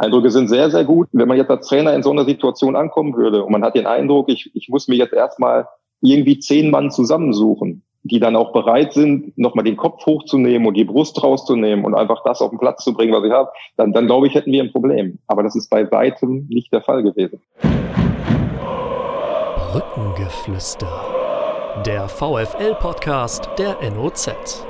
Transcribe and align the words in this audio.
Eindrücke 0.00 0.30
sind 0.30 0.48
sehr, 0.48 0.70
sehr 0.70 0.84
gut. 0.84 1.08
Wenn 1.12 1.28
man 1.28 1.36
jetzt 1.36 1.50
als 1.50 1.66
Trainer 1.68 1.94
in 1.94 2.02
so 2.02 2.10
einer 2.10 2.24
Situation 2.24 2.74
ankommen 2.74 3.14
würde 3.14 3.44
und 3.44 3.52
man 3.52 3.62
hat 3.62 3.74
den 3.74 3.86
Eindruck, 3.86 4.30
ich, 4.30 4.50
ich 4.54 4.68
muss 4.70 4.88
mir 4.88 4.96
jetzt 4.96 5.12
erstmal 5.12 5.68
irgendwie 6.00 6.38
zehn 6.38 6.70
Mann 6.70 6.90
zusammensuchen, 6.90 7.82
die 8.02 8.18
dann 8.18 8.34
auch 8.34 8.52
bereit 8.52 8.94
sind, 8.94 9.36
nochmal 9.36 9.64
den 9.64 9.76
Kopf 9.76 10.06
hochzunehmen 10.06 10.66
und 10.66 10.74
die 10.74 10.84
Brust 10.84 11.22
rauszunehmen 11.22 11.84
und 11.84 11.94
einfach 11.94 12.22
das 12.24 12.40
auf 12.40 12.48
den 12.48 12.58
Platz 12.58 12.82
zu 12.82 12.94
bringen, 12.94 13.12
was 13.12 13.24
ich 13.24 13.30
habe, 13.30 13.50
dann, 13.76 13.92
dann 13.92 14.06
glaube 14.06 14.26
ich, 14.26 14.34
hätten 14.34 14.50
wir 14.52 14.62
ein 14.62 14.72
Problem. 14.72 15.18
Aber 15.26 15.42
das 15.42 15.54
ist 15.54 15.68
bei 15.68 15.90
weitem 15.92 16.46
nicht 16.48 16.72
der 16.72 16.80
Fall 16.80 17.02
gewesen. 17.02 17.42
Brückengeflüster. 19.70 20.88
Der 21.84 22.08
VFL-Podcast 22.08 23.50
der 23.58 23.76
NOZ. 23.94 24.64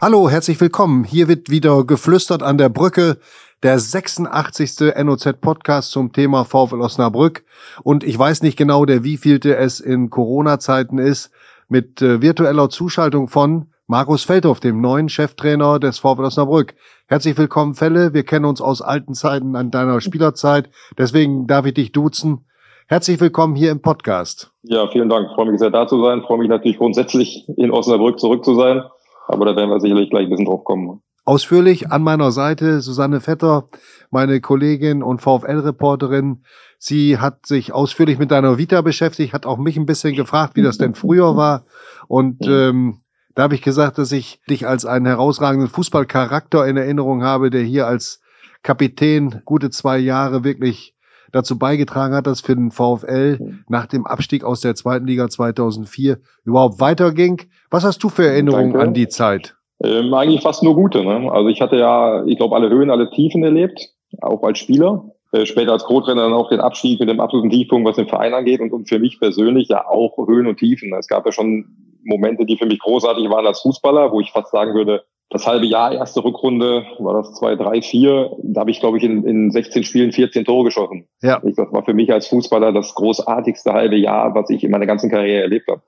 Hallo, 0.00 0.28
herzlich 0.28 0.60
willkommen. 0.60 1.04
Hier 1.04 1.26
wird 1.28 1.50
wieder 1.50 1.84
geflüstert 1.84 2.42
an 2.42 2.58
der 2.58 2.68
Brücke. 2.68 3.18
Der 3.66 3.80
86. 3.80 4.94
NOZ-Podcast 4.96 5.90
zum 5.90 6.12
Thema 6.12 6.44
VfL 6.44 6.80
Osnabrück. 6.80 7.44
Und 7.82 8.04
ich 8.04 8.16
weiß 8.16 8.42
nicht 8.42 8.56
genau, 8.56 8.84
der 8.84 9.02
wievielte 9.02 9.56
es 9.56 9.80
in 9.80 10.08
Corona-Zeiten 10.08 10.98
ist 10.98 11.32
mit 11.68 12.00
äh, 12.00 12.22
virtueller 12.22 12.68
Zuschaltung 12.68 13.26
von 13.26 13.72
Markus 13.88 14.22
Feldhoff, 14.22 14.60
dem 14.60 14.80
neuen 14.80 15.08
Cheftrainer 15.08 15.80
des 15.80 15.98
VfL 15.98 16.26
Osnabrück. 16.26 16.76
Herzlich 17.08 17.36
willkommen, 17.36 17.74
Felle. 17.74 18.14
Wir 18.14 18.22
kennen 18.22 18.44
uns 18.44 18.60
aus 18.60 18.82
alten 18.82 19.14
Zeiten 19.14 19.56
an 19.56 19.72
deiner 19.72 20.00
Spielerzeit. 20.00 20.70
Deswegen 20.96 21.48
darf 21.48 21.66
ich 21.66 21.74
dich 21.74 21.90
duzen. 21.90 22.46
Herzlich 22.86 23.18
willkommen 23.18 23.56
hier 23.56 23.72
im 23.72 23.82
Podcast. 23.82 24.52
Ja, 24.62 24.86
vielen 24.92 25.08
Dank. 25.08 25.30
Freue 25.34 25.50
mich 25.50 25.58
sehr, 25.58 25.70
da 25.70 25.88
zu 25.88 26.00
sein. 26.04 26.22
Freue 26.22 26.38
mich 26.38 26.48
natürlich 26.48 26.78
grundsätzlich 26.78 27.48
in 27.56 27.72
Osnabrück 27.72 28.20
zurück 28.20 28.44
zu 28.44 28.54
sein. 28.54 28.84
Aber 29.26 29.44
da 29.44 29.56
werden 29.56 29.70
wir 29.70 29.80
sicherlich 29.80 30.08
gleich 30.08 30.26
ein 30.26 30.30
bisschen 30.30 30.46
drauf 30.46 30.62
kommen. 30.62 31.02
Ausführlich 31.26 31.90
an 31.90 32.02
meiner 32.02 32.30
Seite 32.30 32.80
Susanne 32.80 33.20
Vetter, 33.20 33.68
meine 34.12 34.40
Kollegin 34.40 35.02
und 35.02 35.20
VfL-Reporterin. 35.20 36.44
Sie 36.78 37.18
hat 37.18 37.46
sich 37.46 37.72
ausführlich 37.72 38.20
mit 38.20 38.30
deiner 38.30 38.58
Vita 38.58 38.80
beschäftigt, 38.80 39.32
hat 39.32 39.44
auch 39.44 39.58
mich 39.58 39.76
ein 39.76 39.86
bisschen 39.86 40.14
gefragt, 40.14 40.54
wie 40.54 40.62
das 40.62 40.78
denn 40.78 40.94
früher 40.94 41.36
war. 41.36 41.64
Und 42.06 42.46
ähm, 42.46 43.00
da 43.34 43.42
habe 43.42 43.56
ich 43.56 43.62
gesagt, 43.62 43.98
dass 43.98 44.12
ich 44.12 44.40
dich 44.48 44.68
als 44.68 44.86
einen 44.86 45.06
herausragenden 45.06 45.68
Fußballcharakter 45.68 46.64
in 46.64 46.76
Erinnerung 46.76 47.24
habe, 47.24 47.50
der 47.50 47.62
hier 47.62 47.88
als 47.88 48.20
Kapitän 48.62 49.42
gute 49.44 49.70
zwei 49.70 49.98
Jahre 49.98 50.44
wirklich 50.44 50.94
dazu 51.32 51.58
beigetragen 51.58 52.14
hat, 52.14 52.28
dass 52.28 52.40
für 52.40 52.54
den 52.54 52.70
VfL 52.70 53.62
nach 53.68 53.86
dem 53.86 54.06
Abstieg 54.06 54.44
aus 54.44 54.60
der 54.60 54.76
zweiten 54.76 55.08
Liga 55.08 55.28
2004 55.28 56.20
überhaupt 56.44 56.78
weiterging. 56.78 57.42
Was 57.68 57.82
hast 57.82 58.02
du 58.04 58.10
für 58.10 58.28
Erinnerungen 58.28 58.74
Danke. 58.74 58.86
an 58.86 58.94
die 58.94 59.08
Zeit? 59.08 59.56
Ähm, 59.82 60.12
eigentlich 60.14 60.42
fast 60.42 60.62
nur 60.62 60.74
gute. 60.74 61.04
Ne? 61.04 61.30
Also 61.30 61.48
ich 61.48 61.60
hatte 61.60 61.76
ja, 61.76 62.24
ich 62.24 62.36
glaube, 62.36 62.54
alle 62.54 62.70
Höhen, 62.70 62.90
alle 62.90 63.10
Tiefen 63.10 63.44
erlebt, 63.44 63.90
auch 64.22 64.42
als 64.42 64.58
Spieler. 64.58 65.10
Äh, 65.32 65.44
später 65.44 65.72
als 65.72 65.84
Co-Trainer 65.84 66.22
dann 66.22 66.32
auch 66.32 66.48
den 66.48 66.60
Abstieg 66.60 67.00
mit 67.00 67.08
dem 67.08 67.20
absoluten 67.20 67.50
Tiefpunkt, 67.50 67.86
was 67.86 67.96
den 67.96 68.08
Verein 68.08 68.32
angeht 68.32 68.60
und, 68.60 68.72
und 68.72 68.88
für 68.88 68.98
mich 68.98 69.18
persönlich 69.18 69.68
ja 69.68 69.86
auch 69.86 70.16
Höhen 70.26 70.46
und 70.46 70.58
Tiefen. 70.58 70.94
Es 70.94 71.08
gab 71.08 71.26
ja 71.26 71.32
schon 71.32 71.66
Momente, 72.04 72.46
die 72.46 72.56
für 72.56 72.66
mich 72.66 72.78
großartig 72.78 73.28
waren 73.28 73.46
als 73.46 73.60
Fußballer, 73.60 74.12
wo 74.12 74.20
ich 74.20 74.30
fast 74.30 74.52
sagen 74.52 74.74
würde, 74.74 75.04
das 75.28 75.46
halbe 75.46 75.66
Jahr, 75.66 75.92
erste 75.92 76.22
Rückrunde, 76.22 76.86
war 77.00 77.14
das 77.14 77.34
zwei, 77.34 77.56
drei, 77.56 77.82
vier, 77.82 78.30
da 78.44 78.60
habe 78.60 78.70
ich, 78.70 78.78
glaube 78.78 78.98
ich, 78.98 79.02
in, 79.02 79.24
in 79.24 79.50
16 79.50 79.82
Spielen 79.82 80.12
14 80.12 80.44
Tore 80.44 80.66
geschossen. 80.66 81.08
Ja. 81.20 81.40
Das 81.42 81.72
war 81.72 81.84
für 81.84 81.94
mich 81.94 82.12
als 82.12 82.28
Fußballer 82.28 82.72
das 82.72 82.94
großartigste 82.94 83.72
halbe 83.72 83.96
Jahr, 83.96 84.34
was 84.36 84.50
ich 84.50 84.62
in 84.62 84.70
meiner 84.70 84.86
ganzen 84.86 85.10
Karriere 85.10 85.42
erlebt 85.42 85.68
habe. 85.68 85.82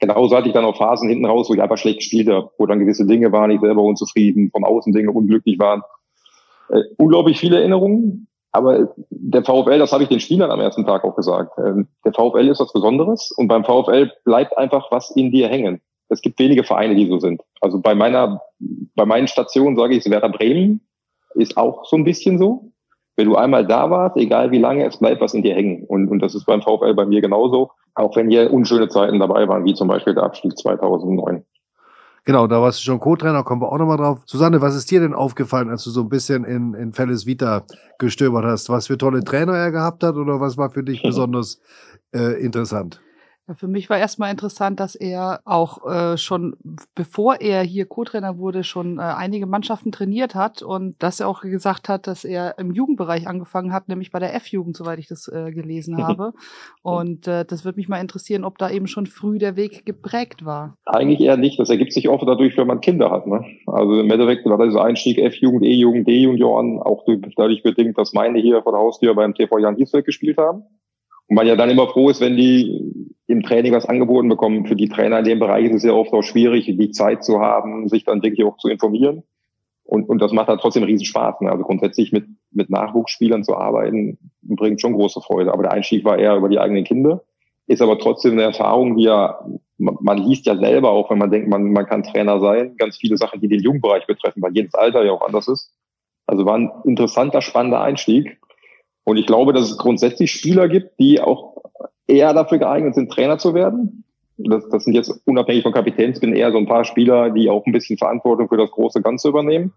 Genauso 0.00 0.36
hatte 0.36 0.48
ich 0.48 0.54
dann 0.54 0.64
auch 0.64 0.76
Phasen 0.76 1.08
hinten 1.08 1.26
raus, 1.26 1.48
wo 1.48 1.54
ich 1.54 1.62
einfach 1.62 1.76
schlecht 1.76 1.98
gespielt 1.98 2.28
habe, 2.28 2.50
wo 2.58 2.66
dann 2.66 2.78
gewisse 2.78 3.06
Dinge 3.06 3.32
waren, 3.32 3.50
ich 3.50 3.60
selber 3.60 3.82
unzufrieden, 3.82 4.50
von 4.50 4.64
außen 4.64 4.92
Dinge 4.92 5.10
unglücklich 5.12 5.58
waren. 5.58 5.82
Äh, 6.70 6.82
unglaublich 6.96 7.38
viele 7.38 7.58
Erinnerungen, 7.58 8.26
aber 8.52 8.94
der 9.10 9.44
VfL, 9.44 9.78
das 9.78 9.92
habe 9.92 10.02
ich 10.02 10.08
den 10.08 10.20
Spielern 10.20 10.50
am 10.50 10.60
ersten 10.60 10.84
Tag 10.84 11.04
auch 11.04 11.14
gesagt, 11.14 11.56
äh, 11.58 11.84
der 12.04 12.12
VfL 12.12 12.48
ist 12.48 12.60
was 12.60 12.72
Besonderes 12.72 13.30
und 13.30 13.48
beim 13.48 13.64
VfL 13.64 14.10
bleibt 14.24 14.56
einfach 14.58 14.90
was 14.90 15.10
in 15.14 15.30
dir 15.30 15.48
hängen. 15.48 15.80
Es 16.08 16.20
gibt 16.20 16.40
wenige 16.40 16.64
Vereine, 16.64 16.96
die 16.96 17.06
so 17.06 17.18
sind. 17.18 17.42
Also 17.60 17.80
bei 17.80 17.94
meiner, 17.94 18.42
bei 18.58 19.04
meinen 19.04 19.28
Stationen 19.28 19.76
sage 19.76 19.94
ich, 19.94 20.04
Werder 20.10 20.30
Bremen 20.30 20.80
ist 21.34 21.56
auch 21.56 21.84
so 21.84 21.96
ein 21.96 22.04
bisschen 22.04 22.38
so. 22.38 22.69
Wenn 23.20 23.28
du 23.28 23.36
einmal 23.36 23.66
da 23.66 23.90
warst, 23.90 24.16
egal 24.16 24.50
wie 24.50 24.56
lange, 24.56 24.86
es 24.86 24.96
bleibt 24.96 25.20
was 25.20 25.34
in 25.34 25.42
dir 25.42 25.54
hängen. 25.54 25.84
Und, 25.84 26.08
und 26.08 26.20
das 26.20 26.34
ist 26.34 26.46
beim 26.46 26.62
VfL 26.62 26.94
bei 26.94 27.04
mir 27.04 27.20
genauso. 27.20 27.70
Auch 27.94 28.16
wenn 28.16 28.30
hier 28.30 28.50
unschöne 28.50 28.88
Zeiten 28.88 29.18
dabei 29.18 29.46
waren, 29.46 29.66
wie 29.66 29.74
zum 29.74 29.88
Beispiel 29.88 30.14
der 30.14 30.22
Abstieg 30.22 30.56
2009. 30.56 31.44
Genau, 32.24 32.46
da 32.46 32.62
warst 32.62 32.78
du 32.78 32.84
schon 32.84 32.98
Co-Trainer, 32.98 33.42
kommen 33.42 33.60
wir 33.60 33.70
auch 33.70 33.76
nochmal 33.76 33.98
drauf. 33.98 34.22
Susanne, 34.24 34.62
was 34.62 34.74
ist 34.74 34.90
dir 34.90 35.00
denn 35.00 35.12
aufgefallen, 35.12 35.68
als 35.68 35.84
du 35.84 35.90
so 35.90 36.00
ein 36.00 36.08
bisschen 36.08 36.44
in, 36.44 36.72
in 36.72 36.94
Felles 36.94 37.26
Vita 37.26 37.64
gestöbert 37.98 38.46
hast? 38.46 38.70
Was 38.70 38.86
für 38.86 38.96
tolle 38.96 39.22
Trainer 39.22 39.52
er 39.52 39.70
gehabt 39.70 40.02
hat 40.02 40.14
oder 40.14 40.40
was 40.40 40.56
war 40.56 40.70
für 40.70 40.82
dich 40.82 41.02
besonders 41.04 41.60
äh, 42.14 42.42
interessant? 42.42 43.02
Für 43.54 43.68
mich 43.68 43.90
war 43.90 43.98
erstmal 43.98 44.30
interessant, 44.30 44.80
dass 44.80 44.94
er 44.94 45.40
auch 45.44 45.86
äh, 45.86 46.16
schon, 46.16 46.56
bevor 46.94 47.40
er 47.40 47.62
hier 47.62 47.86
Co-Trainer 47.86 48.38
wurde, 48.38 48.64
schon 48.64 48.98
äh, 48.98 49.02
einige 49.02 49.46
Mannschaften 49.46 49.92
trainiert 49.92 50.34
hat 50.34 50.62
und 50.62 51.02
dass 51.02 51.20
er 51.20 51.28
auch 51.28 51.40
gesagt 51.40 51.88
hat, 51.88 52.06
dass 52.06 52.24
er 52.24 52.58
im 52.58 52.72
Jugendbereich 52.72 53.26
angefangen 53.26 53.72
hat, 53.72 53.88
nämlich 53.88 54.10
bei 54.10 54.18
der 54.18 54.34
F-Jugend, 54.34 54.76
soweit 54.76 54.98
ich 54.98 55.08
das 55.08 55.28
äh, 55.28 55.50
gelesen 55.52 56.02
habe. 56.02 56.32
Und 56.82 57.26
äh, 57.26 57.44
das 57.44 57.64
würde 57.64 57.76
mich 57.76 57.88
mal 57.88 58.00
interessieren, 58.00 58.44
ob 58.44 58.58
da 58.58 58.70
eben 58.70 58.86
schon 58.86 59.06
früh 59.06 59.38
der 59.38 59.56
Weg 59.56 59.84
geprägt 59.84 60.44
war. 60.44 60.76
Eigentlich 60.84 61.20
eher 61.20 61.36
nicht. 61.36 61.58
Das 61.58 61.70
ergibt 61.70 61.92
sich 61.92 62.08
oft 62.08 62.26
dadurch, 62.26 62.56
wenn 62.56 62.66
man 62.66 62.80
Kinder 62.80 63.10
hat. 63.10 63.26
Ne? 63.26 63.44
Also 63.66 64.00
im 64.00 64.10
Endeffekt 64.10 64.46
war 64.46 64.64
dieser 64.64 64.82
Einstieg 64.82 65.18
F-Jugend, 65.18 65.64
E-Jugend, 65.64 66.08
D-Junioren 66.08 66.80
auch 66.80 67.04
dadurch 67.36 67.62
bedingt, 67.62 67.98
dass 67.98 68.12
meine 68.12 68.40
hier 68.40 68.62
vor 68.62 68.72
der 68.72 68.80
Haustür 68.80 69.14
beim 69.14 69.34
TV 69.34 69.58
Jan 69.58 69.76
Hiesfeld 69.76 70.06
gespielt 70.06 70.38
haben. 70.38 70.62
Und 71.28 71.36
man 71.36 71.46
ja 71.46 71.54
dann 71.54 71.70
immer 71.70 71.86
froh 71.86 72.10
ist, 72.10 72.20
wenn 72.20 72.36
die 72.36 73.14
im 73.30 73.42
Training 73.42 73.72
was 73.72 73.86
angeboten 73.86 74.28
bekommen. 74.28 74.66
Für 74.66 74.74
die 74.74 74.88
Trainer 74.88 75.20
in 75.20 75.24
dem 75.24 75.38
Bereich 75.38 75.66
ist 75.66 75.76
es 75.76 75.84
ja 75.84 75.92
oft 75.92 76.12
auch 76.12 76.22
schwierig, 76.22 76.66
die 76.66 76.90
Zeit 76.90 77.24
zu 77.24 77.40
haben, 77.40 77.88
sich 77.88 78.04
dann 78.04 78.22
wirklich 78.22 78.44
auch 78.44 78.56
zu 78.56 78.68
informieren. 78.68 79.22
Und, 79.84 80.08
und 80.08 80.20
das 80.20 80.32
macht 80.32 80.48
halt 80.48 80.60
trotzdem 80.60 80.82
riesen 80.82 81.04
Spaß. 81.04 81.40
Ne? 81.40 81.50
Also 81.50 81.64
grundsätzlich 81.64 82.12
mit, 82.12 82.26
mit 82.50 82.70
Nachwuchsspielern 82.70 83.44
zu 83.44 83.56
arbeiten, 83.56 84.18
bringt 84.42 84.80
schon 84.80 84.94
große 84.94 85.20
Freude. 85.20 85.52
Aber 85.52 85.62
der 85.62 85.72
Einstieg 85.72 86.04
war 86.04 86.18
eher 86.18 86.36
über 86.36 86.48
die 86.48 86.58
eigenen 86.58 86.84
Kinder. 86.84 87.22
Ist 87.66 87.82
aber 87.82 87.98
trotzdem 87.98 88.32
eine 88.32 88.42
Erfahrung, 88.42 88.96
die 88.96 89.04
ja, 89.04 89.44
man, 89.78 89.96
man 90.00 90.18
liest 90.18 90.46
ja 90.46 90.56
selber 90.56 90.90
auch, 90.90 91.10
wenn 91.10 91.18
man 91.18 91.30
denkt, 91.30 91.48
man, 91.48 91.72
man 91.72 91.86
kann 91.86 92.02
Trainer 92.02 92.40
sein, 92.40 92.76
ganz 92.76 92.96
viele 92.96 93.16
Sachen, 93.16 93.40
die 93.40 93.48
den 93.48 93.62
Jugendbereich 93.62 94.06
betreffen, 94.06 94.42
weil 94.42 94.54
jedes 94.54 94.74
Alter 94.74 95.04
ja 95.04 95.12
auch 95.12 95.24
anders 95.24 95.46
ist. 95.46 95.72
Also 96.26 96.44
war 96.46 96.56
ein 96.56 96.70
interessanter, 96.84 97.42
spannender 97.42 97.80
Einstieg. 97.80 98.40
Und 99.04 99.18
ich 99.18 99.26
glaube, 99.26 99.52
dass 99.52 99.70
es 99.70 99.78
grundsätzlich 99.78 100.32
Spieler 100.32 100.68
gibt, 100.68 100.98
die 100.98 101.20
auch 101.20 101.60
eher 102.10 102.34
dafür 102.34 102.58
geeignet 102.58 102.94
sind, 102.94 103.10
Trainer 103.10 103.38
zu 103.38 103.54
werden. 103.54 104.04
Das, 104.36 104.68
das 104.68 104.84
sind 104.84 104.94
jetzt 104.94 105.22
unabhängig 105.26 105.62
von 105.62 105.72
Kapitäns, 105.72 106.20
bin 106.20 106.34
eher 106.34 106.50
so 106.50 106.58
ein 106.58 106.66
paar 106.66 106.84
Spieler, 106.84 107.30
die 107.30 107.50
auch 107.50 107.64
ein 107.66 107.72
bisschen 107.72 107.98
Verantwortung 107.98 108.48
für 108.48 108.56
das 108.56 108.70
große 108.70 109.02
Ganze 109.02 109.28
übernehmen, 109.28 109.72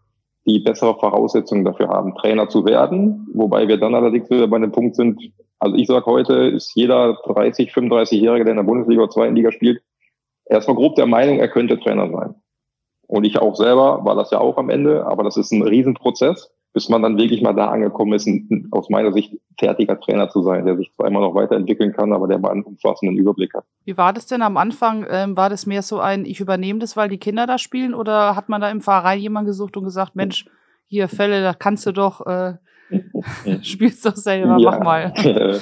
die 0.46 0.60
bessere 0.60 0.98
Voraussetzungen 0.98 1.66
dafür 1.66 1.90
haben, 1.90 2.16
Trainer 2.16 2.48
zu 2.48 2.66
werden. 2.66 3.28
Wobei 3.34 3.68
wir 3.68 3.78
dann 3.78 3.96
allerdings 3.96 4.30
wieder 4.30 4.48
bei 4.48 4.58
einem 4.58 4.72
Punkt 4.72 4.96
sind, 4.96 5.22
also 5.60 5.76
ich 5.76 5.88
sage 5.88 6.06
heute, 6.06 6.34
ist 6.34 6.72
jeder 6.76 7.18
30, 7.26 7.72
35-Jährige, 7.72 8.46
der 8.46 8.52
in 8.52 8.58
der 8.58 8.64
Bundesliga 8.64 9.04
oder 9.04 9.12
zweiten 9.12 9.36
Liga 9.36 9.52
spielt, 9.52 9.82
erstmal 10.46 10.76
grob 10.76 10.96
der 10.96 11.08
Meinung, 11.08 11.40
er 11.40 11.50
könnte 11.50 11.80
Trainer 11.80 12.10
sein. 12.10 12.36
Und 13.08 13.26
ich 13.26 13.40
auch 13.40 13.56
selber 13.56 14.06
war 14.06 14.16
das 14.16 14.32
ja 14.32 14.40
auch 14.40 14.58
am 14.58 14.70
Ende, 14.70 15.06
aber 15.06 15.24
das 15.24 15.38
ist 15.38 15.52
ein 15.52 15.62
Riesenprozess 15.62 16.52
bis 16.74 16.90
man 16.90 17.04
dann 17.04 17.18
wirklich 17.18 17.42
mal 17.42 17.54
da 17.54 17.70
angekommen 17.70 18.14
ist, 18.14 18.26
ein, 18.26 18.68
aus 18.72 18.90
meiner 18.90 19.14
Sicht 19.14 19.38
fertiger 19.60 20.00
Trainer 20.00 20.30
zu 20.30 20.42
sein, 20.42 20.66
der 20.66 20.76
sich 20.76 20.92
zwar 20.96 21.08
immer 21.08 21.22
noch 21.22 21.36
weiterentwickeln 21.36 21.94
kann, 21.94 22.12
aber 22.12 22.28
der 22.28 22.40
mal 22.40 22.52
einen 22.52 22.64
umfassenden 22.64 23.16
Überblick 23.18 23.54
hat. 23.54 23.64
Wie 23.86 23.96
war 23.96 24.12
das 24.12 24.26
denn 24.26 24.42
am 24.42 24.58
Anfang? 24.58 25.06
Ähm, 25.10 25.38
war 25.38 25.50
das 25.50 25.68
mehr 25.68 25.84
so 25.84 26.00
ein, 26.00 26.26
ich 26.26 26.40
übernehme 26.40 26.80
das, 26.80 26.98
weil 26.98 27.10
die 27.10 27.20
Kinder 27.20 27.46
da 27.46 27.60
spielen, 27.60 27.94
oder 27.94 28.36
hat 28.36 28.50
man 28.50 28.60
da 28.60 28.72
im 28.72 28.82
Verein 28.82 29.20
jemanden 29.20 29.48
gesucht 29.48 29.78
und 29.78 29.84
gesagt, 29.84 30.16
Mensch, 30.16 30.46
hier 30.88 31.08
Fälle, 31.08 31.44
da 31.44 31.54
kannst 31.54 31.86
du 31.86 31.92
doch, 31.92 32.26
äh, 32.26 32.56
spielst 33.62 34.06
doch 34.06 34.16
selber, 34.16 34.58
ja. 34.58 34.72
mach 34.72 34.80
mal. 34.80 35.14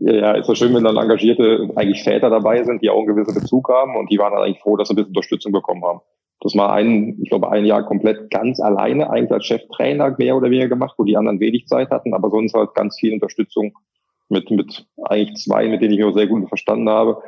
ja, 0.00 0.32
ist 0.32 0.48
doch 0.48 0.54
schön, 0.54 0.74
wenn 0.74 0.84
dann 0.84 0.96
engagierte 0.96 1.70
eigentlich 1.74 2.04
Väter 2.04 2.30
dabei 2.30 2.62
sind, 2.62 2.82
die 2.82 2.90
auch 2.90 2.98
einen 2.98 3.08
gewissen 3.08 3.34
Bezug 3.34 3.68
haben 3.68 3.96
und 3.96 4.10
die 4.12 4.18
waren 4.18 4.32
dann 4.32 4.44
eigentlich 4.44 4.60
froh, 4.60 4.76
dass 4.76 4.88
sie 4.88 4.94
ein 4.94 4.96
bisschen 4.96 5.10
Unterstützung 5.10 5.50
bekommen 5.50 5.84
haben 5.84 6.00
das 6.42 6.54
mal 6.54 6.70
ein, 6.70 7.18
ich 7.22 7.30
glaube, 7.30 7.50
ein 7.50 7.64
Jahr 7.64 7.84
komplett 7.84 8.30
ganz 8.30 8.60
alleine, 8.60 9.08
eigentlich 9.10 9.32
als 9.32 9.46
Cheftrainer 9.46 10.14
mehr 10.18 10.36
oder 10.36 10.50
weniger 10.50 10.68
gemacht, 10.68 10.94
wo 10.98 11.04
die 11.04 11.16
anderen 11.16 11.40
wenig 11.40 11.66
Zeit 11.66 11.90
hatten, 11.90 12.14
aber 12.14 12.30
sonst 12.30 12.54
halt 12.54 12.74
ganz 12.74 12.98
viel 12.98 13.12
Unterstützung 13.12 13.72
mit, 14.28 14.50
mit 14.50 14.86
eigentlich 15.04 15.36
zwei, 15.36 15.68
mit 15.68 15.82
denen 15.82 15.94
ich 15.94 16.04
auch 16.04 16.14
sehr 16.14 16.26
gut 16.26 16.48
verstanden 16.48 16.88
habe. 16.88 17.22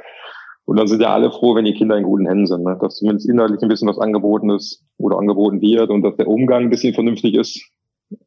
Und 0.65 0.79
dann 0.79 0.89
sind 0.89 1.03
ja 1.03 1.13
alle 1.13 1.31
froh, 1.31 1.55
wenn 1.55 1.67
die 1.67 1.75
Kinder 1.75 1.97
in 1.97 2.05
guten 2.05 2.27
Händen 2.27 2.47
sind, 2.47 2.65
ne? 2.65 2.77
dass 2.81 2.97
zumindest 2.97 3.29
inhaltlich 3.29 3.63
ein 3.63 3.69
bisschen 3.69 3.89
was 3.89 3.99
angeboten 3.99 4.51
ist 4.51 4.83
oder 4.97 5.19
angeboten 5.19 5.61
wird 5.61 5.91
und 5.91 6.03
dass 6.03 6.17
der 6.17 6.27
Umgang 6.27 6.65
ein 6.65 6.71
bisschen 6.71 6.95
vernünftig 6.95 7.35
ist. 7.35 7.71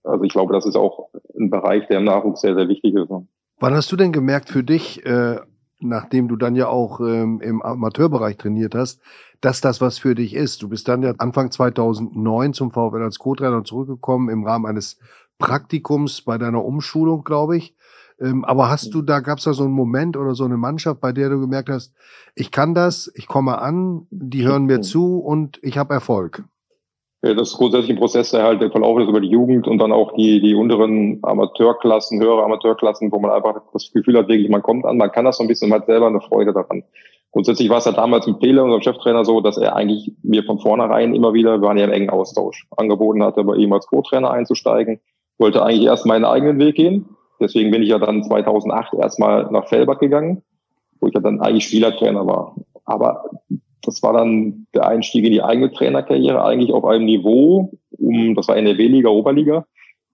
Also 0.04 0.24
ich 0.24 0.32
glaube, 0.32 0.54
das 0.54 0.66
ist 0.66 0.76
auch 0.76 1.10
ein 1.38 1.50
Bereich, 1.50 1.88
der 1.88 1.98
im 1.98 2.06
Nachwuchs 2.06 2.42
sehr, 2.42 2.56
sehr 2.56 2.68
wichtig 2.68 2.96
ist. 2.96 3.10
Ne? 3.10 3.28
Wann 3.60 3.74
hast 3.74 3.92
du 3.92 3.96
denn 3.96 4.12
gemerkt 4.12 4.50
für 4.50 4.64
dich, 4.64 5.04
äh, 5.06 5.38
nachdem 5.80 6.28
du 6.28 6.36
dann 6.36 6.56
ja 6.56 6.68
auch 6.68 7.00
ähm, 7.00 7.40
im 7.42 7.62
Amateurbereich 7.62 8.38
trainiert 8.38 8.76
hast, 8.76 9.02
dass 9.42 9.62
das 9.62 9.82
was 9.82 9.98
für 10.00 10.16
dich 10.16 10.34
ist. 10.34 10.62
Du 10.62 10.70
bist 10.70 10.88
dann 10.88 11.04
ja 11.04 11.14
Anfang 11.18 11.52
2009 11.52 12.54
zum 12.54 12.72
VfL 12.72 13.04
als 13.04 13.20
Co-Trainer 13.20 13.64
zurückgekommen 13.64 14.30
im 14.30 14.46
Rahmen 14.46 14.66
eines 14.66 14.98
Praktikums 15.38 16.22
bei 16.22 16.38
deiner 16.38 16.66
Umschulung, 16.66 17.24
glaube 17.24 17.58
ich. 17.58 17.76
Ähm, 18.20 18.44
aber 18.46 18.70
hast 18.70 18.94
du 18.94 19.02
da, 19.02 19.20
gab 19.20 19.38
es 19.38 19.44
da 19.44 19.54
so 19.54 19.64
einen 19.64 19.74
Moment 19.74 20.18
oder 20.18 20.34
so 20.34 20.46
eine 20.46 20.58
Mannschaft, 20.58 21.00
bei 21.00 21.12
der 21.12 21.30
du 21.30 21.40
gemerkt 21.40 21.70
hast, 21.70 21.94
ich 22.34 22.52
kann 22.52 22.74
das, 22.74 23.12
ich 23.14 23.28
komme 23.28 23.60
an, 23.62 24.08
die 24.10 24.46
hören 24.46 24.66
mir 24.66 24.82
zu 24.82 25.20
und 25.20 25.60
ich 25.62 25.78
habe 25.78 25.94
Erfolg? 25.94 26.44
Ja, 27.28 27.34
das 27.34 27.50
ist 27.50 27.58
grundsätzlich 27.58 27.90
ein 27.90 28.00
Prozess, 28.00 28.32
der 28.32 28.44
halt 28.44 28.60
verlaufen 28.72 29.04
ist 29.04 29.10
über 29.10 29.20
die 29.20 29.28
Jugend 29.28 29.68
und 29.68 29.80
dann 29.80 29.92
auch 29.92 30.14
die, 30.14 30.40
die 30.40 30.56
unteren 30.56 31.20
Amateurklassen, 31.24 32.22
höhere 32.22 32.42
Amateurklassen, 32.42 33.12
wo 33.12 33.20
man 33.20 33.32
einfach 33.32 33.62
das 33.74 33.92
Gefühl 33.92 34.18
hat, 34.18 34.30
wirklich, 34.30 34.48
man 34.48 34.62
kommt 34.62 34.86
an, 34.86 34.96
man 34.96 35.12
kann 35.12 35.26
das 35.26 35.36
so 35.36 35.44
ein 35.44 35.50
bisschen, 35.50 35.68
man 35.68 35.82
hat 35.82 35.88
selber 35.88 36.08
eine 36.08 36.22
Freude 36.22 36.54
daran. 36.54 36.86
Grundsätzlich 37.34 37.70
war 37.70 37.80
es 37.80 37.86
ja 37.86 37.92
damals 37.92 38.28
mit 38.28 38.40
Pele, 38.40 38.64
unserem 38.64 38.82
Cheftrainer, 38.82 39.26
so, 39.26 39.42
dass 39.42 39.58
er 39.58 39.76
eigentlich 39.76 40.14
mir 40.24 40.46
von 40.46 40.60
vornherein 40.60 41.14
immer 41.14 41.34
wieder, 41.34 41.60
wir 41.60 41.68
waren 41.68 41.78
ja 41.78 41.84
im 41.84 41.92
engen 41.92 42.10
Austausch, 42.10 42.66
angeboten 42.78 43.22
hatte, 43.22 43.44
bei 43.44 43.56
ihm 43.56 43.74
als 43.74 43.88
Co-Trainer 43.88 44.32
einzusteigen, 44.32 45.02
wollte 45.38 45.62
eigentlich 45.64 45.84
erst 45.84 46.06
meinen 46.06 46.24
eigenen 46.24 46.60
Weg 46.60 46.76
gehen. 46.76 47.10
Deswegen 47.42 47.72
bin 47.72 47.84
ich 47.84 47.90
ja 47.90 48.00
dann 48.00 48.24
2008 48.24 48.94
erstmal 48.94 49.52
nach 49.52 49.68
Fellbach 49.68 50.00
gegangen, 50.00 50.44
wo 51.02 51.08
ich 51.08 51.14
ja 51.14 51.20
dann 51.20 51.42
eigentlich 51.42 51.66
Spielertrainer 51.66 52.26
war. 52.26 52.56
Aber 52.86 53.26
das 53.88 54.04
war 54.04 54.14
dann 54.14 54.68
der 54.76 54.86
Einstieg 54.86 55.24
in 55.24 55.32
die 55.32 55.42
eigene 55.42 55.72
Trainerkarriere, 55.72 56.44
eigentlich 56.44 56.74
auf 56.74 56.84
einem 56.84 57.06
Niveau, 57.06 57.72
um, 57.98 58.36
das 58.36 58.50
war 58.50 58.58
in 58.58 58.66
der 58.66 58.78
W-Liga, 58.78 59.10
Oberliga, 59.10 59.66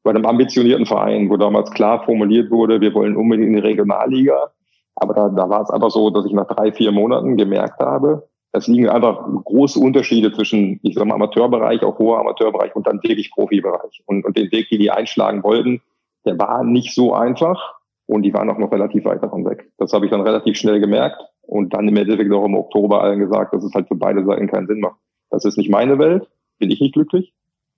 bei 0.03 0.11
einem 0.11 0.25
ambitionierten 0.25 0.85
Verein, 0.85 1.29
wo 1.29 1.37
damals 1.37 1.71
klar 1.71 2.03
formuliert 2.03 2.51
wurde, 2.51 2.81
wir 2.81 2.93
wollen 2.93 3.17
unbedingt 3.17 3.47
in 3.47 3.55
die 3.55 3.67
Regionalliga. 3.67 4.51
Aber 4.95 5.15
da, 5.15 5.29
da 5.29 5.49
war 5.49 5.63
es 5.63 5.71
einfach 5.71 5.89
so, 5.89 6.11
dass 6.11 6.25
ich 6.25 6.33
nach 6.33 6.47
drei, 6.47 6.71
vier 6.71 6.91
Monaten 6.91 7.35
gemerkt 7.35 7.79
habe, 7.79 8.27
es 8.51 8.67
liegen 8.67 8.89
einfach 8.89 9.25
große 9.45 9.79
Unterschiede 9.79 10.31
zwischen, 10.31 10.79
ich 10.83 10.93
sag 10.93 11.05
mal, 11.05 11.15
Amateurbereich, 11.15 11.81
auch 11.81 11.97
hoher 11.97 12.19
Amateurbereich 12.19 12.75
und 12.75 12.85
dann 12.85 13.01
wirklich 13.01 13.31
Profibereich. 13.31 14.03
Und, 14.05 14.23
und 14.23 14.37
den 14.37 14.51
Weg, 14.51 14.69
die 14.69 14.77
die 14.77 14.91
einschlagen 14.91 15.41
wollten, 15.43 15.81
der 16.25 16.37
war 16.37 16.63
nicht 16.63 16.93
so 16.93 17.15
einfach 17.15 17.79
und 18.05 18.21
die 18.21 18.33
waren 18.35 18.51
auch 18.51 18.59
noch 18.59 18.71
relativ 18.71 19.05
weit 19.05 19.23
davon 19.23 19.43
weg. 19.45 19.71
Das 19.79 19.93
habe 19.93 20.05
ich 20.05 20.11
dann 20.11 20.21
relativ 20.21 20.57
schnell 20.57 20.79
gemerkt 20.79 21.19
und 21.53 21.71
dann 21.75 21.87
im 21.87 21.95
Endeffekt 21.95 22.31
auch 22.31 22.45
im 22.45 22.55
Oktober 22.55 23.03
allen 23.03 23.19
gesagt, 23.19 23.53
dass 23.53 23.63
es 23.63 23.73
halt 23.75 23.87
für 23.87 23.95
beide 23.95 24.25
Seiten 24.25 24.47
keinen 24.47 24.65
Sinn 24.65 24.79
macht. 24.79 24.99
Das 25.29 25.45
ist 25.45 25.55
nicht 25.55 25.69
meine 25.69 25.99
Welt, 25.99 26.27
bin 26.57 26.71
ich 26.71 26.81
nicht 26.81 26.95
glücklich. 26.95 27.31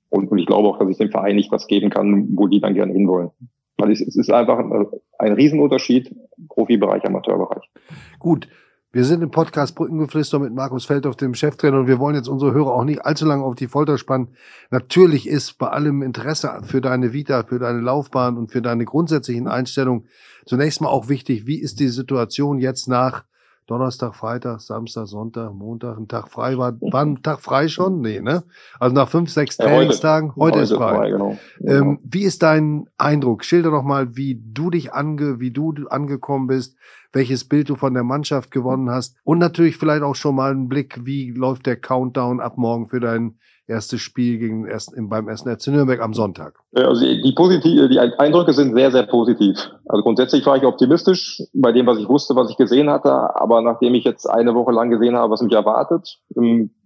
Und, 0.07 0.31
und 0.31 0.37
ich 0.37 0.45
glaube 0.45 0.69
auch, 0.69 0.79
dass 0.79 0.89
ich 0.89 0.97
dem 0.97 1.11
Verein 1.11 1.35
nicht 1.35 1.51
was 1.51 1.67
geben 1.67 1.89
kann, 1.89 2.37
wo 2.37 2.47
die 2.47 2.61
dann 2.61 2.73
gerne 2.73 2.93
hinwollen. 2.93 3.31
Weil 3.77 3.91
es, 3.91 3.99
es 3.99 4.15
ist 4.15 4.31
einfach 4.31 4.59
ein, 4.59 4.87
ein 5.19 5.33
Riesenunterschied, 5.33 6.15
Profibereich, 6.47 7.03
Amateurbereich. 7.03 7.69
Gut, 8.17 8.47
wir 8.93 9.03
sind 9.03 9.21
im 9.21 9.29
Podcast 9.29 9.75
Brückengeflüster 9.75 10.39
mit 10.39 10.53
Markus 10.53 10.85
Feldhoff, 10.85 11.17
dem 11.17 11.33
Cheftrainer, 11.33 11.81
und 11.81 11.87
wir 11.87 11.99
wollen 11.99 12.15
jetzt 12.15 12.29
unsere 12.29 12.53
Hörer 12.53 12.75
auch 12.75 12.85
nicht 12.85 13.05
allzu 13.05 13.25
lange 13.25 13.43
auf 13.43 13.55
die 13.55 13.67
Folter 13.67 13.97
spannen. 13.97 14.29
Natürlich 14.71 15.27
ist 15.27 15.57
bei 15.57 15.67
allem 15.67 16.01
Interesse 16.01 16.61
für 16.63 16.79
deine 16.79 17.11
Vita, 17.11 17.43
für 17.43 17.59
deine 17.59 17.81
Laufbahn 17.81 18.37
und 18.37 18.53
für 18.53 18.61
deine 18.61 18.85
grundsätzlichen 18.85 19.49
Einstellungen 19.49 20.07
zunächst 20.45 20.79
mal 20.79 20.87
auch 20.87 21.09
wichtig, 21.09 21.45
wie 21.45 21.59
ist 21.59 21.81
die 21.81 21.89
Situation 21.89 22.59
jetzt 22.59 22.87
nach 22.87 23.25
Donnerstag, 23.67 24.13
Freitag, 24.13 24.61
Samstag, 24.61 25.07
Sonntag, 25.07 25.51
Montag, 25.53 25.97
ein 25.97 26.07
Tag 26.07 26.29
frei. 26.29 26.57
War, 26.57 26.73
war 26.81 27.01
ein 27.01 27.23
Tag 27.23 27.39
frei 27.39 27.67
schon? 27.67 27.99
Nee, 27.99 28.21
ne? 28.21 28.43
Also 28.79 28.93
nach 28.93 29.09
fünf, 29.09 29.31
sechs 29.31 29.57
ja, 29.57 29.65
Trainingstagen, 29.65 30.35
heute, 30.35 30.57
heute, 30.57 30.59
ist 30.59 30.73
frei. 30.73 30.95
frei 30.95 31.09
genau. 31.09 31.37
Ähm, 31.61 31.99
wie 32.03 32.23
ist 32.23 32.43
dein 32.43 32.87
Eindruck? 32.97 33.43
Schilder 33.43 33.71
doch 33.71 33.83
mal, 33.83 34.15
wie 34.15 34.39
du 34.39 34.69
dich 34.69 34.93
ange, 34.93 35.39
wie 35.39 35.49
du 35.49 35.73
angekommen 35.89 36.45
bist, 36.45 36.77
welches 37.11 37.45
Bild 37.45 37.69
du 37.69 37.75
von 37.75 37.95
der 37.95 38.03
Mannschaft 38.03 38.51
gewonnen 38.51 38.91
hast 38.91 39.17
und 39.23 39.39
natürlich 39.39 39.77
vielleicht 39.77 40.03
auch 40.03 40.15
schon 40.15 40.35
mal 40.35 40.51
einen 40.51 40.69
Blick, 40.69 41.05
wie 41.05 41.31
läuft 41.31 41.65
der 41.65 41.77
Countdown 41.77 42.41
ab 42.41 42.57
morgen 42.57 42.87
für 42.87 42.99
dein 42.99 43.39
erstes 43.67 44.01
Spiel 44.01 44.37
gegen 44.37 44.65
ersten, 44.67 45.09
beim 45.09 45.27
ersten 45.27 45.49
FC 45.49 45.67
Nürnberg 45.67 46.01
am 46.01 46.13
Sonntag? 46.13 46.59
Also 46.73 47.01
die, 47.01 47.21
die, 47.21 47.33
positiv, 47.33 47.89
die 47.89 47.99
Eindrücke 47.99 48.53
sind 48.53 48.75
sehr, 48.75 48.91
sehr 48.91 49.03
positiv. 49.03 49.57
Also 49.87 50.03
grundsätzlich 50.03 50.45
war 50.45 50.57
ich 50.57 50.63
optimistisch 50.63 51.41
bei 51.53 51.71
dem, 51.71 51.85
was 51.87 51.97
ich 51.97 52.07
wusste, 52.07 52.35
was 52.35 52.49
ich 52.49 52.57
gesehen 52.57 52.89
hatte. 52.89 53.11
Aber 53.11 53.61
nachdem 53.61 53.95
ich 53.95 54.03
jetzt 54.03 54.29
eine 54.29 54.53
Woche 54.53 54.71
lang 54.71 54.89
gesehen 54.89 55.15
habe, 55.15 55.31
was 55.31 55.41
mich 55.41 55.53
erwartet, 55.53 56.19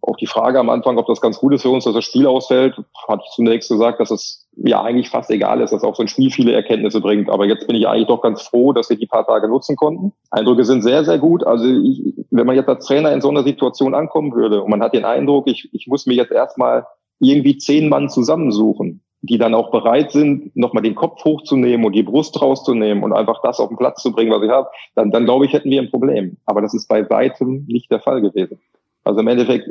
auf 0.01 0.17
die 0.17 0.27
Frage 0.27 0.59
am 0.59 0.69
Anfang, 0.69 0.97
ob 0.97 1.07
das 1.07 1.21
ganz 1.21 1.39
gut 1.39 1.53
ist 1.53 1.63
für 1.63 1.69
uns, 1.69 1.83
dass 1.83 1.93
das 1.93 2.05
Spiel 2.05 2.27
ausfällt, 2.27 2.75
hatte 3.07 3.23
ich 3.25 3.35
zunächst 3.35 3.69
gesagt, 3.69 3.99
dass 3.99 4.11
es 4.11 4.47
mir 4.55 4.81
eigentlich 4.81 5.09
fast 5.09 5.29
egal 5.29 5.61
ist, 5.61 5.71
dass 5.71 5.83
auch 5.83 5.95
so 5.95 6.03
ein 6.03 6.07
Spiel 6.07 6.31
viele 6.31 6.53
Erkenntnisse 6.53 7.01
bringt. 7.01 7.29
Aber 7.29 7.45
jetzt 7.45 7.67
bin 7.67 7.75
ich 7.75 7.87
eigentlich 7.87 8.07
doch 8.07 8.21
ganz 8.21 8.41
froh, 8.41 8.73
dass 8.73 8.89
wir 8.89 8.97
die 8.97 9.07
paar 9.07 9.25
Tage 9.25 9.47
nutzen 9.47 9.75
konnten. 9.75 10.13
Eindrücke 10.31 10.65
sind 10.65 10.81
sehr, 10.81 11.03
sehr 11.03 11.19
gut. 11.19 11.45
Also 11.45 11.65
ich, 11.65 12.13
wenn 12.31 12.45
man 12.45 12.55
jetzt 12.55 12.69
als 12.69 12.85
Trainer 12.85 13.11
in 13.11 13.21
so 13.21 13.29
einer 13.29 13.43
Situation 13.43 13.93
ankommen 13.93 14.33
würde 14.33 14.61
und 14.61 14.69
man 14.69 14.81
hat 14.81 14.93
den 14.93 15.05
Eindruck, 15.05 15.47
ich, 15.47 15.69
ich 15.73 15.87
muss 15.87 16.05
mir 16.05 16.15
jetzt 16.15 16.31
erstmal 16.31 16.85
irgendwie 17.19 17.57
zehn 17.57 17.89
Mann 17.89 18.09
zusammensuchen, 18.09 19.01
die 19.21 19.37
dann 19.37 19.53
auch 19.53 19.71
bereit 19.71 20.11
sind, 20.11 20.55
nochmal 20.55 20.83
den 20.83 20.95
Kopf 20.95 21.23
hochzunehmen 21.25 21.85
und 21.85 21.93
die 21.93 22.03
Brust 22.03 22.41
rauszunehmen 22.41 23.03
und 23.03 23.13
einfach 23.13 23.41
das 23.41 23.59
auf 23.59 23.67
den 23.67 23.77
Platz 23.77 24.01
zu 24.01 24.11
bringen, 24.11 24.31
was 24.31 24.43
ich 24.43 24.49
habe, 24.49 24.69
dann, 24.95 25.11
dann 25.11 25.25
glaube 25.25 25.45
ich, 25.45 25.53
hätten 25.53 25.69
wir 25.69 25.81
ein 25.81 25.91
Problem. 25.91 26.37
Aber 26.45 26.61
das 26.61 26.73
ist 26.73 26.87
bei 26.87 27.09
weitem 27.09 27.65
nicht 27.67 27.91
der 27.91 27.99
Fall 27.99 28.21
gewesen. 28.21 28.59
Also 29.09 29.21
im 29.21 29.27
Endeffekt 29.27 29.67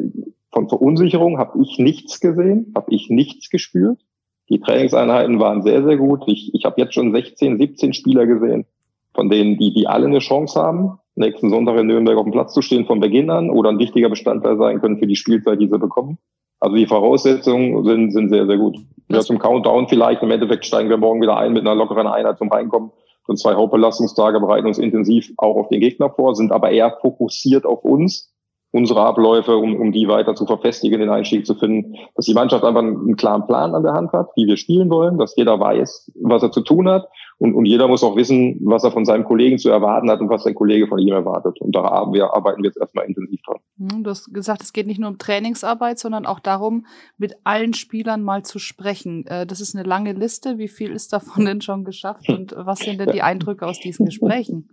von 0.51 0.69
Verunsicherung 0.69 1.39
habe 1.39 1.63
ich 1.63 1.79
nichts 1.79 2.19
gesehen, 2.19 2.73
habe 2.75 2.93
ich 2.93 3.09
nichts 3.09 3.51
gespürt. 3.51 4.01
Die 4.49 4.59
Trainingseinheiten 4.59 5.39
waren 5.39 5.63
sehr, 5.63 5.85
sehr 5.85 5.97
gut. 5.97 6.25
Ich, 6.27 6.53
ich 6.55 6.65
habe 6.65 6.81
jetzt 6.81 6.95
schon 6.95 7.13
16, 7.13 7.57
17 7.57 7.93
Spieler 7.93 8.27
gesehen, 8.27 8.67
von 9.15 9.31
denen, 9.31 9.57
die, 9.57 9.73
die 9.73 9.87
alle 9.87 10.07
eine 10.07 10.19
Chance 10.19 10.61
haben, 10.61 10.99
nächsten 11.15 11.51
Sonntag 11.51 11.79
in 11.79 11.87
Nürnberg 11.87 12.19
auf 12.19 12.25
dem 12.25 12.33
Platz 12.33 12.53
zu 12.53 12.63
stehen 12.63 12.85
von 12.85 12.99
Beginn 12.99 13.31
an 13.31 13.49
oder 13.49 13.71
ein 13.71 13.79
wichtiger 13.79 14.09
Bestandteil 14.09 14.59
sein 14.59 14.81
können 14.81 14.99
für 14.99 15.07
die 15.07 15.15
Spielzeit, 15.15 15.61
die 15.61 15.69
sie 15.69 15.79
bekommen. 15.79 16.19
Also 16.59 16.75
die 16.75 16.87
Voraussetzungen 16.87 17.85
sind, 17.85 18.11
sind 18.11 18.31
sehr, 18.31 18.47
sehr 18.47 18.59
gut. 18.59 18.77
Ja, 19.09 19.21
zum 19.21 19.39
Countdown 19.39 19.87
vielleicht. 19.87 20.25
Im 20.25 20.33
Endeffekt 20.33 20.67
steigen 20.67 20.91
wir 20.91 20.97
morgen 20.97 21.23
wieder 21.23 21.37
ein 21.37 21.53
mit 21.53 21.61
einer 21.61 21.77
lockeren 21.77 22.09
Einheit 22.09 22.39
zum 22.39 22.49
Reinkommen. 22.49 22.91
Und 23.29 23.39
zwei 23.39 23.55
Hauptbelastungstage 23.55 24.41
bereiten 24.41 24.67
uns 24.67 24.79
intensiv 24.79 25.33
auch 25.37 25.55
auf 25.55 25.69
den 25.69 25.79
Gegner 25.79 26.11
vor, 26.11 26.35
sind 26.35 26.51
aber 26.51 26.73
eher 26.73 26.99
fokussiert 27.01 27.67
auf 27.67 27.85
uns 27.85 28.35
unsere 28.71 29.01
Abläufe, 29.01 29.57
um, 29.57 29.77
um 29.77 29.93
die 29.93 30.09
weiter 30.09 30.35
zu 30.35 30.45
verfestigen, 30.45 31.01
den 31.01 31.11
Einstieg 31.11 31.47
zu 31.47 31.55
finden, 31.55 31.95
dass 32.15 32.27
die 32.27 32.35
Mannschaft 32.35 32.65
einfach 32.65 32.83
einen, 32.83 33.17
klaren 33.17 33.47
Plan 33.47 33.75
an 33.75 33.83
der 33.83 33.95
Hand 33.95 34.13
hat, 34.13 34.29
wie 34.37 34.47
wir 34.47 34.57
spielen 34.57 34.91
wollen, 34.91 35.19
dass 35.19 35.37
jeder 35.37 35.59
weiß, 35.59 36.13
was 36.23 36.43
er 36.43 36.53
zu 36.53 36.61
tun 36.61 36.89
hat 36.89 37.09
und, 37.39 37.55
und 37.55 37.67
jeder 37.67 37.87
muss 37.87 38.03
auch 38.03 38.17
wissen, 38.17 38.59
was 38.65 38.83
er 38.85 38.91
von 38.91 39.05
seinem 39.05 39.25
Kollegen 39.25 39.59
zu 39.59 39.71
erwarten 39.71 40.11
hat 40.11 40.21
und 40.21 40.29
was 40.29 40.43
sein 40.43 40.55
Kollege 40.55 40.89
von 40.89 40.99
ihm 40.99 41.13
erwartet. 41.13 41.61
Und 41.61 41.75
da 41.75 41.83
arbeiten 41.83 42.13
wir, 42.13 42.35
arbeiten 42.35 42.63
wir 42.63 42.69
jetzt 42.69 42.79
erstmal 42.79 43.07
intensiv 43.07 43.41
dran. 43.43 43.59
Hm, 43.79 44.03
du 44.03 44.11
hast 44.11 44.35
gesagt, 44.35 44.63
es 44.63 44.73
geht 44.73 44.89
nicht 44.89 44.99
nur 44.99 45.09
um 45.09 45.19
Trainingsarbeit, 45.19 46.01
sondern 46.01 46.27
auch 46.27 46.41
darum, 46.41 46.85
mit 47.17 47.35
allen 47.45 47.75
Spielern 47.75 48.23
mal 48.23 48.45
zu 48.45 48.59
sprechen. 48.59 49.25
Äh, 49.27 49.47
das 49.47 49.61
ist 49.61 49.77
eine 49.77 49.89
lange 49.89 50.13
Liste. 50.13 50.59
Wie 50.59 50.69
viel 50.69 50.91
ist 50.91 51.13
davon 51.13 51.45
denn 51.45 51.61
schon 51.61 51.85
geschafft 51.85 52.29
und 52.29 52.55
was 52.57 52.81
sind 52.81 53.01
denn 53.01 53.13
die 53.13 53.23
Eindrücke 53.23 53.67
aus 53.67 53.79
diesen 53.79 54.07
Gesprächen? 54.07 54.69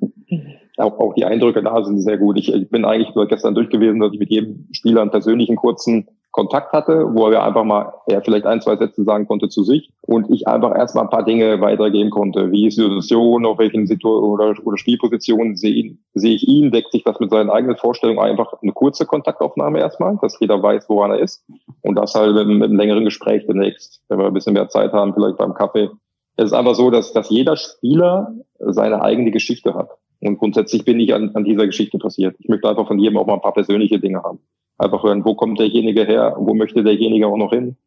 Auch, 0.78 1.00
auch 1.00 1.14
die 1.14 1.26
Eindrücke 1.26 1.64
da 1.64 1.84
sind 1.84 2.00
sehr 2.00 2.18
gut. 2.18 2.38
Ich, 2.38 2.54
ich 2.54 2.70
bin 2.70 2.86
eigentlich 2.86 3.14
gestern 3.30 3.56
durchgewesen, 3.56 4.00
dass 4.00 4.14
ich 4.14 4.20
mit 4.20 4.30
jedem 4.30 4.68
Spieler 4.72 5.02
einen 5.02 5.12
persönlichen 5.12 5.56
kurzen 5.56 6.08
Kontakt 6.36 6.74
hatte, 6.74 7.16
wo 7.16 7.30
er 7.30 7.44
einfach 7.44 7.64
mal 7.64 7.94
er 8.08 8.22
vielleicht 8.22 8.46
ein, 8.46 8.60
zwei 8.60 8.76
Sätze 8.76 9.06
sagen 9.06 9.26
konnte 9.26 9.48
zu 9.48 9.64
sich 9.64 9.94
und 10.02 10.30
ich 10.30 10.50
einfach 10.50 10.78
erstmal 10.78 11.06
ein 11.06 11.10
paar 11.10 11.24
Dinge 11.24 11.62
weitergeben 11.62 12.10
konnte. 12.10 12.52
Wie 12.52 12.68
ist 12.68 12.78
die 12.78 12.82
Situation, 12.82 13.46
auf 13.46 13.58
welchen 13.58 13.88
Situation 13.88 14.32
oder, 14.32 14.54
oder 14.66 14.78
Spielpositionen 14.78 15.56
sehe, 15.56 15.96
sehe 16.14 16.36
ich 16.36 16.46
ihn, 16.46 16.72
deckt 16.72 16.92
sich 16.92 17.06
das 17.06 17.22
mit 17.22 17.30
seinen 17.30 17.50
eigenen 17.50 17.78
Vorstellungen 17.78 18.20
einfach 18.20 18.52
eine 18.62 18.74
kurze 18.74 19.06
Kontaktaufnahme 19.06 19.80
erstmal, 19.80 20.18
dass 20.22 20.38
jeder 20.42 20.62
weiß, 20.62 20.90
woran 20.90 21.12
er 21.12 21.20
ist 21.20 21.46
und 21.82 21.96
das 21.96 22.14
halt 22.16 22.36
mit, 22.36 22.48
mit 22.48 22.64
einem 22.64 22.78
längeren 22.78 23.06
Gespräch 23.06 23.48
demnächst, 23.48 24.02
wenn 24.10 24.20
wir 24.20 24.28
ein 24.28 24.34
bisschen 24.34 24.56
mehr 24.56 24.68
Zeit 24.68 24.92
haben, 24.92 25.14
vielleicht 25.14 25.38
beim 25.38 25.54
Kaffee. 25.54 25.90
Es 26.36 26.48
ist 26.48 26.54
einfach 26.54 26.76
so, 26.76 26.92
dass, 26.92 27.14
dass 27.14 27.30
jeder 27.30 27.56
Spieler 27.56 28.34
seine 28.60 29.02
eigene 29.02 29.32
Geschichte 29.32 29.74
hat. 29.74 29.92
Und 30.22 30.38
grundsätzlich 30.38 30.86
bin 30.86 31.00
ich 31.00 31.14
an, 31.14 31.32
an 31.34 31.44
dieser 31.44 31.66
Geschichte 31.66 31.98
interessiert. 31.98 32.36
Ich 32.40 32.50
möchte 32.50 32.70
einfach 32.70 32.88
von 32.88 33.00
jedem 33.00 33.18
auch 33.18 33.26
mal 33.26 33.36
ein 33.36 33.42
paar 33.42 33.54
persönliche 33.54 34.00
Dinge 34.00 34.24
haben. 34.24 34.40
Einfach 34.78 35.04
hören, 35.04 35.24
wo 35.24 35.36
kommt 35.36 35.60
derjenige 35.60 36.04
her, 36.04 36.36
wo 36.38 36.54
möchte 36.54 36.84
derjenige 36.84 37.28
auch 37.28 37.38
noch 37.38 37.52
hin. 37.52 37.78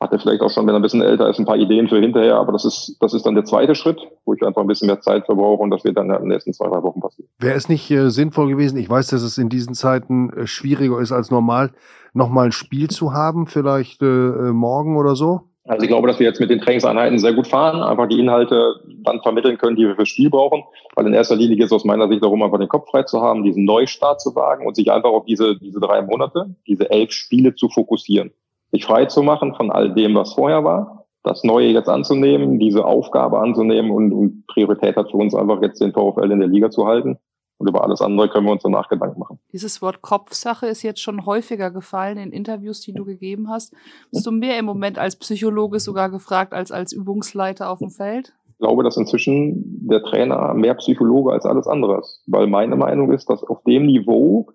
Hat 0.00 0.12
er 0.12 0.18
vielleicht 0.18 0.42
auch 0.42 0.50
schon, 0.50 0.66
wenn 0.66 0.74
er 0.74 0.80
ein 0.80 0.82
bisschen 0.82 1.00
älter 1.00 1.30
ist, 1.30 1.38
ein 1.38 1.44
paar 1.44 1.56
Ideen 1.56 1.88
für 1.88 2.00
hinterher, 2.00 2.34
aber 2.34 2.50
das 2.50 2.64
ist, 2.64 2.96
das 2.98 3.14
ist 3.14 3.24
dann 3.24 3.36
der 3.36 3.44
zweite 3.44 3.76
Schritt, 3.76 4.00
wo 4.24 4.34
ich 4.34 4.42
einfach 4.42 4.60
ein 4.60 4.66
bisschen 4.66 4.88
mehr 4.88 5.00
Zeit 5.00 5.26
verbrauche 5.26 5.62
und 5.62 5.70
das 5.70 5.84
wird 5.84 5.96
dann 5.96 6.10
in 6.10 6.16
den 6.16 6.28
nächsten 6.28 6.52
zwei, 6.52 6.68
drei 6.68 6.82
Wochen 6.82 7.00
passieren. 7.00 7.30
Wäre 7.38 7.54
es 7.54 7.68
nicht 7.68 7.88
äh, 7.92 8.10
sinnvoll 8.10 8.48
gewesen, 8.48 8.78
ich 8.78 8.90
weiß, 8.90 9.06
dass 9.08 9.22
es 9.22 9.38
in 9.38 9.48
diesen 9.48 9.74
Zeiten 9.74 10.30
äh, 10.30 10.46
schwieriger 10.48 10.98
ist 10.98 11.12
als 11.12 11.30
normal, 11.30 11.70
nochmal 12.14 12.46
ein 12.46 12.52
Spiel 12.52 12.90
zu 12.90 13.12
haben, 13.12 13.46
vielleicht 13.46 14.02
äh, 14.02 14.06
äh 14.06 14.52
morgen 14.52 14.96
oder 14.96 15.14
so? 15.14 15.51
Also 15.64 15.84
ich 15.84 15.88
glaube, 15.88 16.08
dass 16.08 16.18
wir 16.18 16.26
jetzt 16.26 16.40
mit 16.40 16.50
den 16.50 16.60
Trainingseinheiten 16.60 17.20
sehr 17.20 17.34
gut 17.34 17.46
fahren, 17.46 17.82
einfach 17.82 18.08
die 18.08 18.18
Inhalte 18.18 18.80
dann 19.04 19.22
vermitteln 19.22 19.58
können, 19.58 19.76
die 19.76 19.86
wir 19.86 19.94
fürs 19.94 20.08
Spiel 20.08 20.28
brauchen. 20.28 20.64
Weil 20.96 21.06
in 21.06 21.14
erster 21.14 21.36
Linie 21.36 21.56
geht 21.56 21.66
es 21.66 21.72
aus 21.72 21.84
meiner 21.84 22.08
Sicht 22.08 22.22
darum, 22.22 22.42
einfach 22.42 22.58
den 22.58 22.68
Kopf 22.68 22.90
frei 22.90 23.04
zu 23.04 23.20
haben, 23.20 23.44
diesen 23.44 23.64
Neustart 23.64 24.20
zu 24.20 24.34
wagen 24.34 24.66
und 24.66 24.74
sich 24.74 24.90
einfach 24.90 25.10
auf 25.10 25.24
diese, 25.24 25.56
diese 25.58 25.78
drei 25.78 26.02
Monate, 26.02 26.56
diese 26.66 26.90
elf 26.90 27.12
Spiele 27.12 27.54
zu 27.54 27.68
fokussieren. 27.68 28.32
Sich 28.72 28.84
frei 28.84 29.04
zu 29.06 29.22
machen 29.22 29.54
von 29.54 29.70
all 29.70 29.94
dem, 29.94 30.16
was 30.16 30.34
vorher 30.34 30.64
war, 30.64 31.06
das 31.22 31.44
Neue 31.44 31.68
jetzt 31.68 31.88
anzunehmen, 31.88 32.58
diese 32.58 32.84
Aufgabe 32.84 33.38
anzunehmen 33.38 33.92
und, 33.92 34.12
und 34.12 34.46
Priorität 34.48 34.96
hat 34.96 35.12
für 35.12 35.16
uns 35.18 35.34
einfach 35.34 35.62
jetzt 35.62 35.80
den 35.80 35.92
VfL 35.92 36.32
in 36.32 36.40
der 36.40 36.48
Liga 36.48 36.70
zu 36.70 36.86
halten 36.86 37.18
Und 37.62 37.68
über 37.68 37.84
alles 37.84 38.00
andere 38.00 38.28
können 38.28 38.44
wir 38.46 38.50
uns 38.50 38.64
danach 38.64 38.88
Gedanken 38.88 39.20
machen. 39.20 39.38
Dieses 39.52 39.80
Wort 39.82 40.02
Kopfsache 40.02 40.66
ist 40.66 40.82
jetzt 40.82 41.00
schon 41.00 41.26
häufiger 41.26 41.70
gefallen 41.70 42.18
in 42.18 42.32
Interviews, 42.32 42.80
die 42.80 42.92
du 42.92 43.04
gegeben 43.04 43.48
hast. 43.48 43.72
Bist 44.10 44.26
du 44.26 44.32
mehr 44.32 44.58
im 44.58 44.64
Moment 44.64 44.98
als 44.98 45.14
Psychologe 45.14 45.78
sogar 45.78 46.10
gefragt 46.10 46.54
als 46.54 46.72
als 46.72 46.92
Übungsleiter 46.92 47.70
auf 47.70 47.78
dem 47.78 47.90
Feld? 47.90 48.32
Ich 48.48 48.58
glaube, 48.58 48.82
dass 48.82 48.96
inzwischen 48.96 49.88
der 49.88 50.02
Trainer 50.02 50.54
mehr 50.54 50.74
Psychologe 50.74 51.30
als 51.30 51.46
alles 51.46 51.68
andere 51.68 52.00
ist. 52.00 52.24
Weil 52.26 52.48
meine 52.48 52.74
Meinung 52.74 53.12
ist, 53.12 53.30
dass 53.30 53.44
auf 53.44 53.62
dem 53.62 53.86
Niveau 53.86 54.48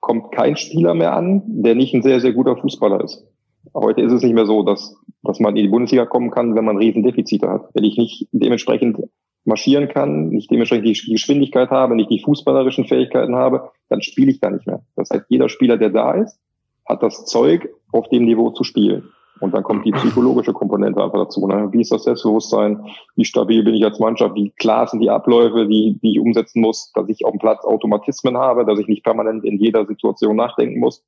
kommt 0.00 0.32
kein 0.32 0.56
Spieler 0.56 0.94
mehr 0.94 1.14
an, 1.14 1.42
der 1.44 1.74
nicht 1.74 1.92
ein 1.92 2.02
sehr, 2.02 2.20
sehr 2.20 2.32
guter 2.32 2.56
Fußballer 2.56 3.04
ist. 3.04 3.26
Heute 3.74 4.00
ist 4.00 4.12
es 4.12 4.22
nicht 4.22 4.34
mehr 4.34 4.46
so, 4.46 4.62
dass, 4.62 4.96
dass 5.22 5.38
man 5.38 5.54
in 5.54 5.64
die 5.64 5.70
Bundesliga 5.70 6.06
kommen 6.06 6.30
kann, 6.30 6.54
wenn 6.54 6.64
man 6.64 6.78
Riesendefizite 6.78 7.46
hat. 7.46 7.68
Wenn 7.74 7.84
ich 7.84 7.98
nicht 7.98 8.26
dementsprechend 8.32 8.96
marschieren 9.44 9.88
kann, 9.88 10.28
nicht 10.28 10.50
dementsprechend 10.50 10.86
die 10.86 11.12
Geschwindigkeit 11.12 11.70
habe, 11.70 11.94
nicht 11.94 12.10
die 12.10 12.22
fußballerischen 12.22 12.86
Fähigkeiten 12.86 13.34
habe, 13.34 13.70
dann 13.88 14.02
spiele 14.02 14.30
ich 14.30 14.40
da 14.40 14.50
nicht 14.50 14.66
mehr. 14.66 14.82
Das 14.96 15.10
heißt, 15.10 15.26
jeder 15.28 15.48
Spieler, 15.48 15.76
der 15.76 15.90
da 15.90 16.12
ist, 16.12 16.38
hat 16.86 17.02
das 17.02 17.26
Zeug, 17.26 17.68
auf 17.92 18.08
dem 18.08 18.24
Niveau 18.24 18.50
zu 18.50 18.64
spielen. 18.64 19.04
Und 19.40 19.52
dann 19.52 19.64
kommt 19.64 19.84
die 19.84 19.92
psychologische 19.92 20.52
Komponente 20.52 21.02
einfach 21.02 21.18
dazu. 21.18 21.46
Ne? 21.46 21.68
Wie 21.72 21.80
ist 21.80 21.92
das 21.92 22.04
Selbstbewusstsein? 22.04 22.86
Wie 23.16 23.24
stabil 23.24 23.62
bin 23.64 23.74
ich 23.74 23.84
als 23.84 23.98
Mannschaft? 23.98 24.34
Wie 24.36 24.50
klar 24.50 24.86
sind 24.86 25.00
die 25.00 25.10
Abläufe, 25.10 25.66
die, 25.66 25.98
die 26.02 26.12
ich 26.12 26.20
umsetzen 26.20 26.60
muss? 26.60 26.92
Dass 26.94 27.08
ich 27.08 27.24
auf 27.24 27.32
dem 27.32 27.40
Platz 27.40 27.64
Automatismen 27.64 28.38
habe, 28.38 28.64
dass 28.64 28.78
ich 28.78 28.86
nicht 28.86 29.04
permanent 29.04 29.44
in 29.44 29.58
jeder 29.58 29.86
Situation 29.86 30.36
nachdenken 30.36 30.78
muss. 30.78 31.04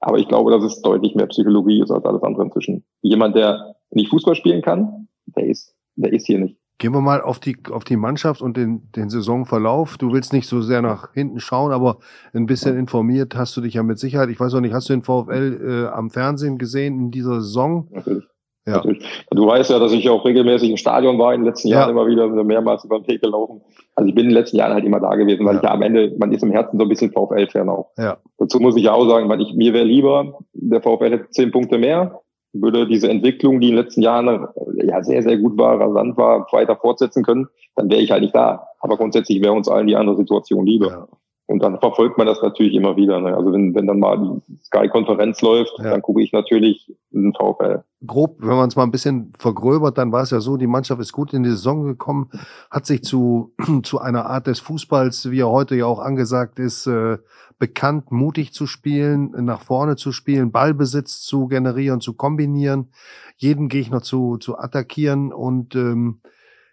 Aber 0.00 0.18
ich 0.18 0.28
glaube, 0.28 0.50
dass 0.50 0.64
es 0.64 0.82
deutlich 0.82 1.14
mehr 1.14 1.26
Psychologie 1.26 1.80
ist 1.80 1.90
als 1.90 2.04
alles 2.04 2.22
andere 2.22 2.44
inzwischen. 2.44 2.84
Jemand, 3.00 3.36
der 3.36 3.76
nicht 3.90 4.10
Fußball 4.10 4.34
spielen 4.34 4.60
kann, 4.60 5.08
der 5.26 5.46
ist, 5.46 5.74
der 5.96 6.12
ist 6.12 6.26
hier 6.26 6.38
nicht. 6.38 6.56
Gehen 6.78 6.92
wir 6.92 7.00
mal 7.00 7.20
auf 7.20 7.38
die, 7.38 7.56
auf 7.70 7.84
die 7.84 7.96
Mannschaft 7.96 8.42
und 8.42 8.56
den, 8.56 8.90
den 8.96 9.08
Saisonverlauf. 9.08 9.98
Du 9.98 10.12
willst 10.12 10.32
nicht 10.32 10.48
so 10.48 10.62
sehr 10.62 10.82
nach 10.82 11.12
hinten 11.12 11.38
schauen, 11.38 11.72
aber 11.72 11.98
ein 12.32 12.46
bisschen 12.46 12.76
informiert 12.76 13.36
hast 13.36 13.56
du 13.56 13.60
dich 13.60 13.74
ja 13.74 13.82
mit 13.82 13.98
Sicherheit. 13.98 14.30
Ich 14.30 14.40
weiß 14.40 14.54
auch 14.54 14.60
nicht, 14.60 14.74
hast 14.74 14.88
du 14.88 14.94
den 14.94 15.02
VfL 15.02 15.86
äh, 15.88 15.94
am 15.94 16.10
Fernsehen 16.10 16.58
gesehen 16.58 16.98
in 16.98 17.10
dieser 17.10 17.40
Saison? 17.40 17.88
Natürlich. 17.92 18.24
Ja. 18.66 18.74
Natürlich. 18.74 19.04
Du 19.30 19.46
weißt 19.46 19.70
ja, 19.70 19.78
dass 19.80 19.92
ich 19.92 20.08
auch 20.08 20.24
regelmäßig 20.24 20.70
im 20.70 20.76
Stadion 20.76 21.18
war 21.18 21.34
in 21.34 21.40
den 21.40 21.48
letzten 21.48 21.68
Jahren 21.68 21.88
ja. 21.88 21.90
immer 21.90 22.06
wieder 22.06 22.28
mehrmals 22.44 22.84
über 22.84 23.00
den 23.00 23.08
Weg 23.08 23.20
gelaufen. 23.20 23.60
Also 23.96 24.08
ich 24.08 24.14
bin 24.14 24.24
in 24.24 24.30
den 24.30 24.38
letzten 24.38 24.56
Jahren 24.56 24.72
halt 24.72 24.84
immer 24.84 25.00
da 25.00 25.14
gewesen, 25.16 25.44
weil 25.44 25.54
ja. 25.54 25.60
ich 25.60 25.64
ja 25.64 25.74
am 25.74 25.82
Ende, 25.82 26.14
man 26.18 26.32
ist 26.32 26.44
im 26.44 26.52
Herzen 26.52 26.78
so 26.78 26.84
ein 26.84 26.88
bisschen 26.88 27.10
VfL-Fan 27.10 27.68
auch. 27.68 27.90
Ja. 27.98 28.18
Dazu 28.38 28.60
muss 28.60 28.76
ich 28.76 28.84
ja 28.84 28.92
auch 28.92 29.08
sagen, 29.08 29.28
weil 29.28 29.40
ich, 29.40 29.52
mir 29.54 29.72
wäre 29.72 29.84
lieber, 29.84 30.38
der 30.52 30.80
VfL 30.80 31.10
hätte 31.10 31.30
zehn 31.30 31.50
Punkte 31.50 31.78
mehr, 31.78 32.21
würde 32.52 32.86
diese 32.86 33.08
Entwicklung, 33.08 33.60
die 33.60 33.68
in 33.68 33.76
den 33.76 33.84
letzten 33.84 34.02
Jahren 34.02 34.28
äh, 34.28 34.86
ja 34.86 35.02
sehr, 35.02 35.22
sehr 35.22 35.38
gut 35.38 35.56
war, 35.58 35.80
rasant 35.80 36.16
war, 36.16 36.46
weiter 36.52 36.76
fortsetzen 36.76 37.24
können, 37.24 37.48
dann 37.76 37.90
wäre 37.90 38.00
ich 38.00 38.10
halt 38.10 38.22
nicht 38.22 38.34
da. 38.34 38.66
Aber 38.80 38.96
grundsätzlich 38.96 39.42
wäre 39.42 39.52
uns 39.52 39.68
allen 39.68 39.86
die 39.86 39.96
andere 39.96 40.16
Situation 40.16 40.66
lieber. 40.66 40.88
Ja. 40.88 41.08
Und 41.52 41.62
dann 41.62 41.78
verfolgt 41.78 42.16
man 42.16 42.26
das 42.26 42.40
natürlich 42.40 42.72
immer 42.72 42.96
wieder. 42.96 43.20
Ne? 43.20 43.36
Also 43.36 43.52
wenn, 43.52 43.74
wenn 43.74 43.86
dann 43.86 43.98
mal 43.98 44.16
die 44.16 44.56
Sky-Konferenz 44.64 45.42
läuft, 45.42 45.74
ja. 45.78 45.90
dann 45.90 46.00
gucke 46.00 46.22
ich 46.22 46.32
natürlich 46.32 46.90
den 47.10 47.34
VfL. 47.34 47.82
Grob, 48.06 48.36
wenn 48.38 48.56
man 48.56 48.68
es 48.68 48.76
mal 48.76 48.84
ein 48.84 48.90
bisschen 48.90 49.34
vergröbert, 49.38 49.98
dann 49.98 50.12
war 50.12 50.22
es 50.22 50.30
ja 50.30 50.40
so, 50.40 50.56
die 50.56 50.66
Mannschaft 50.66 51.02
ist 51.02 51.12
gut 51.12 51.34
in 51.34 51.42
die 51.42 51.50
Saison 51.50 51.84
gekommen, 51.84 52.30
hat 52.70 52.86
sich 52.86 53.04
zu, 53.04 53.52
zu 53.82 54.00
einer 54.00 54.24
Art 54.24 54.46
des 54.46 54.60
Fußballs, 54.60 55.30
wie 55.30 55.40
er 55.40 55.50
heute 55.50 55.76
ja 55.76 55.84
auch 55.84 55.98
angesagt 55.98 56.58
ist, 56.58 56.86
äh, 56.86 57.18
bekannt, 57.58 58.10
mutig 58.10 58.54
zu 58.54 58.66
spielen, 58.66 59.32
nach 59.44 59.60
vorne 59.60 59.96
zu 59.96 60.10
spielen, 60.10 60.52
Ballbesitz 60.52 61.20
zu 61.20 61.48
generieren, 61.48 62.00
zu 62.00 62.14
kombinieren, 62.14 62.88
jeden 63.36 63.68
Gegner 63.68 64.00
zu, 64.00 64.38
zu 64.38 64.58
attackieren 64.58 65.34
und 65.34 65.74
ähm, 65.74 66.22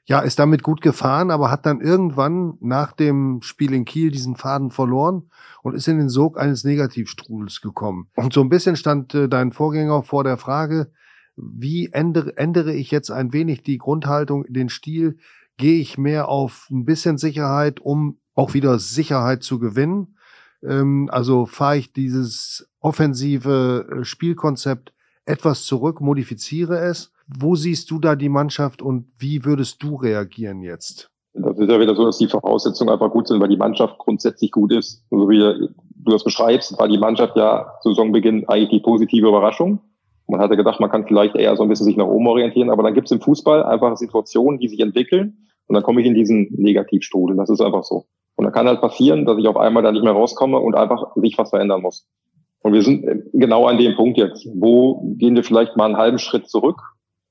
ja, 0.10 0.22
ist 0.22 0.40
damit 0.40 0.64
gut 0.64 0.82
gefahren, 0.82 1.30
aber 1.30 1.52
hat 1.52 1.68
dann 1.68 1.82
irgendwann 1.82 2.58
nach 2.62 2.94
dem 2.94 3.42
Spiel 3.44 3.76
in 3.76 3.86
Kiel 3.86 4.10
diesen 4.10 4.36
Faden 4.36 4.72
verloren 4.72 5.30
und 5.62 5.76
ist 5.76 5.88
in 5.88 6.00
den 6.00 6.10
Sog 6.10 6.40
eines 6.40 6.64
Negativstrudels 6.64 7.62
gekommen. 7.62 8.10
Und 8.16 8.34
so 8.34 8.42
ein 8.42 8.50
bisschen 8.50 8.76
stand 8.76 9.14
äh, 9.14 9.30
dein 9.30 9.52
Vorgänger 9.52 10.02
vor 10.02 10.24
der 10.24 10.38
Frage, 10.38 10.92
wie 11.36 11.92
ändere, 11.94 12.36
ändere 12.38 12.74
ich 12.74 12.90
jetzt 12.90 13.12
ein 13.12 13.34
wenig 13.34 13.62
die 13.62 13.78
Grundhaltung, 13.78 14.46
den 14.50 14.70
Stil? 14.70 15.20
Gehe 15.58 15.80
ich 15.80 16.00
mehr 16.00 16.28
auf 16.28 16.68
ein 16.72 16.86
bisschen 16.86 17.20
Sicherheit, 17.20 17.80
um 17.80 18.18
auch 18.34 18.56
wieder 18.56 18.80
Sicherheit 18.80 19.44
zu 19.44 19.60
gewinnen? 19.60 20.16
Ähm, 20.64 21.08
also 21.12 21.46
fahre 21.46 21.78
ich 21.78 21.94
dieses 21.94 22.68
offensive 22.80 23.88
äh, 23.92 24.04
Spielkonzept 24.04 24.92
etwas 25.26 25.66
zurück, 25.66 26.02
modifiziere 26.02 26.80
es 26.80 27.12
wo 27.38 27.56
siehst 27.56 27.92
du 27.92 28.00
da 28.00 28.16
die 28.16 28.30
Mannschaft 28.30 28.82
und 28.82 29.06
wie 29.20 29.46
würdest 29.46 29.84
du 29.84 29.96
reagieren 29.96 30.62
jetzt? 30.62 31.10
Das 31.34 31.58
ist 31.58 31.70
ja 31.70 31.80
wieder 31.80 31.96
so, 31.96 32.06
dass 32.06 32.18
die 32.18 32.28
Voraussetzungen 32.28 32.92
einfach 32.92 33.12
gut 33.12 33.28
sind, 33.28 33.40
weil 33.40 33.50
die 33.50 33.58
Mannschaft 33.58 33.98
grundsätzlich 34.00 34.52
gut 34.52 34.74
ist. 34.74 35.06
So 35.12 35.30
wie 35.30 35.38
du 35.38 36.12
das 36.12 36.24
beschreibst, 36.24 36.78
war 36.80 36.88
die 36.88 36.98
Mannschaft 36.98 37.38
ja 37.38 37.72
zu 37.82 37.90
Saisonbeginn 37.90 38.50
eigentlich 38.50 38.70
die 38.70 38.80
positive 38.80 39.28
Überraschung. 39.28 39.80
Man 40.28 40.40
hatte 40.40 40.58
gedacht, 40.58 40.80
man 40.80 40.90
kann 40.90 41.06
vielleicht 41.08 41.36
eher 41.36 41.56
so 41.56 41.64
ein 41.64 41.70
bisschen 41.70 41.86
sich 41.86 41.98
nach 41.98 42.08
oben 42.08 42.28
orientieren, 42.28 42.70
aber 42.70 42.84
dann 42.84 42.94
gibt 42.94 43.08
es 43.08 43.12
im 43.12 43.22
Fußball 43.22 43.64
einfach 43.64 43.96
Situationen, 43.98 44.60
die 44.60 44.68
sich 44.68 44.80
entwickeln 44.80 45.48
und 45.68 45.76
dann 45.76 45.84
komme 45.84 46.02
ich 46.02 46.08
in 46.08 46.16
diesen 46.16 46.50
Negativstrudel. 46.56 47.38
Das 47.38 47.50
ist 47.50 47.62
einfach 47.62 47.84
so. 47.84 48.06
Und 48.36 48.46
dann 48.46 48.54
kann 48.54 48.68
halt 48.68 48.82
passieren, 48.82 49.26
dass 49.26 49.38
ich 49.38 49.48
auf 49.48 49.58
einmal 49.58 49.84
da 49.84 49.92
nicht 49.92 50.04
mehr 50.04 50.14
rauskomme 50.14 50.60
und 50.60 50.76
einfach 50.76 51.16
sich 51.16 51.38
was 51.38 51.50
verändern 51.50 51.82
muss. 51.82 52.08
Und 52.62 52.74
wir 52.74 52.82
sind 52.82 53.06
genau 53.34 53.66
an 53.66 53.78
dem 53.78 53.96
Punkt 53.96 54.18
jetzt. 54.18 54.48
Wo 54.54 55.14
gehen 55.18 55.36
wir 55.36 55.44
vielleicht 55.44 55.78
mal 55.78 55.86
einen 55.86 55.98
halben 55.98 56.20
Schritt 56.20 56.48
zurück 56.48 56.82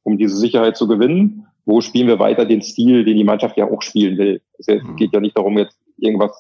um 0.09 0.17
diese 0.17 0.37
Sicherheit 0.37 0.77
zu 0.77 0.89
gewinnen? 0.89 1.47
Wo 1.67 1.83
spielen 1.83 2.09
wir 2.09 2.19
weiter 2.19 2.47
den 2.47 2.63
Stil, 2.63 3.05
den 3.05 3.17
die 3.17 3.25
Mannschaft 3.25 3.59
ja 3.59 3.71
auch 3.71 3.83
spielen 3.83 4.17
will? 4.17 4.41
Es 4.57 4.67
mhm. 4.67 4.97
geht 4.97 5.13
ja 5.13 5.21
nicht 5.21 5.37
darum, 5.37 5.59
jetzt 5.59 5.79
irgendwas 5.99 6.33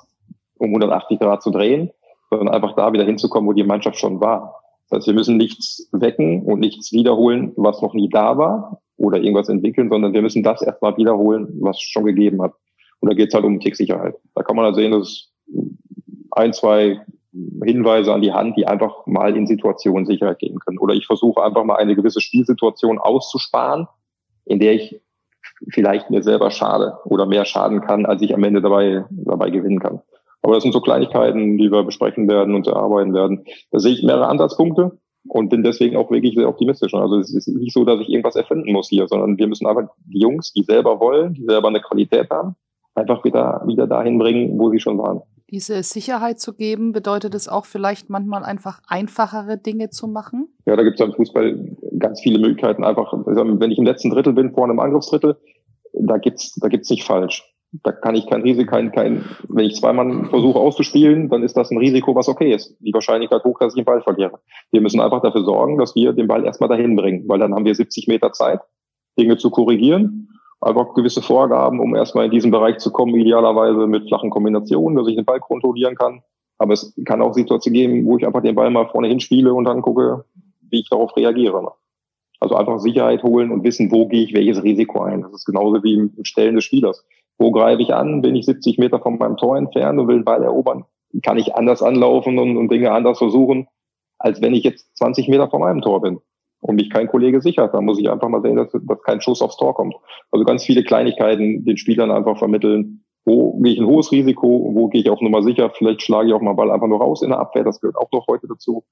um 0.58 0.68
180 0.68 1.18
Grad 1.20 1.42
zu 1.42 1.50
drehen, 1.50 1.90
sondern 2.30 2.48
einfach 2.48 2.74
da 2.74 2.92
wieder 2.92 3.04
hinzukommen, 3.04 3.46
wo 3.46 3.52
die 3.52 3.62
Mannschaft 3.62 3.98
schon 3.98 4.20
war. 4.20 4.62
Das 4.88 4.98
heißt, 4.98 5.08
wir 5.08 5.14
müssen 5.14 5.36
nichts 5.36 5.86
wecken 5.92 6.44
und 6.44 6.60
nichts 6.60 6.92
wiederholen, 6.92 7.52
was 7.56 7.82
noch 7.82 7.92
nie 7.92 8.08
da 8.08 8.38
war 8.38 8.80
oder 8.96 9.18
irgendwas 9.18 9.50
entwickeln, 9.50 9.90
sondern 9.90 10.14
wir 10.14 10.22
müssen 10.22 10.42
das 10.42 10.62
erstmal 10.62 10.96
wiederholen, 10.96 11.48
was 11.60 11.76
es 11.76 11.82
schon 11.82 12.06
gegeben 12.06 12.40
hat. 12.40 12.54
Und 13.00 13.10
da 13.10 13.14
geht 13.14 13.28
es 13.28 13.34
halt 13.34 13.44
um 13.44 13.60
Ticksicherheit. 13.60 14.16
Da 14.34 14.42
kann 14.42 14.56
man 14.56 14.64
halt 14.64 14.76
sehen, 14.76 14.92
dass 14.92 15.30
ein, 16.30 16.54
zwei 16.54 17.00
Hinweise 17.32 18.12
an 18.12 18.22
die 18.22 18.32
Hand, 18.32 18.56
die 18.56 18.66
einfach 18.66 19.06
mal 19.06 19.36
in 19.36 19.46
Situationen 19.46 20.06
Sicherheit 20.06 20.38
geben 20.38 20.58
können. 20.60 20.78
Oder 20.78 20.94
ich 20.94 21.06
versuche 21.06 21.42
einfach 21.42 21.64
mal 21.64 21.76
eine 21.76 21.94
gewisse 21.94 22.20
Spielsituation 22.20 22.98
auszusparen, 22.98 23.86
in 24.46 24.58
der 24.58 24.74
ich 24.74 25.00
vielleicht 25.70 26.10
mir 26.10 26.22
selber 26.22 26.50
schade 26.50 26.98
oder 27.04 27.26
mehr 27.26 27.44
schaden 27.44 27.80
kann, 27.80 28.06
als 28.06 28.22
ich 28.22 28.34
am 28.34 28.44
Ende 28.44 28.62
dabei, 28.62 29.04
dabei 29.10 29.50
gewinnen 29.50 29.80
kann. 29.80 30.00
Aber 30.40 30.54
das 30.54 30.62
sind 30.62 30.72
so 30.72 30.80
Kleinigkeiten, 30.80 31.58
die 31.58 31.70
wir 31.70 31.82
besprechen 31.82 32.28
werden 32.28 32.54
und 32.54 32.66
erarbeiten 32.66 33.12
werden. 33.12 33.44
Da 33.70 33.78
sehe 33.78 33.92
ich 33.92 34.02
mehrere 34.02 34.28
Ansatzpunkte 34.28 34.98
und 35.28 35.50
bin 35.50 35.62
deswegen 35.62 35.96
auch 35.96 36.10
wirklich 36.10 36.34
sehr 36.34 36.48
optimistisch. 36.48 36.94
Also 36.94 37.18
es 37.18 37.34
ist 37.34 37.48
nicht 37.48 37.74
so, 37.74 37.84
dass 37.84 38.00
ich 38.00 38.08
irgendwas 38.08 38.36
erfinden 38.36 38.72
muss 38.72 38.88
hier, 38.88 39.06
sondern 39.08 39.36
wir 39.36 39.48
müssen 39.48 39.66
einfach 39.66 39.90
die 40.06 40.20
Jungs, 40.20 40.52
die 40.52 40.62
selber 40.62 41.00
wollen, 41.00 41.34
die 41.34 41.44
selber 41.44 41.68
eine 41.68 41.80
Qualität 41.80 42.30
haben, 42.30 42.54
einfach 42.94 43.24
wieder, 43.24 43.62
wieder 43.66 43.86
dahin 43.86 44.18
bringen, 44.18 44.58
wo 44.58 44.70
sie 44.70 44.80
schon 44.80 44.96
waren 44.96 45.22
diese 45.50 45.82
Sicherheit 45.82 46.40
zu 46.40 46.54
geben, 46.54 46.92
bedeutet 46.92 47.34
es 47.34 47.48
auch 47.48 47.64
vielleicht 47.64 48.10
manchmal 48.10 48.44
einfach 48.44 48.80
einfachere 48.86 49.56
Dinge 49.56 49.90
zu 49.90 50.06
machen? 50.06 50.48
Ja, 50.66 50.76
da 50.76 50.82
gibt 50.82 51.00
es 51.00 51.06
im 51.06 51.14
Fußball 51.14 51.76
ganz 51.98 52.20
viele 52.20 52.38
Möglichkeiten. 52.38 52.84
Einfach, 52.84 53.12
wenn 53.12 53.70
ich 53.70 53.78
im 53.78 53.86
letzten 53.86 54.10
Drittel 54.10 54.34
bin, 54.34 54.52
vor 54.52 54.64
einem 54.64 54.78
Angriffsdrittel, 54.78 55.36
da 55.94 56.18
gibt's, 56.18 56.54
da 56.56 56.68
gibt's 56.68 56.90
nicht 56.90 57.04
falsch. 57.04 57.44
Da 57.82 57.92
kann 57.92 58.14
ich 58.14 58.26
kein 58.26 58.42
Risiko, 58.42 58.70
kein, 58.70 58.92
kein, 58.92 59.24
wenn 59.48 59.66
ich 59.66 59.76
zweimal 59.76 60.24
versuche 60.26 60.58
auszuspielen, 60.58 61.28
dann 61.28 61.42
ist 61.42 61.56
das 61.56 61.70
ein 61.70 61.76
Risiko, 61.76 62.14
was 62.14 62.28
okay 62.28 62.54
ist. 62.54 62.76
Die 62.80 62.94
Wahrscheinlichkeit 62.94 63.44
hoch, 63.44 63.58
dass 63.58 63.74
ich 63.74 63.76
den 63.76 63.84
Ball 63.84 64.00
verliere. 64.00 64.40
Wir 64.70 64.80
müssen 64.80 65.00
einfach 65.00 65.20
dafür 65.20 65.44
sorgen, 65.44 65.76
dass 65.76 65.94
wir 65.94 66.14
den 66.14 66.28
Ball 66.28 66.44
erstmal 66.44 66.70
dahin 66.70 66.96
bringen, 66.96 67.24
weil 67.28 67.38
dann 67.38 67.54
haben 67.54 67.66
wir 67.66 67.74
70 67.74 68.08
Meter 68.08 68.32
Zeit, 68.32 68.60
Dinge 69.18 69.36
zu 69.36 69.50
korrigieren 69.50 70.28
einfach 70.60 70.94
gewisse 70.94 71.22
Vorgaben, 71.22 71.80
um 71.80 71.94
erstmal 71.94 72.26
in 72.26 72.30
diesen 72.30 72.50
Bereich 72.50 72.78
zu 72.78 72.90
kommen, 72.90 73.14
idealerweise 73.14 73.86
mit 73.86 74.08
flachen 74.08 74.30
Kombinationen, 74.30 74.96
dass 74.96 75.08
ich 75.08 75.16
den 75.16 75.24
Ball 75.24 75.40
kontrollieren 75.40 75.94
kann. 75.94 76.22
Aber 76.58 76.74
es 76.74 76.94
kann 77.04 77.22
auch 77.22 77.34
Situationen 77.34 77.78
geben, 77.78 78.06
wo 78.06 78.18
ich 78.18 78.26
einfach 78.26 78.42
den 78.42 78.54
Ball 78.54 78.70
mal 78.70 78.88
vorne 78.88 79.08
hinspiele 79.08 79.54
und 79.54 79.64
dann 79.64 79.82
gucke, 79.82 80.24
wie 80.70 80.80
ich 80.80 80.90
darauf 80.90 81.16
reagiere. 81.16 81.72
Also 82.40 82.56
einfach 82.56 82.78
Sicherheit 82.78 83.22
holen 83.22 83.50
und 83.50 83.64
wissen, 83.64 83.90
wo 83.90 84.06
gehe 84.06 84.22
ich 84.22 84.34
welches 84.34 84.62
Risiko 84.62 85.00
ein. 85.02 85.22
Das 85.22 85.32
ist 85.32 85.44
genauso 85.44 85.82
wie 85.82 85.94
im 85.94 86.24
Stellen 86.24 86.56
des 86.56 86.64
Spielers. 86.64 87.04
Wo 87.36 87.52
greife 87.52 87.82
ich 87.82 87.94
an? 87.94 88.22
Bin 88.22 88.34
ich 88.34 88.46
70 88.46 88.78
Meter 88.78 88.98
von 88.98 89.18
meinem 89.18 89.36
Tor 89.36 89.56
entfernt 89.56 89.98
und 89.98 90.08
will 90.08 90.16
den 90.16 90.24
Ball 90.24 90.42
erobern? 90.42 90.84
Kann 91.22 91.38
ich 91.38 91.54
anders 91.54 91.82
anlaufen 91.82 92.38
und, 92.38 92.56
und 92.56 92.70
Dinge 92.70 92.92
anders 92.92 93.18
versuchen, 93.18 93.68
als 94.18 94.42
wenn 94.42 94.54
ich 94.54 94.64
jetzt 94.64 94.96
20 94.98 95.28
Meter 95.28 95.48
von 95.48 95.60
meinem 95.60 95.80
Tor 95.80 96.00
bin? 96.00 96.20
Und 96.60 96.76
mich 96.76 96.90
kein 96.90 97.08
Kollege 97.08 97.40
sichert. 97.40 97.74
Da 97.74 97.80
muss 97.80 97.98
ich 97.98 98.10
einfach 98.10 98.28
mal 98.28 98.42
sehen, 98.42 98.56
dass, 98.56 98.70
dass 98.72 99.02
kein 99.02 99.20
Schuss 99.20 99.42
aufs 99.42 99.56
Tor 99.56 99.74
kommt. 99.74 99.94
Also 100.30 100.44
ganz 100.44 100.64
viele 100.64 100.82
Kleinigkeiten 100.82 101.64
den 101.64 101.76
Spielern 101.76 102.10
einfach 102.10 102.38
vermitteln. 102.38 103.04
Wo 103.24 103.58
gehe 103.60 103.74
ich 103.74 103.78
ein 103.78 103.86
hohes 103.86 104.10
Risiko? 104.10 104.70
Wo 104.74 104.88
gehe 104.88 105.02
ich 105.02 105.10
auf 105.10 105.20
Nummer 105.20 105.42
sicher? 105.42 105.70
Vielleicht 105.70 106.02
schlage 106.02 106.28
ich 106.28 106.34
auch 106.34 106.40
mal 106.40 106.54
Ball 106.54 106.70
einfach 106.70 106.88
nur 106.88 107.00
raus 107.00 107.22
in 107.22 107.30
der 107.30 107.38
Abwehr. 107.38 107.64
Das 107.64 107.80
gehört 107.80 107.96
auch 107.96 108.10
noch 108.12 108.26
heute 108.26 108.48
dazu. 108.48 108.84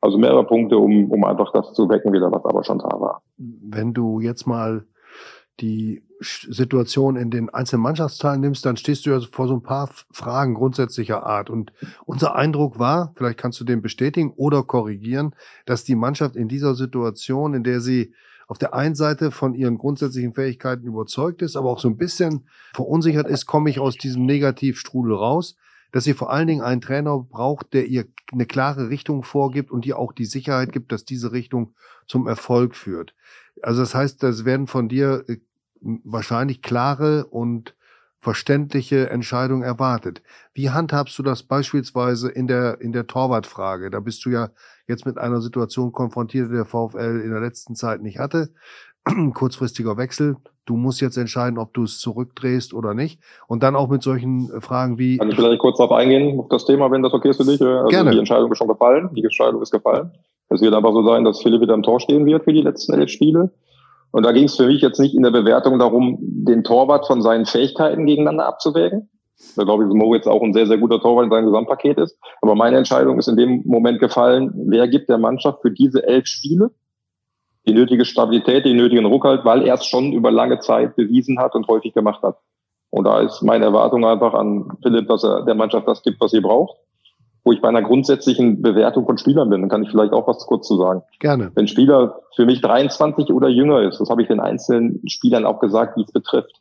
Also 0.00 0.18
mehrere 0.18 0.44
Punkte, 0.44 0.78
um, 0.78 1.10
um 1.10 1.24
einfach 1.24 1.52
das 1.52 1.72
zu 1.72 1.88
wecken, 1.88 2.12
wieder 2.12 2.30
was 2.30 2.44
aber 2.44 2.62
schon 2.64 2.78
da 2.78 3.00
war. 3.00 3.22
Wenn 3.38 3.94
du 3.94 4.20
jetzt 4.20 4.46
mal 4.46 4.86
die 5.60 6.05
Situation 6.20 7.16
in 7.16 7.30
den 7.30 7.50
einzelnen 7.50 7.82
Mannschaftsteilen 7.82 8.40
nimmst, 8.40 8.64
dann 8.64 8.76
stehst 8.76 9.04
du 9.06 9.10
ja 9.10 9.20
vor 9.20 9.48
so 9.48 9.54
ein 9.54 9.62
paar 9.62 9.90
Fragen 10.10 10.54
grundsätzlicher 10.54 11.24
Art. 11.24 11.50
Und 11.50 11.72
unser 12.04 12.34
Eindruck 12.34 12.78
war, 12.78 13.12
vielleicht 13.16 13.38
kannst 13.38 13.60
du 13.60 13.64
den 13.64 13.82
bestätigen 13.82 14.32
oder 14.36 14.62
korrigieren, 14.62 15.34
dass 15.66 15.84
die 15.84 15.94
Mannschaft 15.94 16.36
in 16.36 16.48
dieser 16.48 16.74
Situation, 16.74 17.54
in 17.54 17.64
der 17.64 17.80
sie 17.80 18.14
auf 18.48 18.58
der 18.58 18.74
einen 18.74 18.94
Seite 18.94 19.30
von 19.30 19.54
ihren 19.54 19.76
grundsätzlichen 19.76 20.34
Fähigkeiten 20.34 20.86
überzeugt 20.86 21.42
ist, 21.42 21.56
aber 21.56 21.70
auch 21.70 21.80
so 21.80 21.88
ein 21.88 21.96
bisschen 21.96 22.46
verunsichert 22.74 23.28
ist, 23.28 23.46
komme 23.46 23.70
ich 23.70 23.80
aus 23.80 23.96
diesem 23.96 24.24
Negativstrudel 24.24 25.14
raus, 25.14 25.56
dass 25.92 26.04
sie 26.04 26.14
vor 26.14 26.30
allen 26.30 26.46
Dingen 26.46 26.62
einen 26.62 26.80
Trainer 26.80 27.18
braucht, 27.18 27.72
der 27.72 27.86
ihr 27.86 28.06
eine 28.32 28.46
klare 28.46 28.88
Richtung 28.88 29.22
vorgibt 29.22 29.70
und 29.70 29.86
ihr 29.86 29.98
auch 29.98 30.12
die 30.12 30.26
Sicherheit 30.26 30.72
gibt, 30.72 30.92
dass 30.92 31.04
diese 31.04 31.32
Richtung 31.32 31.74
zum 32.06 32.26
Erfolg 32.26 32.76
führt. 32.76 33.14
Also 33.62 33.80
das 33.80 33.94
heißt, 33.94 34.22
das 34.22 34.44
werden 34.44 34.66
von 34.66 34.88
dir 34.88 35.24
äh, 35.28 35.38
wahrscheinlich 36.04 36.62
klare 36.62 37.26
und 37.26 37.74
verständliche 38.18 39.08
Entscheidungen 39.10 39.62
erwartet. 39.62 40.22
Wie 40.52 40.70
handhabst 40.70 41.16
du 41.18 41.22
das 41.22 41.44
beispielsweise 41.44 42.28
in 42.28 42.48
der, 42.48 42.80
in 42.80 42.92
der 42.92 43.06
Torwartfrage? 43.06 43.90
Da 43.90 44.00
bist 44.00 44.24
du 44.24 44.30
ja 44.30 44.48
jetzt 44.88 45.06
mit 45.06 45.16
einer 45.18 45.40
Situation 45.40 45.92
konfrontiert, 45.92 46.50
die 46.50 46.54
der 46.56 46.64
VfL 46.64 47.20
in 47.24 47.30
der 47.30 47.40
letzten 47.40 47.76
Zeit 47.76 48.02
nicht 48.02 48.18
hatte. 48.18 48.48
Kurzfristiger 49.34 49.96
Wechsel. 49.96 50.36
Du 50.64 50.76
musst 50.76 51.00
jetzt 51.00 51.16
entscheiden, 51.16 51.58
ob 51.58 51.72
du 51.74 51.84
es 51.84 52.00
zurückdrehst 52.00 52.74
oder 52.74 52.94
nicht. 52.94 53.20
Und 53.46 53.62
dann 53.62 53.76
auch 53.76 53.88
mit 53.88 54.02
solchen 54.02 54.60
Fragen 54.60 54.98
wie. 54.98 55.18
Kann 55.18 55.28
ich 55.28 55.36
vielleicht 55.36 55.60
kurz 55.60 55.78
darauf 55.78 55.92
eingehen, 55.92 56.40
auf 56.40 56.48
das 56.48 56.64
Thema, 56.64 56.90
wenn 56.90 57.04
das 57.04 57.12
okay 57.12 57.30
ist 57.30 57.36
für 57.36 57.44
dich? 57.44 57.62
Also 57.62 57.86
Gerne. 57.86 58.10
Die 58.10 58.18
Entscheidung 58.18 58.50
ist 58.50 58.58
schon 58.58 58.66
gefallen. 58.66 59.10
Die 59.14 59.22
Entscheidung 59.22 59.62
ist 59.62 59.70
gefallen. 59.70 60.10
Es 60.48 60.60
wird 60.60 60.74
einfach 60.74 60.92
so 60.92 61.06
sein, 61.06 61.24
dass 61.24 61.42
Philipp 61.42 61.60
wieder 61.60 61.74
im 61.74 61.84
Tor 61.84 62.00
stehen 62.00 62.26
wird 62.26 62.42
für 62.44 62.52
die 62.52 62.62
letzten 62.62 62.94
elf 62.94 63.10
Spiele. 63.10 63.52
Und 64.10 64.24
da 64.24 64.32
ging 64.32 64.44
es 64.44 64.56
für 64.56 64.66
mich 64.66 64.80
jetzt 64.80 64.98
nicht 64.98 65.14
in 65.14 65.22
der 65.22 65.30
Bewertung 65.30 65.78
darum, 65.78 66.18
den 66.20 66.64
Torwart 66.64 67.06
von 67.06 67.22
seinen 67.22 67.46
Fähigkeiten 67.46 68.06
gegeneinander 68.06 68.46
abzuwägen. 68.46 69.10
Da 69.56 69.64
glaube 69.64 69.84
ich, 69.84 69.90
dass 69.90 69.96
Moritz 69.96 70.26
auch 70.26 70.42
ein 70.42 70.54
sehr, 70.54 70.66
sehr 70.66 70.78
guter 70.78 71.00
Torwart 71.00 71.24
in 71.24 71.30
seinem 71.30 71.46
Gesamtpaket 71.46 71.98
ist. 71.98 72.18
Aber 72.40 72.54
meine 72.54 72.78
Entscheidung 72.78 73.18
ist 73.18 73.28
in 73.28 73.36
dem 73.36 73.62
Moment 73.66 74.00
gefallen, 74.00 74.52
wer 74.68 74.88
gibt 74.88 75.10
der 75.10 75.18
Mannschaft 75.18 75.60
für 75.60 75.70
diese 75.70 76.06
elf 76.06 76.26
Spiele 76.26 76.70
die 77.66 77.74
nötige 77.74 78.04
Stabilität, 78.04 78.64
den 78.64 78.76
nötigen 78.76 79.06
Rückhalt, 79.06 79.44
weil 79.44 79.66
er 79.66 79.74
es 79.74 79.84
schon 79.84 80.12
über 80.12 80.30
lange 80.30 80.60
Zeit 80.60 80.94
bewiesen 80.94 81.40
hat 81.40 81.54
und 81.56 81.66
häufig 81.66 81.92
gemacht 81.94 82.22
hat. 82.22 82.38
Und 82.90 83.04
da 83.04 83.20
ist 83.20 83.42
meine 83.42 83.64
Erwartung 83.64 84.06
einfach 84.06 84.34
an 84.34 84.70
Philipp, 84.82 85.08
dass 85.08 85.24
er 85.24 85.44
der 85.44 85.56
Mannschaft 85.56 85.88
das 85.88 86.02
gibt, 86.02 86.20
was 86.20 86.30
sie 86.30 86.40
braucht 86.40 86.78
wo 87.46 87.52
ich 87.52 87.60
bei 87.60 87.68
einer 87.68 87.82
grundsätzlichen 87.82 88.60
Bewertung 88.60 89.06
von 89.06 89.18
Spielern 89.18 89.48
bin. 89.48 89.60
Dann 89.60 89.70
kann 89.70 89.84
ich 89.84 89.90
vielleicht 89.90 90.12
auch 90.12 90.26
was 90.26 90.44
kurz 90.46 90.66
zu 90.66 90.76
sagen. 90.76 91.02
Gerne. 91.20 91.52
Wenn 91.54 91.68
Spieler 91.68 92.22
für 92.34 92.44
mich 92.44 92.60
23 92.60 93.32
oder 93.32 93.48
jünger 93.48 93.82
ist, 93.82 94.00
das 94.00 94.10
habe 94.10 94.20
ich 94.20 94.26
den 94.26 94.40
einzelnen 94.40 95.00
Spielern 95.08 95.46
auch 95.46 95.60
gesagt, 95.60 95.96
die 95.96 96.02
es 96.02 96.10
betrifft. 96.10 96.60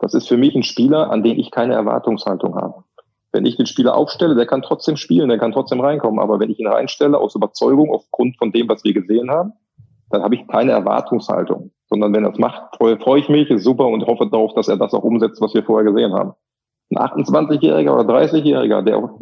Das 0.00 0.12
ist 0.12 0.26
für 0.26 0.36
mich 0.36 0.56
ein 0.56 0.64
Spieler, 0.64 1.12
an 1.12 1.22
den 1.22 1.38
ich 1.38 1.52
keine 1.52 1.74
Erwartungshaltung 1.74 2.56
habe. 2.56 2.82
Wenn 3.30 3.46
ich 3.46 3.56
den 3.56 3.66
Spieler 3.66 3.96
aufstelle, 3.96 4.34
der 4.34 4.46
kann 4.46 4.62
trotzdem 4.62 4.96
spielen, 4.96 5.28
der 5.28 5.38
kann 5.38 5.52
trotzdem 5.52 5.80
reinkommen. 5.80 6.18
Aber 6.18 6.40
wenn 6.40 6.50
ich 6.50 6.58
ihn 6.58 6.66
reinstelle 6.66 7.16
aus 7.16 7.36
Überzeugung, 7.36 7.94
aufgrund 7.94 8.36
von 8.36 8.50
dem, 8.50 8.68
was 8.68 8.82
wir 8.82 8.92
gesehen 8.92 9.30
haben, 9.30 9.52
dann 10.10 10.24
habe 10.24 10.34
ich 10.34 10.48
keine 10.48 10.72
Erwartungshaltung. 10.72 11.70
Sondern 11.88 12.12
wenn 12.12 12.24
er 12.24 12.32
es 12.32 12.38
macht, 12.38 12.74
freue, 12.76 12.98
freue 12.98 13.20
ich 13.20 13.28
mich, 13.28 13.50
ist 13.50 13.62
super 13.62 13.86
und 13.86 14.04
hoffe 14.04 14.28
darauf, 14.28 14.52
dass 14.54 14.66
er 14.66 14.78
das 14.78 14.94
auch 14.94 15.04
umsetzt, 15.04 15.40
was 15.40 15.54
wir 15.54 15.62
vorher 15.62 15.88
gesehen 15.88 16.12
haben. 16.12 16.32
Ein 16.90 16.98
28-Jähriger 16.98 17.94
oder 17.94 18.16
30-Jähriger, 18.16 18.82
der 18.82 18.96
auch 18.96 19.20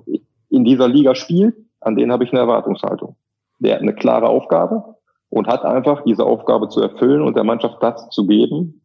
in 0.52 0.64
dieser 0.64 0.86
Liga 0.86 1.14
spielt, 1.14 1.56
an 1.80 1.96
den 1.96 2.12
habe 2.12 2.24
ich 2.24 2.30
eine 2.30 2.40
Erwartungshaltung. 2.40 3.16
Der 3.58 3.74
hat 3.74 3.82
eine 3.82 3.94
klare 3.94 4.28
Aufgabe 4.28 4.96
und 5.30 5.48
hat 5.48 5.64
einfach 5.64 6.04
diese 6.04 6.24
Aufgabe 6.24 6.68
zu 6.68 6.80
erfüllen 6.80 7.22
und 7.22 7.36
der 7.36 7.44
Mannschaft 7.44 7.82
das 7.82 8.10
zu 8.10 8.26
geben, 8.26 8.82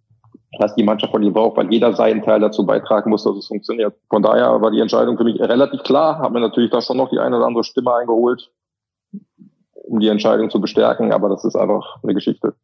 was 0.60 0.76
die 0.76 0.84
Mannschaft 0.84 1.12
von 1.12 1.22
ihm 1.22 1.34
braucht, 1.34 1.58
weil 1.58 1.72
jeder 1.72 1.94
seinen 1.94 2.24
Teil 2.24 2.40
dazu 2.40 2.66
beitragen 2.66 3.10
muss, 3.10 3.26
dass 3.26 3.36
es 3.36 3.48
funktioniert. 3.48 3.94
Von 4.10 4.24
daher 4.24 4.62
war 4.62 4.72
die 4.72 4.80
Entscheidung 4.80 5.18
für 5.18 5.26
mich 5.26 5.40
relativ 5.42 5.84
klar, 5.84 6.20
habe 6.20 6.36
mir 6.36 6.40
natürlich 6.40 6.72
da 6.72 6.82
schon 6.82 6.98
noch 6.98 7.10
die 7.10 7.20
eine 7.20 7.36
oder 7.36 7.46
andere 7.46 7.66
Stimme 7.66 7.94
eingeholt, 7.94 8.50
um 9.84 10.00
die 10.00 10.08
Entscheidung 10.08 10.50
zu 10.50 10.62
bestärken, 10.62 11.12
aber 11.12 11.28
das 11.28 11.44
ist 11.44 11.58
einfach 11.58 12.02
eine 12.02 12.14
Geschichte, 12.14 12.56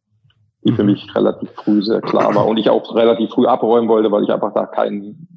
die 0.64 0.72
für 0.72 0.82
mhm. 0.82 0.92
mich 0.92 1.14
relativ 1.14 1.50
früh 1.50 1.82
sehr 1.82 2.00
klar 2.00 2.34
war 2.34 2.46
und 2.46 2.56
ich 2.56 2.70
auch 2.70 2.94
relativ 2.94 3.30
früh 3.30 3.46
abräumen 3.46 3.88
wollte, 3.88 4.10
weil 4.10 4.24
ich 4.24 4.32
einfach 4.32 4.54
da 4.54 4.64
keinen 4.64 5.28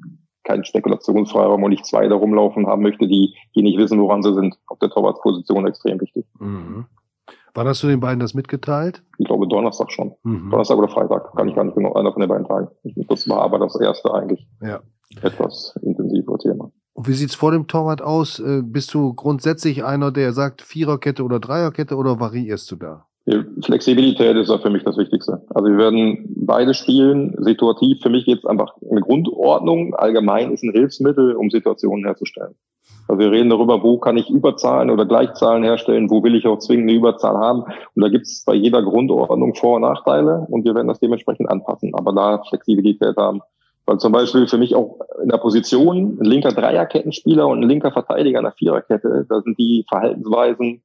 keinen 0.48 0.64
Spekulationsfreiraum 0.64 1.62
und 1.62 1.70
nicht 1.70 1.84
zwei 1.84 2.08
da 2.08 2.16
rumlaufen 2.16 2.66
haben 2.66 2.82
möchte, 2.82 3.06
die, 3.06 3.34
die 3.54 3.62
nicht 3.62 3.78
wissen, 3.78 4.00
woran 4.00 4.22
sie 4.22 4.34
sind. 4.34 4.56
Auf 4.66 4.78
der 4.78 4.88
Torwartsposition 4.88 5.66
extrem 5.66 6.00
wichtig. 6.00 6.26
Mhm. 6.40 6.86
Wann 7.54 7.66
hast 7.66 7.82
du 7.82 7.86
den 7.86 8.00
beiden 8.00 8.20
das 8.20 8.34
mitgeteilt? 8.34 9.02
Ich 9.18 9.26
glaube 9.26 9.46
Donnerstag 9.46 9.92
schon. 9.92 10.14
Mhm. 10.22 10.50
Donnerstag 10.50 10.78
oder 10.78 10.88
Freitag, 10.88 11.34
kann 11.34 11.48
ich 11.48 11.54
gar 11.54 11.64
nicht 11.64 11.74
genau, 11.74 11.92
einer 11.92 12.12
von 12.12 12.20
den 12.20 12.28
beiden 12.28 12.46
Tagen. 12.46 12.68
Das 13.08 13.28
war 13.28 13.42
aber 13.42 13.58
das 13.58 13.78
erste 13.78 14.12
eigentlich. 14.14 14.46
Ja. 14.62 14.80
Etwas 15.22 15.78
intensivere 15.82 16.38
Thema. 16.38 16.70
Und 16.94 17.08
wie 17.08 17.12
sieht's 17.12 17.34
vor 17.34 17.52
dem 17.52 17.66
Torwart 17.66 18.02
aus? 18.02 18.40
Äh, 18.40 18.62
bist 18.62 18.92
du 18.94 19.14
grundsätzlich 19.14 19.84
einer, 19.84 20.10
der 20.12 20.32
sagt 20.32 20.62
Viererkette 20.62 21.22
oder 21.22 21.40
Dreierkette 21.40 21.96
oder 21.96 22.20
variierst 22.20 22.70
du 22.70 22.76
da? 22.76 23.06
Flexibilität 23.62 24.36
ist 24.36 24.48
ja 24.48 24.58
für 24.58 24.70
mich 24.70 24.84
das 24.84 24.96
Wichtigste. 24.96 25.42
Also 25.54 25.68
wir 25.68 25.76
werden 25.76 26.34
beide 26.36 26.72
spielen, 26.72 27.34
situativ. 27.38 28.00
Für 28.00 28.10
mich 28.10 28.26
jetzt 28.26 28.46
einfach 28.46 28.74
eine 28.90 29.00
Grundordnung 29.00 29.94
allgemein 29.94 30.52
ist 30.52 30.62
ein 30.62 30.72
Hilfsmittel, 30.72 31.34
um 31.34 31.50
Situationen 31.50 32.04
herzustellen. 32.04 32.54
Also 33.06 33.20
wir 33.20 33.30
reden 33.30 33.50
darüber, 33.50 33.82
wo 33.82 33.98
kann 33.98 34.18
ich 34.18 34.30
Überzahlen 34.30 34.90
oder 34.90 35.06
Gleichzahlen 35.06 35.62
herstellen, 35.62 36.10
wo 36.10 36.22
will 36.22 36.34
ich 36.34 36.46
auch 36.46 36.58
zwingende 36.58 36.94
Überzahl 36.94 37.36
haben. 37.36 37.62
Und 37.94 38.02
da 38.02 38.08
gibt 38.08 38.26
es 38.26 38.44
bei 38.44 38.54
jeder 38.54 38.82
Grundordnung 38.82 39.54
Vor- 39.54 39.76
und 39.76 39.82
Nachteile 39.82 40.46
und 40.50 40.64
wir 40.64 40.74
werden 40.74 40.88
das 40.88 41.00
dementsprechend 41.00 41.50
anpassen, 41.50 41.94
aber 41.94 42.12
da 42.12 42.42
Flexibilität 42.48 43.16
haben. 43.16 43.40
Weil 43.86 43.98
zum 43.98 44.12
Beispiel 44.12 44.46
für 44.46 44.58
mich 44.58 44.74
auch 44.74 45.00
in 45.22 45.30
der 45.30 45.38
Position 45.38 46.18
ein 46.20 46.24
linker 46.24 46.52
Dreierkettenspieler 46.52 47.46
und 47.46 47.62
ein 47.62 47.68
linker 47.68 47.90
Verteidiger 47.90 48.38
in 48.38 48.44
der 48.44 48.52
Viererkette, 48.52 49.26
da 49.28 49.40
sind 49.40 49.58
die 49.58 49.86
Verhaltensweisen 49.88 50.82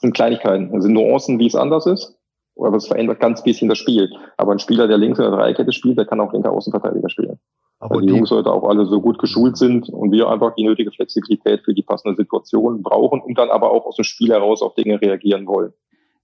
sind 0.00 0.14
Kleinigkeiten, 0.14 0.72
das 0.72 0.84
sind 0.84 0.92
Nuancen, 0.92 1.38
wie 1.38 1.46
es 1.46 1.54
anders 1.54 1.86
ist. 1.86 2.16
Aber 2.58 2.76
es 2.76 2.86
verändert 2.86 3.20
ganz 3.20 3.42
bisschen 3.42 3.68
das 3.68 3.78
Spiel. 3.78 4.10
Aber 4.38 4.52
ein 4.52 4.58
Spieler, 4.58 4.88
der 4.88 4.96
links 4.96 5.18
in 5.18 5.24
der 5.24 5.32
Dreikette 5.32 5.72
spielt, 5.72 5.98
der 5.98 6.06
kann 6.06 6.20
auch 6.20 6.32
linker 6.32 6.52
Außenverteidiger 6.52 7.10
spielen. 7.10 7.38
Aber 7.78 8.00
die, 8.00 8.06
die 8.06 8.14
Jungs 8.14 8.30
heute 8.30 8.50
auch 8.50 8.66
alle 8.66 8.86
so 8.86 9.00
gut 9.00 9.18
geschult 9.18 9.58
sind 9.58 9.90
und 9.90 10.10
wir 10.10 10.28
einfach 10.28 10.54
die 10.54 10.64
nötige 10.64 10.90
Flexibilität 10.90 11.62
für 11.64 11.74
die 11.74 11.82
passende 11.82 12.16
Situation 12.16 12.82
brauchen 12.82 13.20
und 13.20 13.36
dann 13.36 13.50
aber 13.50 13.70
auch 13.70 13.84
aus 13.84 13.96
dem 13.96 14.04
Spiel 14.04 14.30
heraus 14.30 14.62
auf 14.62 14.74
Dinge 14.74 15.00
reagieren 15.00 15.46
wollen. 15.46 15.74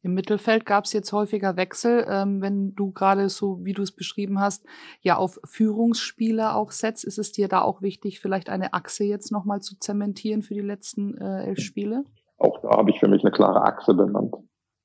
Im 0.05 0.15
Mittelfeld 0.15 0.67
gab 0.67 0.87
es 0.87 0.93
jetzt 0.93 1.13
häufiger 1.13 1.57
Wechsel, 1.57 2.05
ähm, 2.09 2.41
wenn 2.41 2.75
du 2.75 2.91
gerade 2.91 3.29
so, 3.29 3.65
wie 3.65 3.73
du 3.73 3.83
es 3.83 3.93
beschrieben 3.93 4.41
hast, 4.41 4.65
ja 5.01 5.17
auf 5.17 5.39
Führungsspieler 5.45 6.57
auch 6.57 6.73
setzt. 6.73 7.05
Ist 7.05 7.19
es 7.19 7.31
dir 7.31 7.47
da 7.47 7.61
auch 7.61 7.83
wichtig, 7.83 8.19
vielleicht 8.19 8.49
eine 8.49 8.73
Achse 8.73 9.05
jetzt 9.05 9.31
nochmal 9.31 9.61
zu 9.61 9.79
zementieren 9.79 10.43
für 10.43 10.55
die 10.55 10.61
letzten 10.61 11.17
äh, 11.19 11.45
elf 11.45 11.61
Spiele? 11.61 12.05
Auch 12.43 12.61
da 12.61 12.71
habe 12.77 12.91
ich 12.91 12.99
für 12.99 13.09
mich 13.09 13.23
eine 13.23 13.31
klare 13.31 13.63
Achse 13.63 13.95
benannt. 13.95 14.35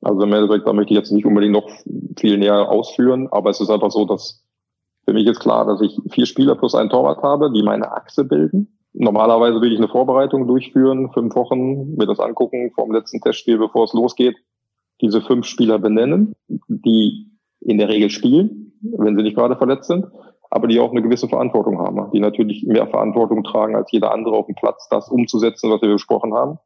Also 0.01 0.21
im 0.21 0.33
Endeffekt, 0.33 0.67
da 0.67 0.73
möchte 0.73 0.93
ich 0.93 0.99
jetzt 0.99 1.11
nicht 1.11 1.25
unbedingt 1.25 1.53
noch 1.53 1.69
viel 2.17 2.37
näher 2.37 2.69
ausführen, 2.69 3.27
aber 3.31 3.49
es 3.49 3.59
ist 3.59 3.69
einfach 3.69 3.91
so, 3.91 4.05
dass 4.05 4.43
für 5.05 5.13
mich 5.13 5.25
ist 5.25 5.39
klar, 5.39 5.65
dass 5.65 5.81
ich 5.81 5.99
vier 6.11 6.25
Spieler 6.25 6.55
plus 6.55 6.75
einen 6.75 6.89
Torwart 6.89 7.23
habe, 7.23 7.51
die 7.51 7.63
meine 7.63 7.91
Achse 7.91 8.23
bilden. 8.25 8.77
Normalerweise 8.93 9.61
will 9.61 9.71
ich 9.71 9.79
eine 9.79 9.87
Vorbereitung 9.87 10.47
durchführen, 10.47 11.11
fünf 11.13 11.35
Wochen, 11.35 11.95
mir 11.95 12.05
das 12.05 12.19
angucken 12.19 12.71
vor 12.75 12.85
dem 12.85 12.93
letzten 12.93 13.21
Testspiel, 13.21 13.57
bevor 13.57 13.85
es 13.85 13.93
losgeht, 13.93 14.35
diese 15.01 15.21
fünf 15.21 15.45
Spieler 15.45 15.79
benennen, 15.79 16.33
die 16.67 17.31
in 17.61 17.77
der 17.77 17.89
Regel 17.89 18.09
spielen, 18.09 18.73
wenn 18.81 19.15
sie 19.15 19.23
nicht 19.23 19.35
gerade 19.35 19.55
verletzt 19.55 19.87
sind, 19.87 20.05
aber 20.49 20.67
die 20.67 20.79
auch 20.79 20.91
eine 20.91 21.01
gewisse 21.01 21.27
Verantwortung 21.27 21.79
haben, 21.79 22.11
die 22.11 22.19
natürlich 22.19 22.63
mehr 22.63 22.87
Verantwortung 22.87 23.43
tragen 23.43 23.75
als 23.75 23.91
jeder 23.91 24.13
andere 24.13 24.35
auf 24.35 24.45
dem 24.45 24.55
Platz, 24.55 24.87
das 24.89 25.09
umzusetzen, 25.09 25.71
was 25.71 25.81
wir 25.81 25.89
besprochen 25.89 26.33
haben 26.33 26.59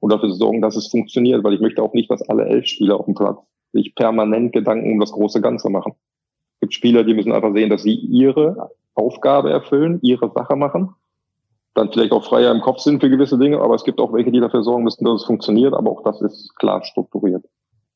und 0.00 0.12
dafür 0.12 0.30
sorgen, 0.32 0.62
dass 0.62 0.76
es 0.76 0.88
funktioniert, 0.88 1.42
weil 1.44 1.54
ich 1.54 1.60
möchte 1.60 1.82
auch 1.82 1.94
nicht, 1.94 2.10
dass 2.10 2.28
alle 2.28 2.46
elf 2.46 2.66
Spieler 2.66 2.98
auf 2.98 3.06
dem 3.06 3.14
Platz 3.14 3.38
sich 3.72 3.94
permanent 3.94 4.52
Gedanken 4.52 4.92
um 4.92 5.00
das 5.00 5.12
große 5.12 5.40
Ganze 5.40 5.70
machen. 5.70 5.94
Es 6.54 6.60
gibt 6.60 6.74
Spieler, 6.74 7.04
die 7.04 7.14
müssen 7.14 7.32
einfach 7.32 7.52
sehen, 7.52 7.70
dass 7.70 7.82
sie 7.82 7.94
ihre 7.94 8.70
Aufgabe 8.94 9.50
erfüllen, 9.50 9.98
ihre 10.02 10.30
Sache 10.32 10.56
machen, 10.56 10.94
dann 11.74 11.92
vielleicht 11.92 12.12
auch 12.12 12.24
freier 12.24 12.52
im 12.52 12.62
Kopf 12.62 12.80
sind 12.80 13.00
für 13.00 13.10
gewisse 13.10 13.38
Dinge, 13.38 13.60
aber 13.60 13.74
es 13.74 13.84
gibt 13.84 14.00
auch 14.00 14.12
welche, 14.12 14.32
die 14.32 14.40
dafür 14.40 14.62
sorgen 14.62 14.84
müssen, 14.84 15.04
dass 15.04 15.22
es 15.22 15.26
funktioniert, 15.26 15.74
aber 15.74 15.90
auch 15.90 16.02
das 16.02 16.22
ist 16.22 16.54
klar 16.56 16.82
strukturiert. 16.82 17.44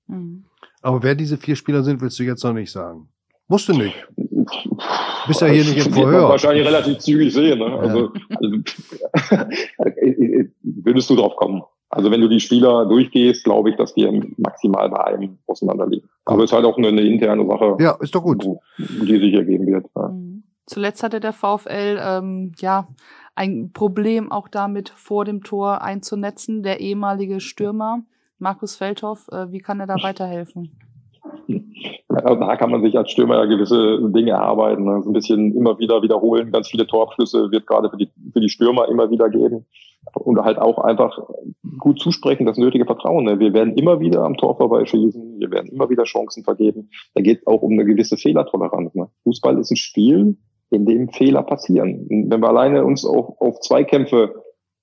Mhm. 0.06 0.44
Aber 0.82 1.02
wer 1.02 1.14
diese 1.14 1.36
vier 1.36 1.56
Spieler 1.56 1.82
sind, 1.82 2.00
willst 2.00 2.18
du 2.18 2.22
jetzt 2.22 2.44
noch 2.44 2.52
nicht 2.52 2.70
sagen. 2.70 3.08
Musst 3.48 3.68
du 3.68 3.72
nicht. 3.72 3.94
Bist 5.26 5.40
ja 5.40 5.48
hier 5.48 5.64
nicht 5.64 5.86
im 5.86 5.92
Vorhör. 5.92 6.28
Wahrscheinlich 6.28 6.66
relativ 6.66 6.98
zügig 6.98 7.32
sehen. 7.32 7.58
Ne? 7.58 7.66
Also, 7.66 8.12
ja. 8.14 8.36
also, 8.36 8.58
würdest 10.62 11.10
du 11.10 11.16
drauf 11.16 11.34
kommen. 11.36 11.62
Also 11.90 12.10
wenn 12.12 12.20
du 12.20 12.28
die 12.28 12.40
Spieler 12.40 12.86
durchgehst, 12.86 13.44
glaube 13.44 13.70
ich, 13.70 13.76
dass 13.76 13.96
wir 13.96 14.12
maximal 14.36 14.88
bei 14.88 15.04
einem 15.04 15.38
auseinanderliegen. 15.46 16.08
Aber 16.24 16.44
es 16.44 16.50
ist 16.50 16.56
halt 16.56 16.64
auch 16.64 16.78
eine, 16.78 16.88
eine, 16.88 17.02
interne 17.02 17.44
Sache. 17.46 17.76
Ja, 17.80 17.96
ist 18.00 18.14
doch 18.14 18.22
gut. 18.22 18.46
Die 18.78 19.18
sich 19.18 19.34
ergeben 19.34 19.66
wird. 19.66 19.86
Ja. 19.96 20.08
Mhm. 20.08 20.44
Zuletzt 20.66 21.02
hatte 21.02 21.18
der 21.18 21.32
VfL 21.32 21.98
ähm, 22.00 22.52
ja 22.58 22.86
ein 23.34 23.72
Problem 23.72 24.30
auch 24.30 24.46
damit, 24.46 24.90
vor 24.90 25.24
dem 25.24 25.42
Tor 25.42 25.82
einzunetzen. 25.82 26.62
Der 26.62 26.78
ehemalige 26.80 27.40
Stürmer 27.40 28.04
Markus 28.38 28.76
Feldhoff, 28.76 29.28
äh, 29.32 29.50
wie 29.50 29.58
kann 29.58 29.80
er 29.80 29.86
da 29.86 29.96
weiterhelfen? 30.02 30.70
Da 32.08 32.56
kann 32.56 32.72
man 32.72 32.82
sich 32.82 32.98
als 32.98 33.12
Stürmer 33.12 33.36
ja 33.36 33.44
gewisse 33.44 34.10
Dinge 34.10 34.32
erarbeiten. 34.32 34.84
Ne? 34.84 34.96
ein 34.96 35.12
bisschen 35.12 35.54
immer 35.54 35.78
wieder 35.78 36.02
wiederholen. 36.02 36.50
Ganz 36.50 36.68
viele 36.68 36.84
Torabschlüsse 36.84 37.52
wird 37.52 37.68
gerade 37.68 37.88
für 37.88 37.96
die, 37.96 38.10
für 38.32 38.40
die 38.40 38.48
Stürmer 38.48 38.88
immer 38.88 39.10
wieder 39.10 39.30
geben. 39.30 39.64
Und 40.14 40.42
halt 40.42 40.58
auch 40.58 40.78
einfach 40.78 41.18
gut 41.78 42.00
zusprechen, 42.00 42.46
das 42.46 42.56
nötige 42.56 42.84
Vertrauen. 42.84 43.24
Ne? 43.24 43.38
Wir 43.38 43.52
werden 43.52 43.74
immer 43.74 44.00
wieder 44.00 44.24
am 44.24 44.36
Tor 44.36 44.56
vorbeischießen. 44.56 45.38
Wir 45.38 45.50
werden 45.50 45.70
immer 45.70 45.88
wieder 45.90 46.04
Chancen 46.04 46.42
vergeben. 46.42 46.90
Da 47.14 47.22
geht 47.22 47.40
es 47.40 47.46
auch 47.46 47.62
um 47.62 47.72
eine 47.72 47.84
gewisse 47.84 48.16
Fehlertoleranz. 48.16 48.94
Ne? 48.94 49.08
Fußball 49.24 49.58
ist 49.58 49.70
ein 49.70 49.76
Spiel, 49.76 50.36
in 50.70 50.86
dem 50.86 51.08
Fehler 51.10 51.42
passieren. 51.42 52.06
Und 52.08 52.30
wenn 52.30 52.40
wir 52.40 52.48
alleine 52.48 52.84
uns 52.84 53.04
auf, 53.04 53.40
auf 53.40 53.60
Zweikämpfe 53.60 54.34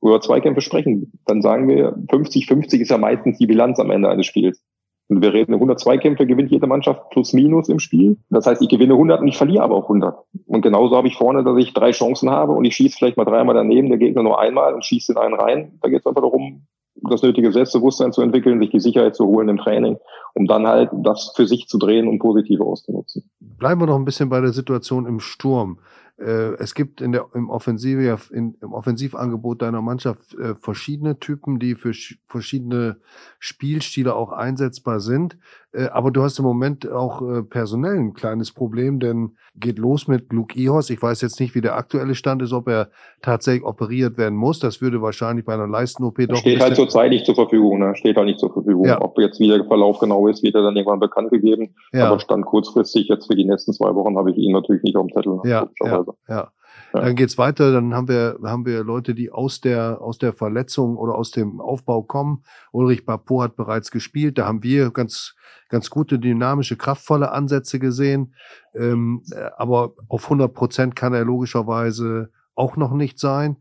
über 0.01 0.21
Zweikämpfe 0.21 0.61
sprechen, 0.61 1.11
dann 1.25 1.41
sagen 1.41 1.67
wir, 1.67 1.95
50-50 2.11 2.81
ist 2.81 2.91
ja 2.91 2.97
meistens 2.97 3.37
die 3.37 3.47
Bilanz 3.47 3.79
am 3.79 3.89
Ende 3.89 4.09
eines 4.09 4.27
Spiels. 4.27 4.63
Und 5.09 5.21
wir 5.21 5.33
reden, 5.33 5.53
102 5.53 5.97
Kämpfe 5.99 6.27
gewinnt 6.27 6.51
jede 6.51 6.67
Mannschaft 6.67 7.09
plus 7.11 7.31
minus 7.31 7.69
im 7.69 7.79
Spiel. 7.79 8.17
Das 8.29 8.45
heißt, 8.45 8.61
ich 8.61 8.69
gewinne 8.69 8.93
100 8.93 9.21
und 9.21 9.27
ich 9.27 9.37
verliere 9.37 9.63
aber 9.63 9.75
auch 9.75 9.83
100. 9.83 10.15
Und 10.45 10.61
genauso 10.61 10.97
habe 10.97 11.07
ich 11.07 11.15
vorne, 11.15 11.43
dass 11.43 11.57
ich 11.57 11.73
drei 11.73 11.91
Chancen 11.91 12.29
habe 12.29 12.51
und 12.51 12.65
ich 12.65 12.75
schieße 12.75 12.97
vielleicht 12.97 13.17
mal 13.17 13.25
dreimal 13.25 13.55
daneben, 13.55 13.89
der 13.89 13.97
Gegner 13.97 14.23
nur 14.23 14.39
einmal 14.39 14.73
und 14.73 14.83
schießt 14.83 15.09
in 15.11 15.17
einen 15.17 15.35
rein. 15.35 15.79
Da 15.81 15.89
geht 15.89 16.01
es 16.01 16.05
einfach 16.05 16.21
darum, 16.21 16.67
das 17.03 17.21
nötige 17.21 17.51
Selbstbewusstsein 17.51 18.11
zu 18.11 18.21
entwickeln, 18.21 18.59
sich 18.59 18.71
die 18.71 18.79
Sicherheit 18.79 19.15
zu 19.15 19.25
holen 19.25 19.49
im 19.49 19.57
Training, 19.57 19.97
um 20.33 20.45
dann 20.45 20.67
halt 20.67 20.89
das 20.93 21.31
für 21.35 21.47
sich 21.47 21.67
zu 21.67 21.77
drehen 21.77 22.07
und 22.07 22.19
positiv 22.19 22.59
auszunutzen. 22.59 23.29
Bleiben 23.39 23.81
wir 23.81 23.87
noch 23.87 23.95
ein 23.95 24.05
bisschen 24.05 24.29
bei 24.29 24.41
der 24.41 24.51
Situation 24.51 25.05
im 25.05 25.19
Sturm. 25.19 25.79
Äh, 26.17 26.55
es 26.55 26.73
gibt 26.73 27.01
in 27.01 27.11
der, 27.11 27.27
im, 27.33 27.49
Offensive, 27.49 28.19
in, 28.31 28.55
im 28.61 28.73
Offensivangebot 28.73 29.61
deiner 29.61 29.81
Mannschaft 29.81 30.33
äh, 30.35 30.55
verschiedene 30.55 31.19
Typen, 31.19 31.59
die 31.59 31.75
für 31.75 31.93
verschiedene 32.27 32.97
Spielstile 33.39 34.15
auch 34.15 34.31
einsetzbar 34.31 34.99
sind. 34.99 35.37
Äh, 35.77 35.89
aber 35.89 36.11
du 36.11 36.23
hast 36.23 36.39
im 36.39 36.45
Moment 36.45 36.89
auch 36.91 37.21
äh, 37.21 37.43
personell 37.43 37.97
ein 37.97 38.13
kleines 38.13 38.51
Problem, 38.51 38.99
denn 38.99 39.35
geht 39.55 39.77
los 39.77 40.07
mit 40.07 40.33
Luke 40.33 40.57
Ihos. 40.57 40.89
Ich 40.89 41.01
weiß 41.01 41.21
jetzt 41.21 41.39
nicht, 41.39 41.55
wie 41.55 41.61
der 41.61 41.75
aktuelle 41.75 42.15
Stand 42.15 42.41
ist, 42.41 42.53
ob 42.53 42.67
er 42.67 42.89
tatsächlich 43.21 43.63
operiert 43.63 44.17
werden 44.17 44.35
muss. 44.35 44.59
Das 44.59 44.81
würde 44.81 45.01
wahrscheinlich 45.01 45.45
bei 45.45 45.53
einer 45.53 45.67
Leisten-OP 45.67 46.17
doch. 46.27 46.37
Steht 46.37 46.61
halt 46.61 46.75
zurzeit 46.75 47.11
nicht 47.11 47.25
zur 47.25 47.35
Verfügung, 47.35 47.79
ne? 47.79 47.95
Steht 47.95 48.17
halt 48.17 48.25
nicht 48.25 48.39
zur 48.39 48.51
Verfügung. 48.51 48.85
Ja. 48.85 49.01
Ob 49.01 49.17
jetzt 49.19 49.39
wie 49.39 49.47
der 49.47 49.63
Verlauf 49.65 49.99
genau 49.99 50.27
ist, 50.27 50.43
wird 50.43 50.55
er 50.55 50.63
dann 50.63 50.75
irgendwann 50.75 50.99
bekannt 50.99 51.29
gegeben. 51.29 51.75
Ja. 51.93 52.07
Aber 52.07 52.19
stand 52.19 52.45
kurzfristig 52.45 53.07
jetzt 53.07 53.27
für 53.27 53.35
die 53.35 53.45
nächsten 53.45 53.73
zwei 53.73 53.93
Wochen 53.93 54.17
habe 54.17 54.31
ich 54.31 54.37
ihn 54.37 54.53
natürlich 54.53 54.83
nicht 54.83 54.95
auf 54.95 55.05
dem 55.05 55.13
Zettel. 55.13 55.39
Ja, 55.45 55.69
ja, 55.83 56.05
ja. 56.27 56.51
Ja. 56.93 57.01
Dann 57.01 57.15
geht's 57.15 57.37
weiter, 57.37 57.71
dann 57.71 57.93
haben 57.93 58.07
wir, 58.07 58.37
haben 58.43 58.65
wir 58.65 58.83
Leute, 58.83 59.13
die 59.13 59.31
aus 59.31 59.61
der, 59.61 60.01
aus 60.01 60.17
der 60.17 60.33
Verletzung 60.33 60.97
oder 60.97 61.15
aus 61.15 61.31
dem 61.31 61.59
Aufbau 61.59 62.03
kommen. 62.03 62.43
Ulrich 62.71 63.05
Papo 63.05 63.41
hat 63.41 63.55
bereits 63.55 63.91
gespielt. 63.91 64.37
Da 64.37 64.45
haben 64.45 64.63
wir 64.63 64.91
ganz, 64.91 65.35
ganz 65.69 65.89
gute, 65.89 66.19
dynamische, 66.19 66.77
kraftvolle 66.77 67.31
Ansätze 67.31 67.79
gesehen. 67.79 68.33
Ähm, 68.73 69.23
äh, 69.31 69.49
aber 69.57 69.93
auf 70.07 70.25
100 70.25 70.53
Prozent 70.53 70.95
kann 70.95 71.13
er 71.13 71.25
logischerweise 71.25 72.31
auch 72.55 72.77
noch 72.77 72.93
nicht 72.93 73.19
sein. 73.19 73.57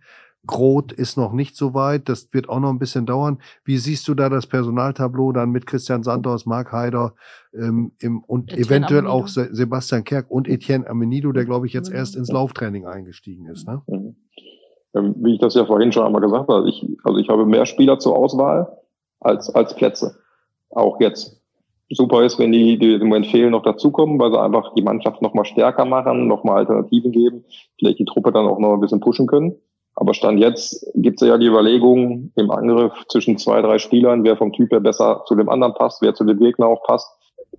Groth 0.46 0.92
ist 0.92 1.16
noch 1.16 1.32
nicht 1.32 1.56
so 1.56 1.74
weit. 1.74 2.08
Das 2.08 2.32
wird 2.32 2.48
auch 2.48 2.60
noch 2.60 2.70
ein 2.70 2.78
bisschen 2.78 3.06
dauern. 3.06 3.38
Wie 3.64 3.78
siehst 3.78 4.06
du 4.08 4.14
da 4.14 4.28
das 4.28 4.46
Personaltableau 4.46 5.32
dann 5.32 5.50
mit 5.50 5.66
Christian 5.66 6.02
Santos, 6.02 6.46
Marc 6.46 6.72
Heider 6.72 7.14
ähm, 7.54 7.92
im, 8.00 8.22
und 8.24 8.52
Etienne 8.52 8.66
eventuell 8.66 9.00
Amenido. 9.00 9.24
auch 9.24 9.28
Se 9.28 9.48
Sebastian 9.52 10.04
Kerk 10.04 10.30
und 10.30 10.48
Etienne 10.48 10.88
Amenido, 10.88 11.32
der 11.32 11.44
glaube 11.44 11.66
ich 11.66 11.72
jetzt 11.72 11.90
erst 11.90 12.16
ins 12.16 12.30
Lauftraining 12.30 12.86
eingestiegen 12.86 13.46
ist. 13.46 13.66
Ne? 13.66 13.82
Mhm. 13.86 14.16
Ähm, 14.94 15.14
wie 15.18 15.34
ich 15.34 15.40
das 15.40 15.54
ja 15.54 15.66
vorhin 15.66 15.92
schon 15.92 16.06
einmal 16.06 16.22
gesagt 16.22 16.48
habe, 16.48 16.68
ich, 16.68 16.86
also 17.04 17.18
ich 17.18 17.28
habe 17.28 17.44
mehr 17.44 17.66
Spieler 17.66 17.98
zur 17.98 18.16
Auswahl 18.16 18.78
als, 19.20 19.54
als 19.54 19.74
Plätze. 19.74 20.16
Auch 20.70 21.00
jetzt. 21.00 21.42
Super 21.88 22.24
ist, 22.24 22.38
wenn 22.40 22.50
die, 22.50 22.78
die 22.78 22.94
im 22.94 23.08
Moment 23.08 23.26
fehlen, 23.26 23.52
noch 23.52 23.62
dazukommen, 23.62 24.18
weil 24.18 24.32
sie 24.32 24.40
einfach 24.40 24.74
die 24.74 24.82
Mannschaft 24.82 25.22
noch 25.22 25.34
mal 25.34 25.44
stärker 25.44 25.84
machen, 25.84 26.26
noch 26.26 26.42
mal 26.42 26.56
Alternativen 26.56 27.12
geben, 27.12 27.44
vielleicht 27.78 28.00
die 28.00 28.04
Truppe 28.04 28.32
dann 28.32 28.46
auch 28.46 28.58
noch 28.58 28.74
ein 28.74 28.80
bisschen 28.80 28.98
pushen 28.98 29.28
können. 29.28 29.54
Aber 29.96 30.12
Stand 30.12 30.38
jetzt 30.38 30.86
gibt 30.94 31.20
es 31.20 31.26
ja 31.26 31.38
die 31.38 31.46
Überlegung 31.46 32.30
im 32.36 32.50
Angriff 32.50 32.92
zwischen 33.08 33.38
zwei, 33.38 33.62
drei 33.62 33.78
Spielern, 33.78 34.24
wer 34.24 34.36
vom 34.36 34.52
Typ 34.52 34.70
her 34.70 34.80
besser 34.80 35.22
zu 35.26 35.34
dem 35.34 35.48
anderen 35.48 35.72
passt, 35.72 36.02
wer 36.02 36.14
zu 36.14 36.24
dem 36.24 36.38
Gegner 36.38 36.66
auch 36.66 36.82
passt. 36.84 37.10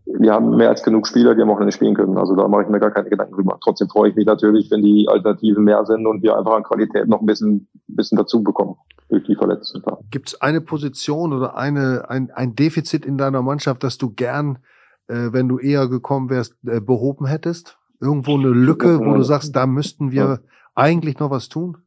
Wir 0.05 0.33
haben 0.33 0.55
mehr 0.55 0.69
als 0.69 0.83
genug 0.83 1.07
Spieler, 1.07 1.33
die 1.33 1.41
am 1.41 1.49
Wochenende 1.49 1.71
spielen 1.71 1.95
können. 1.95 2.17
Also 2.17 2.35
da 2.35 2.47
mache 2.47 2.63
ich 2.63 2.69
mir 2.69 2.79
gar 2.79 2.91
keine 2.91 3.09
Gedanken 3.09 3.33
drüber. 3.33 3.57
Trotzdem 3.61 3.89
freue 3.89 4.11
ich 4.11 4.15
mich 4.15 4.27
natürlich, 4.27 4.69
wenn 4.69 4.83
die 4.83 5.07
Alternativen 5.09 5.63
mehr 5.63 5.83
sind 5.85 6.05
und 6.05 6.21
wir 6.21 6.37
einfach 6.37 6.53
an 6.53 6.63
Qualität 6.63 7.07
noch 7.07 7.21
ein 7.21 7.25
bisschen, 7.25 7.67
bisschen 7.87 8.17
dazu 8.17 8.43
bekommen 8.43 8.75
durch 9.09 9.23
die 9.23 9.35
Verletzten. 9.35 9.81
Gibt 10.11 10.29
es 10.29 10.41
eine 10.41 10.61
Position 10.61 11.33
oder 11.33 11.57
eine, 11.57 12.05
ein, 12.07 12.29
ein 12.31 12.55
Defizit 12.55 13.05
in 13.05 13.17
deiner 13.17 13.41
Mannschaft, 13.41 13.83
das 13.83 13.97
du 13.97 14.11
gern, 14.11 14.59
äh, 15.07 15.29
wenn 15.31 15.47
du 15.49 15.57
eher 15.57 15.87
gekommen 15.87 16.29
wärst, 16.29 16.55
äh, 16.67 16.79
behoben 16.79 17.25
hättest? 17.25 17.79
Irgendwo 17.99 18.35
eine 18.35 18.49
Lücke, 18.49 18.99
wo 18.99 19.15
du 19.15 19.23
sagst, 19.23 19.55
da 19.55 19.65
müssten 19.65 20.11
wir 20.11 20.41
eigentlich 20.75 21.17
noch 21.17 21.31
was 21.31 21.49
tun? 21.49 21.77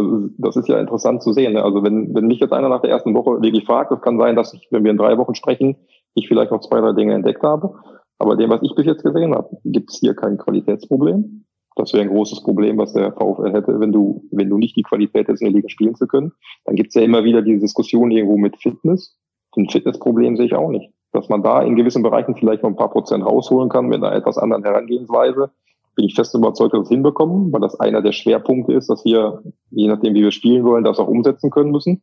Also 0.00 0.28
das 0.38 0.56
ist 0.56 0.68
ja 0.68 0.78
interessant 0.78 1.22
zu 1.22 1.32
sehen. 1.32 1.54
Ne? 1.54 1.62
Also 1.62 1.82
wenn, 1.82 2.14
wenn 2.14 2.26
mich 2.26 2.40
jetzt 2.40 2.52
einer 2.52 2.68
nach 2.68 2.80
der 2.80 2.90
ersten 2.90 3.14
Woche 3.14 3.42
wirklich 3.42 3.64
fragt, 3.64 3.90
das 3.90 4.00
kann 4.00 4.18
sein, 4.18 4.36
dass 4.36 4.54
ich, 4.54 4.68
wenn 4.70 4.84
wir 4.84 4.90
in 4.90 4.96
drei 4.96 5.18
Wochen 5.18 5.34
sprechen, 5.34 5.76
ich 6.14 6.28
vielleicht 6.28 6.50
noch 6.50 6.60
zwei, 6.60 6.80
drei 6.80 6.92
Dinge 6.92 7.14
entdeckt 7.14 7.42
habe. 7.42 7.74
Aber 8.18 8.36
dem, 8.36 8.50
was 8.50 8.62
ich 8.62 8.74
bis 8.74 8.86
jetzt 8.86 9.02
gesehen 9.02 9.34
habe, 9.34 9.48
gibt 9.64 9.90
es 9.90 9.98
hier 9.98 10.14
kein 10.14 10.38
Qualitätsproblem. 10.38 11.44
Das 11.76 11.92
wäre 11.92 12.02
ein 12.02 12.10
großes 12.10 12.42
Problem, 12.42 12.78
was 12.78 12.92
der 12.92 13.12
VfL 13.12 13.52
hätte, 13.52 13.80
wenn 13.80 13.92
du, 13.92 14.28
wenn 14.30 14.50
du 14.50 14.58
nicht 14.58 14.76
die 14.76 14.82
Qualität 14.82 15.28
hättest, 15.28 15.42
in 15.42 15.48
der 15.48 15.54
Liga 15.54 15.68
spielen 15.68 15.94
zu 15.94 16.06
können. 16.06 16.32
Dann 16.64 16.76
gibt 16.76 16.88
es 16.88 16.94
ja 16.94 17.02
immer 17.02 17.24
wieder 17.24 17.42
diese 17.42 17.60
Diskussion 17.60 18.10
irgendwo 18.10 18.36
mit 18.36 18.56
Fitness. 18.56 19.16
Ein 19.56 19.68
Fitnessproblem 19.68 20.36
sehe 20.36 20.46
ich 20.46 20.54
auch 20.54 20.70
nicht. 20.70 20.90
Dass 21.12 21.28
man 21.28 21.42
da 21.42 21.62
in 21.62 21.76
gewissen 21.76 22.02
Bereichen 22.02 22.36
vielleicht 22.36 22.62
noch 22.62 22.70
ein 22.70 22.76
paar 22.76 22.90
Prozent 22.90 23.24
rausholen 23.24 23.68
kann 23.68 23.86
mit 23.86 24.02
einer 24.02 24.14
etwas 24.14 24.38
anderen 24.38 24.64
Herangehensweise 24.64 25.50
bin 25.96 26.06
ich 26.06 26.14
fest 26.14 26.34
überzeugt, 26.34 26.72
dass 26.72 26.80
wir 26.80 26.84
es 26.84 26.88
hinbekommen, 26.88 27.52
weil 27.52 27.60
das 27.60 27.78
einer 27.78 28.02
der 28.02 28.12
Schwerpunkte 28.12 28.72
ist, 28.72 28.88
dass 28.88 29.04
wir, 29.04 29.42
je 29.70 29.88
nachdem, 29.88 30.14
wie 30.14 30.22
wir 30.22 30.30
spielen 30.30 30.64
wollen, 30.64 30.84
das 30.84 30.98
auch 30.98 31.08
umsetzen 31.08 31.50
können 31.50 31.70
müssen. 31.70 32.02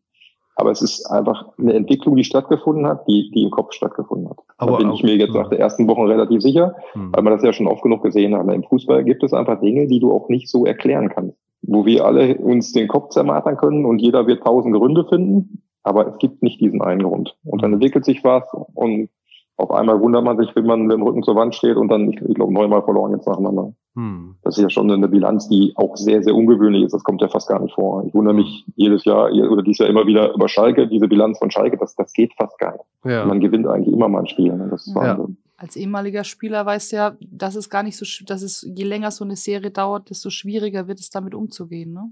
Aber 0.59 0.71
es 0.71 0.81
ist 0.81 1.05
einfach 1.05 1.45
eine 1.59 1.73
Entwicklung, 1.73 2.15
die 2.15 2.23
stattgefunden 2.23 2.87
hat, 2.87 3.07
die, 3.07 3.29
die 3.29 3.43
im 3.43 3.51
Kopf 3.51 3.73
stattgefunden 3.73 4.29
hat. 4.29 4.39
Aber 4.57 4.71
da 4.71 4.77
bin 4.77 4.91
ich 4.91 5.03
mir 5.03 5.15
jetzt 5.15 5.35
nach 5.35 5.49
der 5.49 5.59
ersten 5.59 5.87
Woche 5.87 6.09
relativ 6.09 6.41
sicher, 6.41 6.75
hm. 6.93 7.11
weil 7.13 7.23
man 7.23 7.33
das 7.33 7.43
ja 7.43 7.53
schon 7.53 7.67
oft 7.67 7.83
genug 7.83 8.01
gesehen 8.01 8.35
hat. 8.35 8.51
Im 8.51 8.63
Fußball 8.63 9.03
gibt 9.03 9.23
es 9.23 9.33
einfach 9.33 9.61
Dinge, 9.61 9.85
die 9.85 9.99
du 9.99 10.11
auch 10.11 10.29
nicht 10.29 10.49
so 10.49 10.65
erklären 10.65 11.09
kannst. 11.09 11.37
Wo 11.61 11.85
wir 11.85 12.05
alle 12.05 12.37
uns 12.37 12.71
den 12.71 12.87
Kopf 12.87 13.09
zermartern 13.09 13.57
können 13.57 13.85
und 13.85 13.99
jeder 13.99 14.25
wird 14.25 14.43
tausend 14.43 14.73
Gründe 14.73 15.05
finden, 15.05 15.61
aber 15.83 16.07
es 16.07 16.17
gibt 16.17 16.41
nicht 16.41 16.59
diesen 16.59 16.81
einen 16.81 17.03
Grund. 17.03 17.37
Und 17.43 17.61
dann 17.61 17.73
entwickelt 17.73 18.05
sich 18.05 18.23
was 18.23 18.43
und 18.73 19.09
auf 19.57 19.71
einmal 19.71 19.99
wundert 19.99 20.23
man 20.23 20.37
sich, 20.37 20.55
wenn 20.55 20.67
man 20.67 20.83
mit 20.83 20.95
dem 20.95 21.01
Rücken 21.01 21.23
zur 21.23 21.35
Wand 21.35 21.55
steht 21.55 21.77
und 21.77 21.87
dann, 21.87 22.11
ich, 22.11 22.21
ich 22.21 22.35
glaube, 22.35 22.53
neunmal 22.53 22.83
verloren 22.83 23.13
jetzt 23.13 23.27
nacheinander. 23.27 23.73
Hm. 23.95 24.35
Das 24.43 24.55
ist 24.55 24.61
ja 24.61 24.69
schon 24.69 24.91
eine 24.91 25.07
Bilanz, 25.07 25.49
die 25.49 25.73
auch 25.75 25.97
sehr, 25.97 26.21
sehr 26.21 26.35
ungewöhnlich 26.35 26.83
ist. 26.83 26.93
Das 26.93 27.03
kommt 27.03 27.21
ja 27.21 27.27
fast 27.27 27.49
gar 27.49 27.59
nicht 27.59 27.73
vor. 27.73 28.03
Ich 28.05 28.13
wundere 28.13 28.35
mich 28.35 28.65
jedes 28.75 29.03
Jahr 29.05 29.31
oder 29.31 29.63
dieses 29.63 29.79
Jahr 29.79 29.89
immer 29.89 30.05
wieder 30.05 30.33
über 30.35 30.47
Schalke, 30.47 30.87
diese 30.87 31.07
Bilanz 31.07 31.39
von 31.39 31.49
Schalke, 31.49 31.75
das, 31.77 31.95
das 31.95 32.13
geht 32.13 32.33
fast 32.35 32.59
gar 32.59 32.73
nicht. 32.73 32.85
Ja. 33.03 33.25
Man 33.25 33.39
gewinnt 33.39 33.65
eigentlich 33.65 33.93
immer 33.93 34.07
mal 34.07 34.19
ein 34.19 34.27
Spiel. 34.27 34.53
Ne? 34.53 34.67
Das 34.69 34.85
ist 34.85 34.95
ja. 34.95 35.25
Als 35.59 35.75
ehemaliger 35.75 36.23
Spieler 36.23 36.63
weißt 36.67 36.91
du 36.91 36.95
ja, 36.95 37.17
dass 37.19 37.55
es 37.55 37.71
gar 37.71 37.81
nicht 37.81 37.97
so, 37.97 38.05
dass 38.25 38.43
es 38.43 38.61
je 38.75 38.83
länger 38.83 39.09
so 39.09 39.25
eine 39.25 39.35
Serie 39.35 39.71
dauert, 39.71 40.11
desto 40.11 40.29
schwieriger 40.29 40.87
wird 40.87 40.99
es 40.99 41.09
damit 41.09 41.33
umzugehen, 41.33 41.93
ne? 41.93 42.11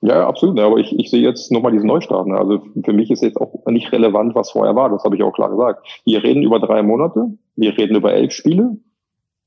Ja, 0.00 0.26
absolut. 0.26 0.60
Aber 0.60 0.76
ich, 0.76 0.98
ich 0.98 1.10
sehe 1.10 1.22
jetzt 1.22 1.50
nochmal 1.50 1.72
diesen 1.72 1.86
Neustart. 1.86 2.26
Ne? 2.26 2.36
Also 2.36 2.62
für 2.84 2.92
mich 2.92 3.10
ist 3.10 3.22
jetzt 3.22 3.40
auch 3.40 3.64
nicht 3.66 3.90
relevant, 3.90 4.34
was 4.34 4.50
vorher 4.50 4.76
war. 4.76 4.90
Das 4.90 5.02
habe 5.04 5.16
ich 5.16 5.22
auch 5.22 5.32
klar 5.32 5.50
gesagt. 5.50 5.86
Wir 6.04 6.22
reden 6.22 6.42
über 6.42 6.60
drei 6.60 6.82
Monate. 6.82 7.28
Wir 7.56 7.76
reden 7.76 7.96
über 7.96 8.12
elf 8.12 8.32
Spiele. 8.32 8.76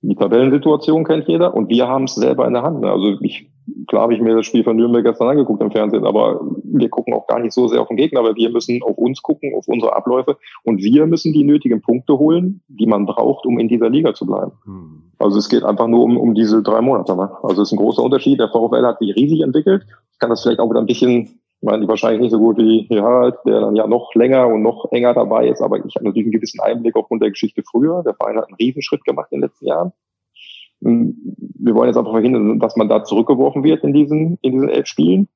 Die 0.01 0.15
Tabellensituation 0.15 1.03
kennt 1.03 1.27
jeder 1.27 1.55
und 1.55 1.69
wir 1.69 1.87
haben 1.87 2.05
es 2.05 2.15
selber 2.15 2.47
in 2.47 2.53
der 2.53 2.63
Hand. 2.63 2.81
Ne? 2.81 2.91
Also 2.91 3.17
ich, 3.21 3.49
klar 3.87 4.03
habe 4.03 4.13
ich 4.13 4.21
mir 4.21 4.35
das 4.35 4.45
Spiel 4.45 4.63
von 4.63 4.77
Nürnberg 4.77 5.03
gestern 5.03 5.27
angeguckt 5.27 5.61
im 5.61 5.71
Fernsehen, 5.71 6.05
aber 6.05 6.39
wir 6.63 6.89
gucken 6.89 7.13
auch 7.13 7.25
gar 7.27 7.39
nicht 7.39 7.51
so 7.51 7.67
sehr 7.67 7.81
auf 7.81 7.87
den 7.87 7.97
Gegner, 7.97 8.23
weil 8.23 8.35
wir 8.35 8.49
müssen 8.49 8.81
auf 8.83 8.97
uns 8.97 9.21
gucken, 9.21 9.53
auf 9.55 9.67
unsere 9.67 9.95
Abläufe 9.95 10.37
und 10.63 10.83
wir 10.83 11.07
müssen 11.07 11.33
die 11.33 11.43
nötigen 11.43 11.81
Punkte 11.81 12.17
holen, 12.17 12.61
die 12.67 12.85
man 12.85 13.05
braucht, 13.05 13.45
um 13.45 13.57
in 13.57 13.67
dieser 13.67 13.89
Liga 13.89 14.13
zu 14.13 14.25
bleiben. 14.25 14.51
Hm. 14.65 15.03
Also 15.19 15.39
es 15.39 15.49
geht 15.49 15.63
einfach 15.63 15.87
nur 15.87 16.03
um, 16.03 16.17
um 16.17 16.35
diese 16.35 16.61
drei 16.61 16.81
Monate. 16.81 17.15
Ne? 17.15 17.31
Also 17.41 17.63
es 17.63 17.69
ist 17.69 17.73
ein 17.73 17.83
großer 17.83 18.03
Unterschied. 18.03 18.39
Der 18.39 18.49
VfL 18.49 18.85
hat 18.85 18.99
sich 18.99 19.15
riesig 19.15 19.41
entwickelt. 19.41 19.83
Kann 20.19 20.30
das 20.30 20.43
vielleicht 20.43 20.60
auch 20.60 20.69
wieder 20.69 20.80
ein 20.80 20.88
bisschen 20.88 21.39
ich 21.60 21.65
meine, 21.65 21.88
wahrscheinlich 21.88 22.21
nicht 22.21 22.32
so 22.32 22.38
gut 22.38 22.58
wie 22.58 22.88
Harald, 23.01 23.36
der 23.45 23.62
dann 23.62 23.75
ja 23.75 23.88
noch 23.88 24.13
länger 24.13 24.47
und 24.47 24.62
noch 24.62 24.91
enger 24.91 25.15
dabei 25.15 25.47
ist, 25.47 25.62
aber 25.62 25.84
ich 25.84 25.95
habe 25.95 26.06
natürlich 26.06 26.25
einen 26.25 26.32
gewissen 26.32 26.60
Einblick 26.60 26.95
aufgrund 26.95 27.23
der 27.23 27.32
Geschichte 27.32 27.63
früher. 27.63 28.03
Der 28.03 28.13
Verein 28.13 28.38
hat 28.38 28.47
einen 28.47 28.58
Riesenschritt 28.58 29.03
gemacht 29.03 29.30
in 29.32 29.39
den 29.41 29.49
letzten 29.49 29.65
Jahren. 29.65 29.91
Wir 30.80 31.73
wollen 31.73 31.88
jetzt 31.88 31.97
einfach 31.97 32.12
verhindern, 32.12 32.60
dass 32.60 32.75
man 32.75 32.89
da 32.89 33.03
zurückgeworfen 33.03 33.63
wird 33.63 33.84
in 33.84 33.93
diesen, 33.93 34.38
in 34.41 34.51
diesen 34.51 34.69
elf 34.69 34.86
Spielen, 34.86 35.27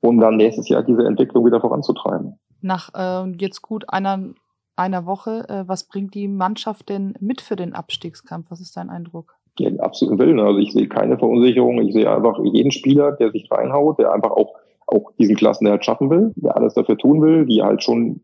um 0.00 0.20
dann 0.20 0.36
nächstes 0.36 0.68
Jahr 0.68 0.84
diese 0.84 1.04
Entwicklung 1.04 1.44
wieder 1.44 1.60
voranzutreiben. 1.60 2.38
Nach 2.60 2.94
äh, 2.94 3.28
jetzt 3.38 3.62
gut 3.62 3.88
einer, 3.88 4.32
einer 4.76 5.04
Woche, 5.04 5.48
äh, 5.48 5.64
was 5.66 5.88
bringt 5.88 6.14
die 6.14 6.28
Mannschaft 6.28 6.88
denn 6.88 7.14
mit 7.18 7.40
für 7.40 7.56
den 7.56 7.74
Abstiegskampf? 7.74 8.52
Was 8.52 8.60
ist 8.60 8.76
dein 8.76 8.88
Eindruck? 8.88 9.34
Ja, 9.58 9.70
absoluten 9.80 10.18
Willen. 10.18 10.40
Also 10.40 10.58
ich 10.58 10.72
sehe 10.72 10.88
keine 10.88 11.18
Verunsicherung. 11.18 11.80
Ich 11.82 11.92
sehe 11.92 12.10
einfach 12.10 12.38
jeden 12.42 12.70
Spieler, 12.70 13.12
der 13.12 13.30
sich 13.30 13.50
reinhaut, 13.50 13.98
der 13.98 14.12
einfach 14.12 14.30
auch 14.30 14.54
auch 14.90 15.12
diesen 15.18 15.36
Klassenerhalt 15.36 15.84
schaffen 15.84 16.10
will, 16.10 16.32
der 16.36 16.56
alles 16.56 16.74
dafür 16.74 16.98
tun 16.98 17.22
will, 17.22 17.46
die 17.46 17.62
halt 17.62 17.82
schon 17.82 18.22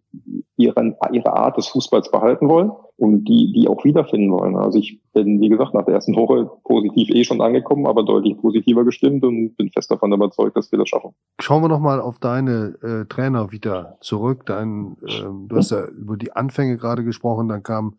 ihren, 0.57 0.97
ihre 1.13 1.33
Art 1.33 1.57
des 1.57 1.69
Fußballs 1.69 2.11
behalten 2.11 2.49
wollen. 2.49 2.73
Und 2.99 3.25
die, 3.25 3.53
die 3.53 3.69
auch 3.69 3.85
wiederfinden 3.85 4.33
wollen. 4.33 4.57
Also 4.57 4.79
ich 4.79 5.01
bin, 5.13 5.41
wie 5.41 5.51
gesagt, 5.51 5.75
nach 5.75 5.85
der 5.85 5.95
ersten 5.95 6.17
Woche 6.17 6.51
positiv 6.65 7.11
eh 7.11 7.25
schon 7.25 7.43
angekommen, 7.43 7.87
aber 7.87 8.03
deutlich 8.03 8.39
positiver 8.39 8.85
gestimmt 8.85 9.23
und 9.23 9.55
bin 9.57 9.71
fest 9.71 9.91
davon 9.91 10.13
überzeugt, 10.13 10.57
dass 10.57 10.73
wir 10.73 10.79
das 10.79 10.89
schaffen. 10.89 11.11
Schauen 11.41 11.63
wir 11.63 11.69
nochmal 11.69 12.01
auf 12.01 12.19
deine 12.19 12.75
äh, 12.83 13.05
Trainer 13.07 13.53
wieder 13.53 13.99
zurück. 14.01 14.47
Dein, 14.47 14.97
ähm, 15.09 15.47
du 15.49 15.57
hast 15.57 15.73
ja 15.73 15.85
über 15.87 16.17
die 16.17 16.33
Anfänge 16.33 16.79
gerade 16.79 17.05
gesprochen, 17.05 17.49
dann 17.49 17.63
kam, 17.63 17.97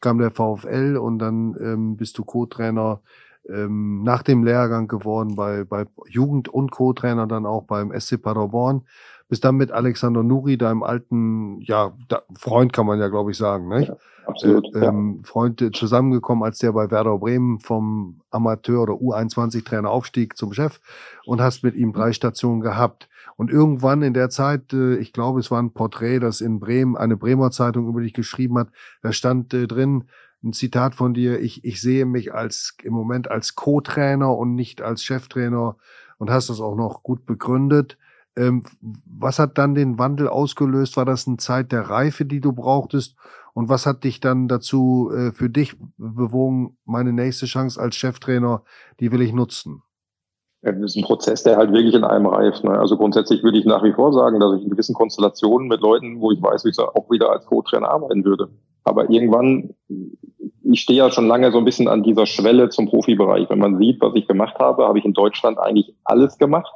kam 0.00 0.18
der 0.18 0.30
VfL 0.30 0.96
und 0.96 1.18
dann 1.18 1.54
ähm, 1.60 1.96
bist 1.96 2.16
du 2.16 2.24
Co-Trainer 2.24 3.00
ähm, 3.48 4.02
nach 4.02 4.22
dem 4.22 4.44
Lehrgang 4.44 4.88
geworden 4.88 5.36
bei, 5.36 5.64
bei 5.64 5.86
Jugend- 6.08 6.48
und 6.48 6.70
Co-Trainer 6.70 7.26
dann 7.26 7.46
auch 7.46 7.64
beim 7.64 7.92
SC 7.98 8.20
Paderborn 8.20 8.82
bist 9.28 9.44
dann 9.44 9.56
mit 9.56 9.70
Alexander 9.70 10.22
Nuri, 10.22 10.56
deinem 10.56 10.82
alten, 10.82 11.60
ja, 11.60 11.92
da, 12.08 12.22
Freund 12.34 12.72
kann 12.72 12.86
man 12.86 12.98
ja, 12.98 13.08
glaube 13.08 13.30
ich, 13.30 13.36
sagen, 13.36 13.68
ne? 13.68 13.86
Ja, 13.86 13.96
absolut. 14.26 14.74
Äh, 14.74 14.86
ähm, 14.86 15.20
Freund 15.22 15.60
äh, 15.60 15.70
zusammengekommen, 15.70 16.42
als 16.44 16.58
der 16.58 16.72
bei 16.72 16.90
Werder 16.90 17.18
Bremen 17.18 17.60
vom 17.60 18.22
Amateur- 18.30 18.82
oder 18.82 18.94
U21-Trainer 18.94 19.90
aufstieg 19.90 20.36
zum 20.36 20.54
Chef 20.54 20.80
und 21.26 21.42
hast 21.42 21.62
mit 21.62 21.74
ihm 21.74 21.92
drei 21.92 22.12
Stationen 22.12 22.60
gehabt. 22.60 23.08
Und 23.36 23.50
irgendwann 23.50 24.02
in 24.02 24.14
der 24.14 24.30
Zeit, 24.30 24.72
äh, 24.72 24.96
ich 24.96 25.12
glaube, 25.12 25.40
es 25.40 25.50
war 25.50 25.62
ein 25.62 25.72
Porträt, 25.72 26.20
das 26.20 26.40
in 26.40 26.58
Bremen, 26.58 26.96
eine 26.96 27.16
Bremer 27.16 27.50
Zeitung 27.50 27.86
über 27.86 28.00
dich 28.00 28.14
geschrieben 28.14 28.58
hat, 28.58 28.68
da 29.02 29.12
stand 29.12 29.52
äh, 29.52 29.66
drin, 29.66 30.04
ein 30.42 30.52
Zitat 30.52 30.94
von 30.94 31.14
dir, 31.14 31.40
ich, 31.40 31.64
ich 31.64 31.80
sehe 31.80 32.06
mich 32.06 32.32
als 32.32 32.76
im 32.82 32.92
Moment 32.92 33.30
als 33.30 33.54
Co-Trainer 33.54 34.36
und 34.36 34.54
nicht 34.54 34.82
als 34.82 35.02
Cheftrainer 35.02 35.76
und 36.18 36.30
hast 36.30 36.48
das 36.48 36.60
auch 36.60 36.76
noch 36.76 37.02
gut 37.02 37.26
begründet. 37.26 37.98
Ähm, 38.36 38.62
was 38.80 39.38
hat 39.38 39.58
dann 39.58 39.74
den 39.74 39.98
Wandel 39.98 40.28
ausgelöst? 40.28 40.96
War 40.96 41.04
das 41.04 41.26
eine 41.26 41.38
Zeit 41.38 41.72
der 41.72 41.90
Reife, 41.90 42.24
die 42.24 42.40
du 42.40 42.52
brauchtest? 42.52 43.16
Und 43.52 43.68
was 43.68 43.86
hat 43.86 44.04
dich 44.04 44.20
dann 44.20 44.46
dazu 44.46 45.10
äh, 45.12 45.32
für 45.32 45.50
dich 45.50 45.74
bewogen, 45.96 46.76
meine 46.84 47.12
nächste 47.12 47.46
Chance 47.46 47.80
als 47.80 47.96
Cheftrainer, 47.96 48.62
die 49.00 49.10
will 49.10 49.22
ich 49.22 49.32
nutzen? 49.32 49.82
Das 50.62 50.76
ist 50.76 50.96
ein 50.96 51.04
Prozess, 51.04 51.44
der 51.44 51.56
halt 51.56 51.72
wirklich 51.72 51.94
in 51.94 52.04
einem 52.04 52.26
reift. 52.26 52.64
Ne? 52.64 52.70
Also 52.70 52.96
grundsätzlich 52.96 53.42
würde 53.42 53.58
ich 53.58 53.64
nach 53.64 53.82
wie 53.82 53.92
vor 53.92 54.12
sagen, 54.12 54.40
dass 54.40 54.56
ich 54.56 54.62
in 54.62 54.70
gewissen 54.70 54.94
Konstellationen 54.94 55.68
mit 55.68 55.80
Leuten, 55.80 56.20
wo 56.20 56.30
ich 56.30 56.42
weiß, 56.42 56.64
wie 56.64 56.70
ich 56.70 56.78
auch 56.78 57.10
wieder 57.10 57.30
als 57.30 57.46
Co-Trainer 57.46 57.88
arbeiten 57.88 58.24
würde. 58.24 58.50
Aber 58.84 59.10
irgendwann, 59.10 59.74
ich 60.70 60.80
stehe 60.80 60.98
ja 60.98 61.10
schon 61.10 61.26
lange 61.26 61.50
so 61.50 61.58
ein 61.58 61.64
bisschen 61.64 61.88
an 61.88 62.02
dieser 62.02 62.26
Schwelle 62.26 62.68
zum 62.68 62.88
Profibereich. 62.88 63.48
Wenn 63.50 63.58
man 63.58 63.78
sieht, 63.78 64.00
was 64.00 64.14
ich 64.14 64.26
gemacht 64.26 64.58
habe, 64.58 64.86
habe 64.86 64.98
ich 64.98 65.04
in 65.04 65.14
Deutschland 65.14 65.58
eigentlich 65.58 65.94
alles 66.04 66.38
gemacht 66.38 66.72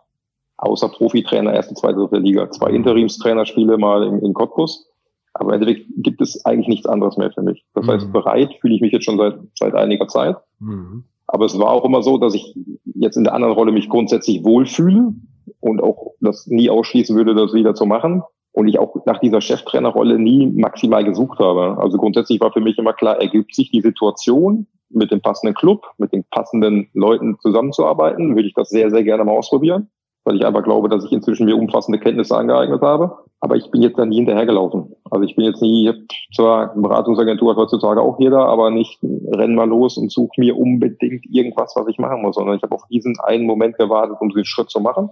außer 0.62 0.88
Profitrainer 0.88 1.52
erste, 1.52 1.74
zweite, 1.74 1.98
dritte 1.98 2.18
Liga. 2.18 2.50
Zwei 2.50 2.70
Interimstrainerspiele 2.70 3.76
mal 3.78 4.04
in, 4.04 4.20
in 4.20 4.32
Cottbus. 4.32 4.88
Aber 5.34 5.54
im 5.54 5.60
Endeffekt 5.60 5.88
gibt 5.96 6.20
es 6.20 6.44
eigentlich 6.44 6.68
nichts 6.68 6.86
anderes 6.86 7.16
mehr 7.16 7.32
für 7.32 7.42
mich. 7.42 7.64
Das 7.74 7.84
mhm. 7.84 7.90
heißt, 7.90 8.12
bereit 8.12 8.54
fühle 8.60 8.74
ich 8.74 8.80
mich 8.80 8.92
jetzt 8.92 9.04
schon 9.04 9.18
seit, 9.18 9.38
seit 9.58 9.74
einiger 9.74 10.06
Zeit. 10.06 10.36
Mhm. 10.60 11.04
Aber 11.26 11.46
es 11.46 11.58
war 11.58 11.70
auch 11.70 11.84
immer 11.84 12.02
so, 12.02 12.18
dass 12.18 12.34
ich 12.34 12.54
jetzt 12.94 13.16
in 13.16 13.24
der 13.24 13.34
anderen 13.34 13.54
Rolle 13.54 13.72
mich 13.72 13.88
grundsätzlich 13.88 14.44
wohlfühle 14.44 15.14
und 15.60 15.82
auch 15.82 16.12
das 16.20 16.46
nie 16.46 16.70
ausschließen 16.70 17.16
würde, 17.16 17.34
das 17.34 17.54
wieder 17.54 17.74
zu 17.74 17.86
machen. 17.86 18.22
Und 18.52 18.68
ich 18.68 18.78
auch 18.78 18.94
nach 19.06 19.18
dieser 19.18 19.40
Cheftrainerrolle 19.40 20.18
nie 20.18 20.46
maximal 20.46 21.04
gesucht 21.04 21.38
habe. 21.38 21.78
Also 21.78 21.96
grundsätzlich 21.96 22.40
war 22.40 22.52
für 22.52 22.60
mich 22.60 22.76
immer 22.78 22.92
klar, 22.92 23.20
ergibt 23.20 23.54
sich 23.54 23.70
die 23.70 23.80
Situation 23.80 24.66
mit 24.90 25.10
dem 25.10 25.22
passenden 25.22 25.54
Club, 25.54 25.86
mit 25.96 26.12
den 26.12 26.24
passenden 26.30 26.88
Leuten 26.92 27.38
zusammenzuarbeiten, 27.40 28.36
würde 28.36 28.48
ich 28.48 28.54
das 28.54 28.68
sehr, 28.68 28.90
sehr 28.90 29.04
gerne 29.04 29.24
mal 29.24 29.32
ausprobieren 29.32 29.88
weil 30.24 30.36
ich 30.36 30.46
einfach 30.46 30.62
glaube, 30.62 30.88
dass 30.88 31.04
ich 31.04 31.12
inzwischen 31.12 31.46
mir 31.46 31.56
umfassende 31.56 31.98
Kenntnisse 31.98 32.36
angeeignet 32.36 32.80
habe. 32.80 33.18
Aber 33.40 33.56
ich 33.56 33.70
bin 33.70 33.82
jetzt 33.82 33.98
da 33.98 34.06
nie 34.06 34.16
hinterhergelaufen. 34.16 34.94
Also 35.10 35.24
ich 35.24 35.34
bin 35.34 35.44
jetzt 35.44 35.60
nie, 35.60 35.92
zur 36.32 36.72
Beratungsagentur 36.76 37.50
hat 37.50 37.56
heutzutage 37.56 38.00
auch 38.00 38.20
jeder, 38.20 38.46
aber 38.46 38.70
nicht 38.70 39.00
renn 39.02 39.56
mal 39.56 39.68
los 39.68 39.96
und 39.96 40.12
suche 40.12 40.38
mir 40.40 40.56
unbedingt 40.56 41.24
irgendwas, 41.28 41.74
was 41.74 41.88
ich 41.88 41.98
machen 41.98 42.22
muss, 42.22 42.36
sondern 42.36 42.56
ich 42.56 42.62
habe 42.62 42.74
auf 42.74 42.86
diesen 42.88 43.18
einen 43.20 43.46
Moment 43.46 43.78
gewartet, 43.78 44.16
um 44.20 44.28
diesen 44.28 44.44
Schritt 44.44 44.70
zu 44.70 44.80
machen. 44.80 45.10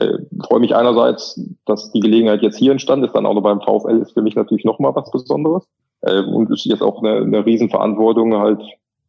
Äh, 0.00 0.18
freue 0.46 0.60
mich 0.60 0.74
einerseits, 0.74 1.40
dass 1.66 1.92
die 1.92 2.00
Gelegenheit 2.00 2.42
jetzt 2.42 2.58
hier 2.58 2.72
entstanden 2.72 3.04
ist, 3.04 3.14
dann 3.14 3.26
auch 3.26 3.34
noch 3.34 3.42
beim 3.42 3.60
VfL 3.60 3.98
ist 4.00 4.12
für 4.12 4.22
mich 4.22 4.34
natürlich 4.34 4.64
nochmal 4.64 4.94
was 4.94 5.10
Besonderes. 5.10 5.68
Äh, 6.00 6.22
und 6.22 6.50
ist 6.50 6.64
jetzt 6.64 6.82
auch 6.82 7.02
eine, 7.02 7.18
eine 7.18 7.44
Riesenverantwortung, 7.44 8.34
halt 8.36 8.62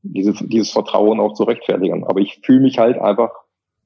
diese, 0.03 0.33
dieses 0.33 0.71
Vertrauen 0.71 1.19
auch 1.19 1.33
zu 1.33 1.43
rechtfertigen. 1.43 2.03
Aber 2.05 2.19
ich 2.19 2.41
fühle 2.43 2.61
mich 2.61 2.77
halt 2.77 2.99
einfach 2.99 3.31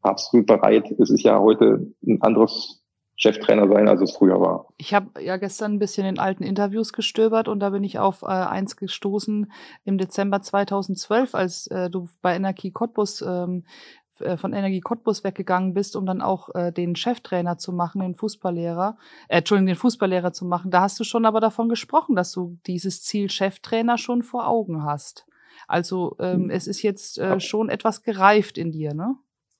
absolut 0.01 0.47
bereit. 0.47 0.91
Es 0.99 1.09
ist 1.09 1.23
ja 1.23 1.39
heute 1.39 1.87
ein 2.05 2.21
anderes 2.21 2.81
Cheftrainer 3.17 3.67
sein, 3.67 3.87
als 3.87 4.01
es 4.01 4.17
früher 4.17 4.41
war. 4.41 4.67
Ich 4.77 4.93
habe 4.93 5.21
ja 5.21 5.37
gestern 5.37 5.73
ein 5.73 5.79
bisschen 5.79 6.05
in 6.05 6.19
alten 6.19 6.43
Interviews 6.43 6.91
gestöbert 6.91 7.47
und 7.47 7.59
da 7.61 7.69
bin 7.69 7.83
ich 7.83 7.97
auf 7.97 8.23
äh, 8.23 8.25
eins 8.25 8.75
gestoßen 8.75 9.51
im 9.85 9.97
Dezember 9.97 10.41
2012, 10.41 11.33
als 11.33 11.67
äh, 11.67 11.89
du 11.89 12.09
bei 12.21 12.35
Energie 12.35 12.71
Cottbus 12.71 13.21
ähm, 13.21 13.63
äh, 13.63 14.04
von 14.38 14.54
Energie 14.54 14.82
Cottbus 14.82 15.23
weggegangen 15.23 15.73
bist, 15.73 15.95
um 15.95 16.06
dann 16.06 16.21
auch 16.21 16.54
äh, 16.56 16.71
den 16.71 16.95
Cheftrainer 16.95 17.58
zu 17.58 17.73
machen, 17.73 18.01
den 18.01 18.15
Fußballlehrer, 18.15 18.97
äh, 19.28 19.38
Entschuldigung, 19.38 19.67
den 19.67 19.75
Fußballlehrer 19.75 20.34
zu 20.34 20.45
machen. 20.45 20.71
Da 20.71 20.82
hast 20.82 20.99
du 20.99 21.04
schon 21.04 21.25
aber 21.25 21.39
davon 21.39 21.69
gesprochen, 21.69 22.15
dass 22.15 22.32
du 22.32 22.58
dieses 22.65 23.04
Ziel 23.04 23.30
Cheftrainer 23.30 23.97
schon 23.97 24.23
vor 24.23 24.47
Augen 24.47 24.84
hast. 24.84 25.25
Also 25.67 26.15
ähm, 26.19 26.43
hm. 26.43 26.49
es 26.49 26.67
ist 26.67 26.82
jetzt 26.82 27.17
äh, 27.17 27.39
schon 27.39 27.69
etwas 27.69 28.04
gereift 28.04 28.58
in 28.58 28.71
dir, 28.71 28.93
ne? 28.93 29.15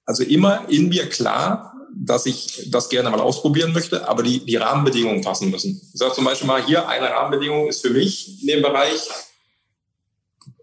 Also 0.06 0.24
immer 0.24 0.70
in 0.70 0.89
mir 0.89 1.10
klar, 1.10 1.74
dass 1.96 2.26
ich 2.28 2.70
das 2.70 2.89
gerne 2.89 3.10
mal 3.10 3.20
ausprobieren 3.20 3.74
möchte, 3.74 4.08
aber 4.08 4.22
die, 4.22 4.46
die 4.46 4.56
Rahmenbedingungen 4.56 5.22
passen 5.22 5.50
müssen. 5.50 5.82
Ich 5.94 6.00
sage 6.00 6.13
zum 6.13 6.26
Beispiel 6.26 6.48
mal 6.48 6.63
hier, 6.63 6.88
eine 6.88 7.10
Rahmenbedingung 7.10 7.68
ist 7.68 7.82
für 7.82 7.89
mich 7.89 8.41
in 8.41 8.48
dem 8.48 8.62
Bereich, 8.62 9.10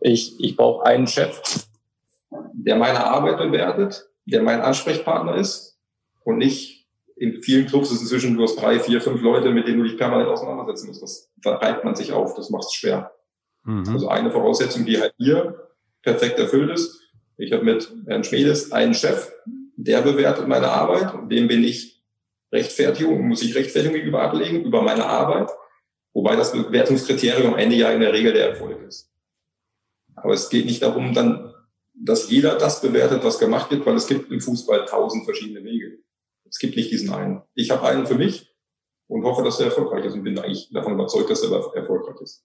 ich, 0.00 0.38
ich 0.38 0.56
brauche 0.56 0.86
einen 0.86 1.06
Chef, 1.08 1.40
der 2.54 2.76
meine 2.76 3.04
Arbeit 3.04 3.38
bewertet, 3.38 4.08
der 4.24 4.42
mein 4.42 4.60
Ansprechpartner 4.60 5.36
ist 5.36 5.78
und 6.24 6.38
nicht 6.38 6.88
in 7.16 7.42
vielen 7.42 7.66
Clubs 7.66 7.90
ist 7.92 8.00
inzwischen 8.00 8.36
du 8.36 8.42
hast 8.42 8.60
drei, 8.60 8.80
vier, 8.80 9.00
fünf 9.00 9.20
Leute, 9.22 9.50
mit 9.50 9.68
denen 9.68 9.78
du 9.78 9.84
dich 9.84 9.96
permanent 9.96 10.28
auseinandersetzen 10.28 10.88
musst. 10.88 11.02
Das, 11.02 11.30
da 11.36 11.56
reibt 11.56 11.84
man 11.84 11.94
sich 11.94 12.12
auf, 12.12 12.34
das 12.34 12.50
macht 12.50 12.64
es 12.64 12.74
schwer. 12.74 13.12
Mhm. 13.64 13.88
Also 13.88 14.08
eine 14.08 14.30
Voraussetzung, 14.30 14.84
die 14.84 15.00
halt 15.00 15.14
hier 15.18 15.68
perfekt 16.02 16.38
erfüllt 16.38 16.70
ist, 16.70 17.00
ich 17.36 17.52
habe 17.52 17.64
mit 17.64 17.92
Herrn 18.06 18.24
Schmiedes 18.24 18.72
einen 18.72 18.94
Chef, 18.94 19.32
der 19.76 20.02
bewertet 20.02 20.48
meine 20.48 20.68
Arbeit 20.68 21.14
und 21.14 21.28
dem 21.28 21.48
bin 21.48 21.64
ich 21.64 22.02
Rechtfertigung, 22.52 23.26
muss 23.26 23.42
ich 23.42 23.54
Rechtfertigung 23.54 23.94
gegenüber 23.94 24.22
ablegen 24.22 24.64
über 24.64 24.82
meine 24.82 25.06
Arbeit, 25.06 25.50
wobei 26.12 26.36
das 26.36 26.52
Bewertungskriterium 26.52 27.54
am 27.54 27.58
Ende 27.58 27.76
ja 27.76 27.90
in 27.90 28.00
der 28.00 28.12
Regel 28.12 28.32
der 28.32 28.50
Erfolg 28.50 28.82
ist. 28.86 29.10
Aber 30.14 30.34
es 30.34 30.50
geht 30.50 30.66
nicht 30.66 30.82
darum, 30.82 31.14
dann, 31.14 31.51
dass 31.94 32.30
jeder 32.30 32.56
das 32.56 32.80
bewertet, 32.80 33.24
was 33.24 33.38
gemacht 33.38 33.70
wird, 33.70 33.84
weil 33.86 33.96
es 33.96 34.06
gibt 34.06 34.30
im 34.30 34.40
Fußball 34.40 34.86
tausend 34.86 35.24
verschiedene 35.24 35.64
Wege. 35.64 35.98
Es 36.48 36.58
gibt 36.58 36.76
nicht 36.76 36.90
diesen 36.90 37.12
einen. 37.12 37.42
Ich 37.54 37.70
habe 37.70 37.86
einen 37.86 38.06
für 38.06 38.14
mich 38.14 38.54
und 39.06 39.24
hoffe, 39.24 39.42
dass 39.42 39.60
er 39.60 39.66
erfolgreich 39.66 40.04
ist 40.04 40.14
und 40.14 40.24
bin 40.24 40.38
eigentlich 40.38 40.70
davon 40.72 40.94
überzeugt, 40.94 41.30
dass 41.30 41.42
er 41.42 41.50
erfolgreich 41.74 42.20
ist. 42.20 42.44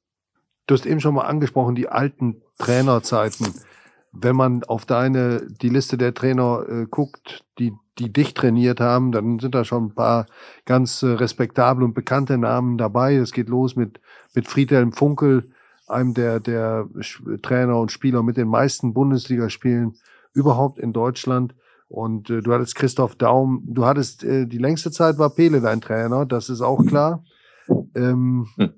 Du 0.68 0.76
hast 0.76 0.86
eben 0.86 1.00
schon 1.00 1.16
mal 1.16 1.26
angesprochen, 1.26 1.76
die 1.76 1.88
alten 1.88 2.44
Trainerzeiten 2.58 3.54
wenn 4.22 4.36
man 4.36 4.64
auf 4.64 4.86
deine, 4.86 5.48
die 5.62 5.70
Liste 5.70 5.98
der 5.98 6.14
Trainer 6.14 6.66
äh, 6.68 6.86
guckt, 6.90 7.46
die, 7.60 7.74
die 8.00 8.12
dich 8.12 8.34
trainiert 8.34 8.80
haben, 8.80 9.12
dann 9.12 9.40
sind 9.40 9.56
da 9.56 9.64
schon 9.64 9.86
ein 9.86 9.96
paar 9.96 10.26
ganz 10.66 11.04
äh, 11.04 11.08
respektable 11.08 11.86
und 11.86 11.94
bekannte 11.94 12.38
Namen 12.38 12.78
dabei. 12.78 13.16
Es 13.16 13.32
geht 13.32 13.50
los 13.50 13.76
mit, 13.76 14.00
mit 14.34 14.48
Friedhelm 14.48 14.92
Funkel, 14.92 15.52
einem 15.88 16.14
der, 16.14 16.40
der 16.40 16.88
Trainer 17.42 17.80
und 17.80 17.92
Spieler 17.92 18.24
mit 18.24 18.38
den 18.38 18.48
meisten 18.48 18.94
Bundesligaspielen 18.94 19.96
überhaupt 20.34 20.80
in 20.80 20.94
Deutschland. 20.94 21.56
Und 21.88 22.30
äh, 22.30 22.42
du 22.42 22.54
hattest 22.54 22.76
Christoph 22.76 23.16
Daum, 23.16 23.64
du 23.66 23.86
hattest 23.86 24.24
äh, 24.24 24.46
die 24.46 24.58
längste 24.58 24.92
Zeit 24.92 25.18
war 25.18 25.30
Pele 25.30 25.62
dein 25.62 25.82
Trainer, 25.82 26.26
das 26.26 26.50
ist 26.50 26.62
auch 26.62 26.86
klar. 26.86 27.24
Ähm, 27.96 28.48
hm. 28.58 28.74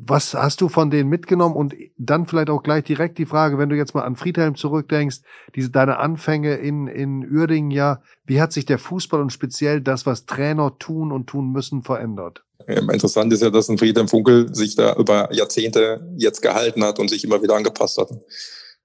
Was 0.00 0.32
hast 0.32 0.60
du 0.60 0.68
von 0.68 0.90
denen 0.90 1.10
mitgenommen? 1.10 1.56
Und 1.56 1.74
dann 1.98 2.26
vielleicht 2.26 2.50
auch 2.50 2.62
gleich 2.62 2.84
direkt 2.84 3.18
die 3.18 3.26
Frage, 3.26 3.58
wenn 3.58 3.68
du 3.68 3.76
jetzt 3.76 3.96
mal 3.96 4.04
an 4.04 4.14
Friedhelm 4.14 4.54
zurückdenkst, 4.54 5.22
diese, 5.56 5.70
deine 5.70 5.98
Anfänge 5.98 6.54
in, 6.54 6.86
in 6.86 7.28
Uerdingen, 7.28 7.72
ja, 7.72 8.00
wie 8.24 8.40
hat 8.40 8.52
sich 8.52 8.64
der 8.64 8.78
Fußball 8.78 9.20
und 9.20 9.32
speziell 9.32 9.80
das, 9.80 10.06
was 10.06 10.24
Trainer 10.24 10.78
tun 10.78 11.10
und 11.10 11.26
tun 11.26 11.50
müssen, 11.50 11.82
verändert? 11.82 12.44
Ja, 12.66 12.76
interessant 12.92 13.32
ist 13.32 13.42
ja, 13.42 13.50
dass 13.50 13.68
ein 13.68 13.78
Friedhelm 13.78 14.08
Funkel 14.08 14.54
sich 14.54 14.74
da 14.74 14.94
über 14.96 15.32
Jahrzehnte 15.32 16.00
jetzt 16.16 16.42
gehalten 16.42 16.82
hat 16.82 16.98
und 16.98 17.08
sich 17.08 17.24
immer 17.24 17.42
wieder 17.42 17.54
angepasst 17.54 17.98
hat. 17.98 18.10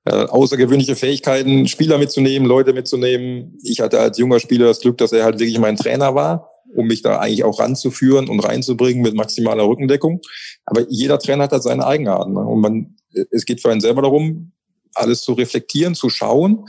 Äh, 0.06 0.12
außergewöhnliche 0.12 0.96
Fähigkeiten, 0.96 1.68
Spieler 1.68 1.98
mitzunehmen, 1.98 2.48
Leute 2.48 2.74
mitzunehmen. 2.74 3.58
Ich 3.64 3.80
hatte 3.80 4.00
als 4.00 4.18
junger 4.18 4.40
Spieler 4.40 4.68
das 4.68 4.82
Glück, 4.82 4.98
dass 4.98 5.12
er 5.12 5.24
halt 5.24 5.40
wirklich 5.40 5.60
mein 5.60 5.78
Trainer 5.78 6.14
war 6.14 6.50
um 6.76 6.88
mich 6.88 7.02
da 7.02 7.20
eigentlich 7.20 7.44
auch 7.44 7.60
ranzuführen 7.60 8.30
und 8.30 8.40
reinzubringen 8.40 9.02
mit 9.02 9.16
maximaler 9.16 9.68
Rückendeckung. 9.68 10.22
Aber 10.66 10.86
jeder 10.90 11.20
Trainer 11.20 11.44
hat 11.44 11.52
halt 11.52 11.64
seine 11.64 11.86
Eigenarten. 11.86 12.34
Ne? 12.34 12.40
Und 12.40 12.62
man, 12.62 12.96
es 13.32 13.46
geht 13.46 13.62
für 13.62 13.72
einen 13.72 13.82
selber 13.82 14.02
darum, 14.02 14.52
alles 14.94 15.22
zu 15.22 15.34
reflektieren, 15.34 15.96
zu 15.96 16.10
schauen, 16.10 16.66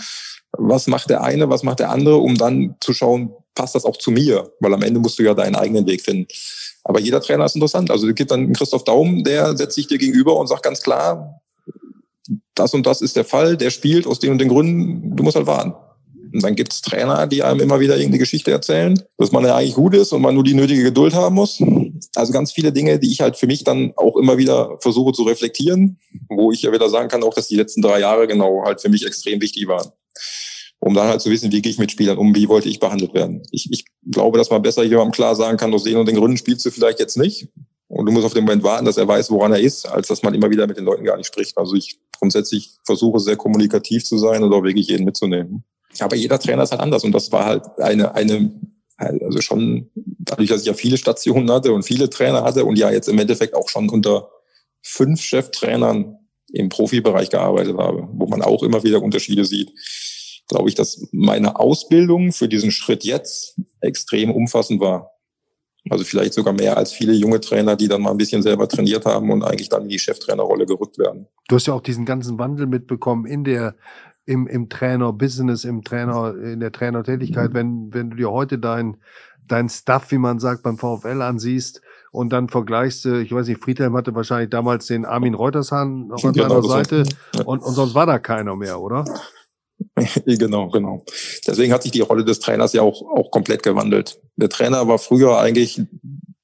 was 0.53 0.87
macht 0.87 1.11
der 1.11 1.23
eine, 1.23 1.49
was 1.51 1.63
macht 1.63 1.81
der 1.81 1.91
andere, 1.91 2.17
um 2.17 2.37
dann 2.37 2.77
zu 2.81 2.93
schauen, 2.93 3.35
passt 3.55 3.75
das 3.75 3.85
auch 3.85 3.97
zu 3.97 4.11
mir, 4.11 4.53
weil 4.61 4.73
am 4.73 4.83
Ende 4.83 5.01
musst 5.01 5.19
du 5.19 5.23
ja 5.23 5.35
deinen 5.35 5.57
eigenen 5.57 5.87
Weg 5.87 6.03
finden. 6.03 6.27
Aber 6.85 7.01
jeder 7.01 7.21
Trainer 7.21 7.47
ist 7.47 7.55
interessant. 7.55 7.91
Also 7.91 8.09
es 8.09 8.15
gibt 8.15 8.31
dann 8.31 8.53
Christoph 8.53 8.85
Daum, 8.85 9.25
der 9.25 9.57
setzt 9.57 9.75
sich 9.75 9.87
dir 9.87 9.99
gegenüber 9.99 10.37
und 10.37 10.47
sagt 10.47 10.63
ganz 10.63 10.83
klar, 10.83 11.41
das 12.55 12.75
und 12.75 12.87
das 12.87 13.01
ist 13.01 13.17
der 13.17 13.25
Fall, 13.25 13.57
der 13.57 13.71
spielt 13.71 14.07
aus 14.07 14.19
den 14.19 14.31
und 14.33 14.39
den 14.39 14.49
Gründen, 14.49 15.17
du 15.17 15.23
musst 15.23 15.37
halt 15.37 15.47
warten. 15.47 15.75
Und 16.33 16.43
dann 16.43 16.57
gibt 16.57 16.73
es 16.73 16.83
Trainer, 16.83 17.27
die 17.29 17.45
einem 17.45 17.61
immer 17.61 17.79
wieder 17.79 17.95
irgendeine 17.95 18.19
Geschichte 18.19 18.51
erzählen, 18.51 19.01
dass 19.19 19.31
man 19.31 19.45
ja 19.45 19.57
eigentlich 19.57 19.75
gut 19.75 19.95
ist 19.95 20.13
und 20.13 20.21
man 20.21 20.35
nur 20.35 20.43
die 20.43 20.55
nötige 20.55 20.83
Geduld 20.83 21.15
haben 21.15 21.37
muss. 21.37 21.63
Also 22.17 22.33
ganz 22.33 22.51
viele 22.51 22.73
Dinge, 22.73 22.99
die 22.99 23.13
ich 23.13 23.21
halt 23.21 23.37
für 23.37 23.47
mich 23.47 23.63
dann 23.63 23.93
auch 23.97 24.17
immer 24.17 24.37
wieder 24.37 24.77
versuche 24.81 25.13
zu 25.13 25.23
reflektieren, 25.23 25.99
wo 26.29 26.51
ich 26.51 26.63
ja 26.63 26.73
wieder 26.73 26.91
sagen 26.91 27.09
kann, 27.09 27.23
auch 27.23 27.35
dass 27.35 27.47
die 27.47 27.57
letzten 27.57 27.83
drei 27.83 28.01
Jahre 28.01 28.27
genau 28.27 28.65
halt 28.65 28.81
für 28.81 28.89
mich 28.89 29.07
extrem 29.07 29.41
wichtig 29.41 29.69
waren. 29.69 29.93
Um 30.85 30.93
dann 30.93 31.09
halt 31.09 31.23
zu 31.23 31.31
wissen, 31.31 31.51
wie 31.51 31.63
gehe 31.63 31.73
ich 31.73 31.79
mit 31.79 31.91
Spielern 31.91 32.19
um, 32.19 32.35
wie 32.35 32.47
wollte 32.47 32.69
ich 32.69 32.79
behandelt 32.79 33.15
werden. 33.15 33.43
Ich, 33.51 33.73
ich 33.73 33.87
glaube, 34.11 34.37
dass 34.37 34.51
man 34.51 34.61
besser 34.61 34.83
jemandem 34.83 35.13
klar 35.13 35.35
sagen 35.35 35.57
kann, 35.57 35.73
aus 35.73 35.85
den 35.85 35.97
und 35.97 36.07
den 36.07 36.17
Gründen 36.17 36.37
spielst 36.37 36.67
du 36.67 36.71
vielleicht 36.71 37.01
jetzt 37.01 37.17
nicht. 37.17 37.49
Und 37.89 38.05
du 38.05 38.13
musst 38.13 38.27
auf 38.27 38.35
den 38.35 38.45
Moment 38.45 38.63
warten, 38.65 38.85
dass 38.85 38.99
er 38.99 39.09
weiß, 39.09 39.31
woran 39.31 39.53
er 39.53 39.61
ist, 39.61 39.89
als 39.89 40.09
dass 40.09 40.23
man 40.23 40.35
immer 40.35 40.51
wieder 40.51 40.67
mit 40.67 40.77
den 40.77 40.85
Leuten 40.85 41.03
gar 41.03 41.17
nicht 41.17 41.29
spricht. 41.29 41.57
Also 41.57 41.75
ich 41.75 42.01
grundsätzlich 42.19 42.75
versuche 42.85 43.19
sehr 43.19 43.37
kommunikativ 43.37 44.05
zu 44.05 44.19
sein 44.19 44.43
und 44.43 44.53
auch 44.53 44.63
wirklich 44.63 44.89
jeden 44.89 45.07
mitzunehmen. 45.07 45.65
Aber 46.01 46.17
jeder 46.17 46.39
Trainer 46.39 46.65
ist 46.65 46.73
halt 46.73 46.83
anders 46.83 47.03
und 47.03 47.13
das 47.13 47.33
war 47.33 47.47
halt 47.47 47.65
eine, 47.79 48.15
eine, 48.15 48.53
also 48.99 49.41
schon 49.41 49.91
dadurch, 49.95 50.51
dass 50.51 50.61
ich 50.61 50.67
ja 50.67 50.75
viele 50.75 50.99
Stationen 50.99 51.51
hatte 51.51 51.73
und 51.73 51.85
viele 51.85 52.11
Trainer 52.11 52.43
hatte 52.45 52.67
und 52.67 52.79
ja 52.79 52.91
jetzt 52.91 53.09
im 53.09 53.19
Endeffekt 53.19 53.55
auch 53.55 53.71
schon 53.71 53.89
unter 53.89 54.29
fünf 54.83 55.23
Cheftrainern 55.23 56.19
im 56.53 56.69
Profibereich 56.69 57.31
gearbeitet 57.31 57.79
habe, 57.79 58.07
wo 58.13 58.27
man 58.27 58.43
auch 58.43 58.63
immer 58.63 58.83
wieder 58.83 59.03
Unterschiede 59.03 59.47
sieht, 59.47 59.73
glaube 60.49 60.69
ich, 60.69 60.75
dass 60.75 61.09
meine 61.13 61.59
Ausbildung 61.59 62.33
für 62.33 62.49
diesen 62.49 62.71
Schritt 62.71 63.05
jetzt 63.05 63.61
extrem 63.81 64.31
umfassend 64.31 64.81
war. 64.81 65.11
Also 65.91 66.05
vielleicht 66.05 66.33
sogar 66.33 66.55
mehr 66.55 66.79
als 66.79 66.93
viele 66.93 67.13
junge 67.13 67.41
Trainer, 67.41 67.77
die 67.77 67.89
dann 67.89 68.01
mal 68.01 68.11
ein 68.11 68.17
bisschen 68.17 68.43
selber 68.43 68.69
trainiert 68.69 69.05
haben 69.05 69.31
und 69.31 69.43
eigentlich 69.43 69.69
dann 69.69 69.83
in 69.83 69.91
die 69.91 69.99
Cheftrainerrolle 69.99 70.65
gerückt 70.65 70.99
werden. 70.99 71.27
Du 71.49 71.57
hast 71.57 71.67
ja 71.67 71.75
auch 71.75 71.83
diesen 71.83 72.07
ganzen 72.07 72.39
Wandel 72.39 72.67
mitbekommen 72.67 73.27
in 73.27 73.45
der 73.45 73.75
im, 74.27 74.47
im 74.47 74.71
Trainer-Business, 74.71 75.65
im 75.65 75.85
Trainer, 75.85 76.35
in 76.35 76.61
der 76.61 76.73
Trainertätigkeit, 76.73 77.51
mhm. 77.51 77.55
wenn, 77.55 77.95
wenn 77.95 78.11
du 78.11 78.17
dir 78.17 78.31
heute 78.31 78.59
dein, 78.59 78.97
dein 79.47 79.69
Stuff, 79.69 80.11
wie 80.11 80.19
man 80.19 80.39
sagt, 80.39 80.63
beim 80.63 80.79
VfL 80.79 81.21
ansiehst 81.21 81.83
und 82.11 82.33
dann 82.33 82.49
vergleichst 82.49 83.05
du, 83.05 83.21
ich 83.21 83.33
weiß 83.33 83.49
nicht, 83.49 83.63
Friedhelm 83.63 83.95
hatte 83.95 84.15
wahrscheinlich 84.15 84.49
damals 84.49 84.87
den 84.87 85.05
Armin 85.05 85.35
Reutershahn 85.35 86.09
noch 86.09 86.25
an 86.25 86.33
genau, 86.33 86.49
seiner 86.49 86.63
Seite 86.63 87.05
ja. 87.35 87.43
und, 87.45 87.59
und 87.63 87.75
sonst 87.75 87.95
war 87.95 88.07
da 88.07 88.19
keiner 88.19 88.57
mehr, 88.57 88.81
oder? 88.81 89.05
genau, 90.27 90.69
genau. 90.71 91.05
Deswegen 91.47 91.73
hat 91.73 91.83
sich 91.83 91.93
die 91.93 92.01
Rolle 92.01 92.25
des 92.25 92.41
Trainers 92.41 92.73
ja 92.73 92.83
auch, 92.83 93.03
auch 93.03 93.31
komplett 93.31 93.63
gewandelt. 93.63 94.21
Der 94.37 94.49
Trainer 94.49 94.87
war 94.89 94.99
früher 94.99 95.39
eigentlich 95.39 95.81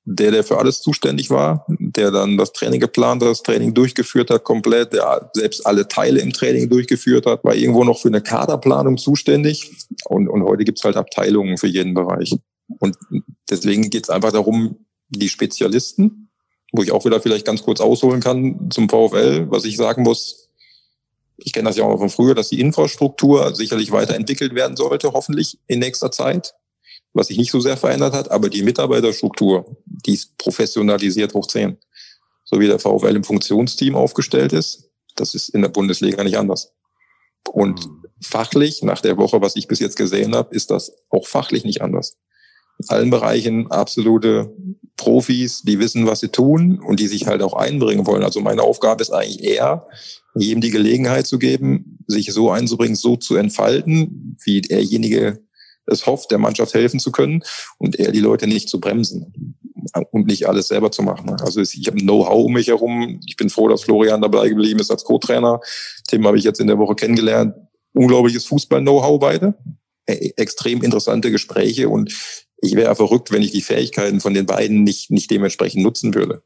der, 0.04 0.32
der 0.32 0.44
für 0.44 0.58
alles 0.58 0.80
zuständig 0.80 1.30
war, 1.30 1.66
der 1.68 2.10
dann 2.10 2.36
das 2.36 2.52
Training 2.52 2.80
geplant 2.80 3.22
hat, 3.22 3.30
das 3.30 3.42
Training 3.42 3.74
durchgeführt 3.74 4.30
hat 4.30 4.42
komplett, 4.42 4.92
der 4.92 5.30
selbst 5.34 5.64
alle 5.66 5.86
Teile 5.86 6.20
im 6.20 6.32
Training 6.32 6.68
durchgeführt 6.68 7.26
hat, 7.26 7.44
war 7.44 7.54
irgendwo 7.54 7.84
noch 7.84 7.98
für 7.98 8.08
eine 8.08 8.20
Kaderplanung 8.20 8.98
zuständig. 8.98 9.70
Und, 10.06 10.28
und 10.28 10.42
heute 10.42 10.64
gibt's 10.64 10.82
halt 10.82 10.96
Abteilungen 10.96 11.58
für 11.58 11.68
jeden 11.68 11.94
Bereich. 11.94 12.34
Und 12.80 12.96
deswegen 13.48 13.88
geht's 13.90 14.10
einfach 14.10 14.32
darum, 14.32 14.86
die 15.10 15.28
Spezialisten, 15.28 16.30
wo 16.72 16.82
ich 16.82 16.92
auch 16.92 17.04
wieder 17.04 17.20
vielleicht 17.20 17.46
ganz 17.46 17.62
kurz 17.62 17.80
ausholen 17.80 18.20
kann 18.20 18.70
zum 18.70 18.88
VfL, 18.88 19.46
was 19.50 19.64
ich 19.64 19.76
sagen 19.76 20.02
muss, 20.02 20.49
ich 21.44 21.52
kenne 21.52 21.68
das 21.68 21.76
ja 21.76 21.84
auch 21.84 21.98
von 21.98 22.10
früher, 22.10 22.34
dass 22.34 22.48
die 22.48 22.60
Infrastruktur 22.60 23.54
sicherlich 23.54 23.92
weiterentwickelt 23.92 24.54
werden 24.54 24.76
sollte, 24.76 25.12
hoffentlich 25.12 25.58
in 25.66 25.78
nächster 25.78 26.10
Zeit 26.10 26.54
was 27.12 27.26
sich 27.28 27.38
nicht 27.38 27.50
so 27.50 27.60
sehr 27.60 27.76
verändert 27.76 28.14
hat, 28.14 28.30
aber 28.30 28.48
die 28.48 28.62
Mitarbeiterstruktur, 28.62 29.76
die 29.84 30.14
ist 30.14 30.36
professionalisiert 30.38 31.34
hoch 31.34 31.46
10. 31.46 31.76
So 32.44 32.60
wie 32.60 32.66
der 32.66 32.78
VfL 32.78 33.16
im 33.16 33.24
Funktionsteam 33.24 33.94
aufgestellt 33.94 34.52
ist, 34.52 34.90
das 35.16 35.34
ist 35.34 35.48
in 35.50 35.62
der 35.62 35.68
Bundesliga 35.68 36.22
nicht 36.22 36.38
anders. 36.38 36.72
Und 37.50 37.86
mhm. 37.86 38.04
fachlich, 38.22 38.82
nach 38.82 39.00
der 39.00 39.16
Woche, 39.16 39.40
was 39.40 39.56
ich 39.56 39.66
bis 39.66 39.80
jetzt 39.80 39.96
gesehen 39.96 40.34
habe, 40.34 40.54
ist 40.54 40.70
das 40.70 40.92
auch 41.10 41.26
fachlich 41.26 41.64
nicht 41.64 41.82
anders. 41.82 42.16
In 42.78 42.88
allen 42.88 43.10
Bereichen 43.10 43.70
absolute 43.70 44.54
Profis, 44.96 45.62
die 45.62 45.78
wissen, 45.78 46.06
was 46.06 46.20
sie 46.20 46.28
tun 46.28 46.80
und 46.80 47.00
die 47.00 47.08
sich 47.08 47.26
halt 47.26 47.42
auch 47.42 47.54
einbringen 47.54 48.06
wollen. 48.06 48.22
Also 48.22 48.40
meine 48.40 48.62
Aufgabe 48.62 49.02
ist 49.02 49.10
eigentlich 49.10 49.42
eher, 49.42 49.86
jedem 50.34 50.60
die 50.60 50.70
Gelegenheit 50.70 51.26
zu 51.26 51.38
geben, 51.38 51.98
sich 52.06 52.32
so 52.32 52.50
einzubringen, 52.50 52.96
so 52.96 53.16
zu 53.16 53.36
entfalten, 53.36 54.36
wie 54.44 54.60
derjenige 54.60 55.40
es 55.86 56.06
hofft, 56.06 56.30
der 56.30 56.38
Mannschaft 56.38 56.74
helfen 56.74 57.00
zu 57.00 57.10
können 57.10 57.42
und 57.78 57.98
eher 57.98 58.12
die 58.12 58.20
Leute 58.20 58.46
nicht 58.46 58.68
zu 58.68 58.80
bremsen 58.80 59.56
und 60.12 60.26
nicht 60.26 60.46
alles 60.46 60.68
selber 60.68 60.92
zu 60.92 61.02
machen. 61.02 61.30
Also 61.40 61.60
ich 61.60 61.86
habe 61.86 61.98
Know-how 61.98 62.44
um 62.44 62.52
mich 62.52 62.68
herum. 62.68 63.20
Ich 63.26 63.36
bin 63.36 63.50
froh, 63.50 63.68
dass 63.68 63.82
Florian 63.82 64.22
dabei 64.22 64.48
geblieben 64.48 64.80
ist 64.80 64.90
als 64.90 65.04
Co-Trainer. 65.04 65.60
Tim 66.08 66.26
habe 66.26 66.38
ich 66.38 66.44
jetzt 66.44 66.60
in 66.60 66.66
der 66.66 66.78
Woche 66.78 66.94
kennengelernt. 66.94 67.54
Unglaubliches 67.92 68.44
Fußball-Know-how 68.46 69.18
beide. 69.18 69.54
E, 70.06 70.32
extrem 70.36 70.82
interessante 70.82 71.30
Gespräche 71.30 71.88
und 71.88 72.12
ich 72.62 72.76
wäre 72.76 72.94
verrückt, 72.94 73.32
wenn 73.32 73.42
ich 73.42 73.52
die 73.52 73.62
Fähigkeiten 73.62 74.20
von 74.20 74.34
den 74.34 74.46
beiden 74.46 74.84
nicht, 74.84 75.10
nicht 75.10 75.30
dementsprechend 75.30 75.82
nutzen 75.82 76.14
würde. 76.14 76.42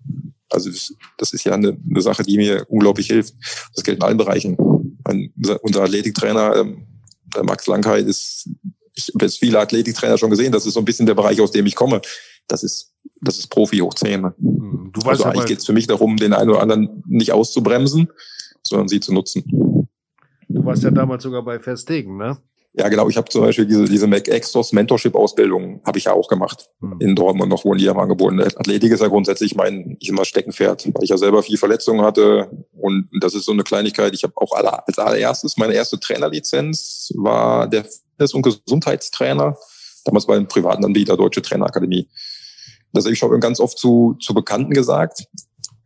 Also 0.50 0.70
das 1.18 1.33
ist 1.33 1.44
ja 1.44 1.54
eine, 1.54 1.76
eine 1.88 2.00
Sache, 2.00 2.22
die 2.22 2.37
mir 2.37 2.64
unglaublich 2.68 3.09
hilft. 3.09 3.35
Das 3.74 3.83
gilt 3.83 3.98
in 3.98 4.02
allen 4.02 4.18
Bereichen. 4.18 4.57
Mein, 5.04 5.33
unser 5.62 5.83
Athletiktrainer, 5.83 6.57
ähm, 6.57 6.87
der 7.35 7.44
Max 7.44 7.66
Langheit, 7.66 8.07
ist 8.07 8.48
ich 8.94 9.11
habe 9.14 9.24
jetzt 9.24 9.38
viele 9.38 9.59
Athletiktrainer 9.59 10.18
schon 10.18 10.30
gesehen, 10.30 10.52
das 10.52 10.66
ist 10.66 10.74
so 10.74 10.80
ein 10.80 10.85
bisschen 10.85 11.07
der 11.07 11.14
Bereich, 11.14 11.40
aus 11.40 11.50
dem 11.50 11.66
ich 11.66 11.74
komme. 11.74 12.00
Das 12.46 12.62
ist, 12.62 12.92
das 13.20 13.38
ist 13.38 13.48
Profi 13.48 13.78
hoch 13.78 13.94
10. 13.94 14.20
Ne? 14.20 14.35
Mhm. 14.38 14.90
Du 14.92 15.00
weißt 15.00 15.09
also 15.09 15.24
eigentlich 15.24 15.46
geht 15.46 15.59
es 15.59 15.66
für 15.66 15.72
mich 15.72 15.87
darum, 15.87 16.16
den 16.16 16.33
einen 16.33 16.50
oder 16.50 16.61
anderen 16.61 17.02
nicht 17.07 17.33
auszubremsen, 17.33 18.09
sondern 18.62 18.88
sie 18.88 19.00
zu 19.00 19.12
nutzen. 19.12 19.42
Du 20.48 20.64
warst 20.64 20.85
ja 20.85 20.90
damals 20.90 21.22
sogar 21.22 21.42
bei 21.42 21.59
Verstegen, 21.59 22.16
ne? 22.16 22.38
Ja, 22.77 22.89
genau. 22.89 23.09
Ich 23.09 23.17
habe 23.17 23.29
zum 23.29 23.43
Beispiel 23.43 23.67
diese, 23.67 23.85
diese 23.85 24.09
MacExos 24.09 24.73
Mentorship-Ausbildung 24.73 25.81
habe 25.85 25.97
ich 25.97 26.05
ja 26.05 26.13
auch 26.13 26.27
gemacht 26.27 26.71
mhm. 26.81 26.97
in 26.99 27.15
Dortmund 27.15 27.49
noch, 27.49 27.65
wo 27.65 27.73
die 27.75 27.89
haben 27.89 28.01
angeboten. 28.01 28.41
Athletik 28.41 28.91
ist 28.91 29.01
ja 29.01 29.07
grundsätzlich 29.07 29.55
mein, 29.55 29.97
ich 30.01 30.09
immer 30.09 30.25
Steckenpferd, 30.25 30.87
weil 30.93 31.05
ich 31.05 31.11
ja 31.11 31.17
selber 31.17 31.45
viel 31.45 31.57
Verletzungen 31.57 32.05
hatte 32.05 32.51
und 32.73 33.09
das 33.21 33.35
ist 33.35 33.45
so 33.45 33.53
eine 33.53 33.63
Kleinigkeit. 33.63 34.13
Ich 34.13 34.25
habe 34.25 34.35
auch 34.37 34.53
als 34.53 34.99
allererstes 34.99 35.57
meine 35.57 35.75
erste 35.75 36.01
Trainerlizenz 36.01 37.13
war 37.17 37.69
der 37.69 37.85
Fitness- 37.85 38.35
und 38.35 38.43
Gesundheitstrainer, 38.43 39.57
damals 40.05 40.27
bei 40.27 40.35
einem 40.35 40.49
privaten 40.49 40.85
Anbieter 40.85 41.17
Deutsche 41.17 41.43
Trainerakademie. 41.43 42.09
Das 42.93 43.05
habe 43.05 43.13
ich 43.13 43.21
schon 43.21 43.39
ganz 43.39 43.61
oft 43.61 43.79
zu, 43.79 44.17
zu 44.21 44.35
Bekannten 44.35 44.73
gesagt 44.73 45.29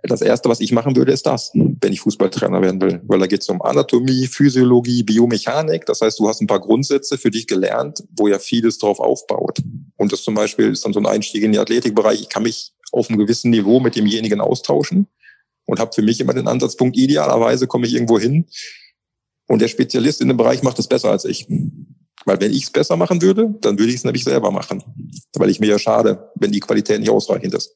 das 0.02 0.20
Erste, 0.20 0.48
was 0.48 0.60
ich 0.60 0.72
machen 0.72 0.94
würde, 0.96 1.12
ist 1.12 1.26
das, 1.26 1.50
wenn 1.54 1.92
ich 1.92 2.00
Fußballtrainer 2.00 2.62
werden 2.62 2.80
will. 2.80 3.02
Weil 3.06 3.18
da 3.18 3.26
geht 3.26 3.42
es 3.42 3.48
um 3.48 3.60
Anatomie, 3.62 4.26
Physiologie, 4.26 5.02
Biomechanik. 5.02 5.86
Das 5.86 6.00
heißt, 6.00 6.18
du 6.18 6.28
hast 6.28 6.40
ein 6.40 6.46
paar 6.46 6.60
Grundsätze 6.60 7.18
für 7.18 7.30
dich 7.30 7.46
gelernt, 7.46 8.04
wo 8.16 8.28
ja 8.28 8.38
vieles 8.38 8.78
drauf 8.78 9.00
aufbaut. 9.00 9.58
Und 9.96 10.12
das 10.12 10.22
zum 10.22 10.34
Beispiel 10.34 10.70
ist 10.70 10.84
dann 10.84 10.92
so 10.92 11.00
ein 11.00 11.06
Einstieg 11.06 11.42
in 11.42 11.52
den 11.52 11.60
Athletikbereich. 11.60 12.20
Ich 12.20 12.28
kann 12.28 12.44
mich 12.44 12.72
auf 12.92 13.08
einem 13.08 13.18
gewissen 13.18 13.50
Niveau 13.50 13.80
mit 13.80 13.96
demjenigen 13.96 14.40
austauschen 14.40 15.08
und 15.66 15.80
habe 15.80 15.92
für 15.94 16.02
mich 16.02 16.20
immer 16.20 16.32
den 16.32 16.48
Ansatzpunkt, 16.48 16.96
idealerweise 16.96 17.66
komme 17.66 17.86
ich 17.86 17.94
irgendwo 17.94 18.18
hin 18.18 18.46
und 19.48 19.62
der 19.62 19.68
Spezialist 19.68 20.20
in 20.20 20.28
dem 20.28 20.36
Bereich 20.36 20.62
macht 20.62 20.78
es 20.78 20.86
besser 20.86 21.10
als 21.10 21.24
ich. 21.24 21.46
Weil 22.24 22.40
wenn 22.40 22.52
ich 22.52 22.64
es 22.64 22.70
besser 22.70 22.96
machen 22.96 23.22
würde, 23.22 23.54
dann 23.60 23.78
würde 23.78 23.90
ich 23.90 23.96
es 23.96 24.04
nämlich 24.04 24.24
selber 24.24 24.50
machen. 24.50 24.82
Weil 25.34 25.50
ich 25.50 25.60
mir 25.60 25.68
ja 25.68 25.78
schade, 25.78 26.30
wenn 26.34 26.52
die 26.52 26.60
Qualität 26.60 27.00
nicht 27.00 27.10
ausreichend 27.10 27.54
ist. 27.54 27.74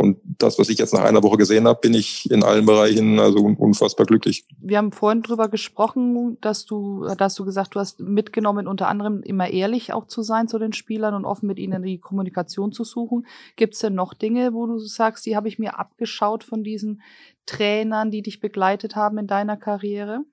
Und 0.00 0.18
das, 0.38 0.58
was 0.58 0.70
ich 0.70 0.78
jetzt 0.78 0.94
nach 0.94 1.04
einer 1.04 1.22
Woche 1.22 1.36
gesehen 1.36 1.68
habe, 1.68 1.78
bin 1.78 1.92
ich 1.92 2.30
in 2.30 2.42
allen 2.42 2.64
Bereichen 2.64 3.20
also 3.20 3.38
unfassbar 3.38 4.06
glücklich. 4.06 4.46
Wir 4.58 4.78
haben 4.78 4.92
vorhin 4.92 5.20
drüber 5.20 5.48
gesprochen, 5.48 6.38
dass 6.40 6.64
du, 6.64 7.04
dass 7.18 7.34
du 7.34 7.44
gesagt, 7.44 7.74
du 7.74 7.80
hast 7.80 8.00
mitgenommen, 8.00 8.66
unter 8.66 8.88
anderem 8.88 9.22
immer 9.22 9.50
ehrlich 9.50 9.92
auch 9.92 10.06
zu 10.06 10.22
sein 10.22 10.48
zu 10.48 10.58
den 10.58 10.72
Spielern 10.72 11.12
und 11.12 11.26
offen 11.26 11.46
mit 11.46 11.58
ihnen 11.58 11.82
die 11.82 11.98
Kommunikation 11.98 12.72
zu 12.72 12.82
suchen. 12.82 13.26
Gibt 13.56 13.74
es 13.74 13.80
denn 13.80 13.94
noch 13.94 14.14
Dinge, 14.14 14.54
wo 14.54 14.66
du 14.66 14.78
sagst, 14.78 15.26
die 15.26 15.36
habe 15.36 15.48
ich 15.48 15.58
mir 15.58 15.78
abgeschaut 15.78 16.44
von 16.44 16.64
diesen 16.64 17.02
Trainern, 17.44 18.10
die 18.10 18.22
dich 18.22 18.40
begleitet 18.40 18.96
haben 18.96 19.18
in 19.18 19.26
deiner 19.26 19.58
Karriere? 19.58 20.24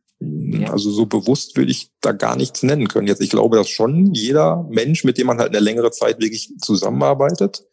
Also 0.72 0.92
so 0.92 1.08
bewusst 1.08 1.58
würde 1.58 1.72
ich 1.72 1.92
da 2.00 2.14
gar 2.14 2.38
nichts 2.38 2.64
nennen 2.64 2.88
können. 2.88 3.08
Jetzt, 3.08 3.22
ich 3.22 3.30
glaube, 3.30 3.58
dass 3.58 3.68
schon 3.68 4.14
jeder 4.14 4.66
Mensch, 4.70 5.04
mit 5.04 5.18
dem 5.18 5.28
man 5.28 5.40
halt 5.40 5.50
eine 5.50 5.60
längere 5.60 5.92
Zeit 5.92 6.22
wirklich 6.22 6.54
zusammenarbeitet, 6.58 7.66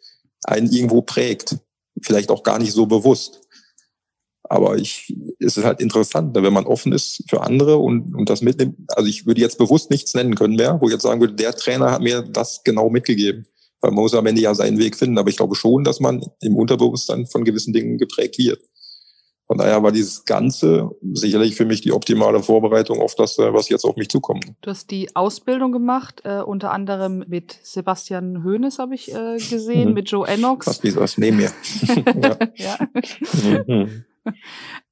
einen 0.43 0.71
irgendwo 0.71 1.03
prägt 1.03 1.59
vielleicht 2.03 2.31
auch 2.31 2.43
gar 2.43 2.59
nicht 2.59 2.73
so 2.73 2.87
bewusst. 2.87 3.41
Aber 4.47 4.77
ich, 4.77 5.17
es 5.39 5.57
ist 5.57 5.65
halt 5.65 5.81
interessant, 5.81 6.35
ne, 6.35 6.43
wenn 6.43 6.53
man 6.53 6.67
offen 6.67 6.93
ist 6.93 7.25
für 7.29 7.43
andere 7.43 7.79
und, 7.79 8.15
und 8.15 8.29
das 8.29 8.43
mitnimmt. 8.43 8.77
Also 8.89 9.09
ich 9.09 9.27
würde 9.27 9.41
jetzt 9.41 9.59
bewusst 9.59 9.91
nichts 9.91 10.15
nennen 10.15 10.35
können 10.35 10.57
mehr, 10.57 10.79
wo 10.81 10.87
ich 10.87 10.93
jetzt 10.93 11.03
sagen 11.03 11.21
würde, 11.21 11.35
der 11.35 11.55
Trainer 11.55 11.91
hat 11.91 12.03
mir 12.03 12.23
das 12.23 12.63
genau 12.63 12.91
mitgegeben. 12.91 13.47
Weil 13.81 13.91
man 13.93 14.03
muss 14.03 14.15
am 14.15 14.27
Ende 14.27 14.43
ja 14.43 14.55
seinen 14.55 14.79
Weg 14.79 14.97
finden. 14.97 15.19
Aber 15.19 15.31
ich 15.31 15.37
glaube 15.37 15.55
schon, 15.55 15.83
dass 15.85 15.99
man 15.99 16.25
im 16.41 16.57
Unterbewusstsein 16.57 17.27
von 17.27 17.45
gewissen 17.45 17.73
Dingen 17.73 17.97
geprägt 17.97 18.39
wird. 18.39 18.61
Von 19.47 19.59
daher 19.59 19.83
war 19.83 19.93
dieses 19.93 20.25
Ganze 20.25 20.91
sicherlich 21.13 21.55
für 21.55 21.67
mich 21.67 21.83
die 21.83 21.93
optimale 21.93 22.43
Vorbereitung 22.43 23.01
auf 23.01 23.15
das, 23.15 23.39
äh, 23.39 23.53
was 23.53 23.69
jetzt 23.69 23.85
auf 23.85 23.97
mich 23.97 24.09
zukommt. 24.09 24.47
Du 24.63 24.71
hast 24.71 24.91
die 24.91 25.15
Ausbildung 25.15 25.71
gemacht, 25.71 26.23
äh, 26.25 26.41
unter 26.41 26.73
anderem 26.73 27.25
mit 27.29 27.59
Sebastian 27.63 28.43
Hoeneß 28.43 28.79
habe 28.79 28.95
ich 28.95 29.15
äh, 29.15 29.37
gesehen, 29.37 29.89
mhm. 29.89 29.95
mit 29.95 30.11
Joe 30.11 30.27
Ennox. 30.27 30.67
Was 30.67 30.83
wie 30.83 30.97
was 30.97 31.19
neben 31.19 31.37
mir. 31.37 31.51
ja. 32.23 32.37
ja. 32.57 32.79
Mhm. 33.67 34.05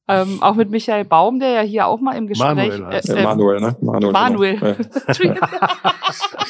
Ähm, 0.08 0.42
auch 0.42 0.54
mit 0.54 0.68
Michael 0.70 1.04
Baum, 1.04 1.38
der 1.38 1.50
ja 1.50 1.60
hier 1.60 1.86
auch 1.86 2.00
mal 2.00 2.14
im 2.16 2.26
Gespräch. 2.26 2.54
Manuel, 2.54 2.92
äh, 2.92 2.98
äh, 2.98 3.22
Manuel 3.22 3.60
ne? 3.60 3.76
Manuel. 3.80 4.12
Manuel. 4.12 4.76
Genau. 5.18 5.36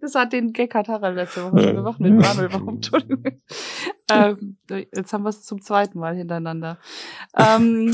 Das 0.00 0.14
hat 0.14 0.32
den 0.32 0.52
Gag 0.52 0.74
hat 0.74 0.88
Harald 0.88 1.16
letzte 1.16 1.44
Woche 1.44 1.62
schon 1.62 1.76
gemacht 1.76 2.00
mit 2.00 2.14
Manuel. 2.14 2.52
Warum? 2.52 2.68
Entschuldigung. 2.76 3.40
Ähm, 4.10 4.56
jetzt 4.70 5.12
haben 5.12 5.24
wir 5.24 5.30
es 5.30 5.42
zum 5.42 5.60
zweiten 5.60 5.98
Mal 5.98 6.14
hintereinander. 6.14 6.78
Ähm, 7.36 7.92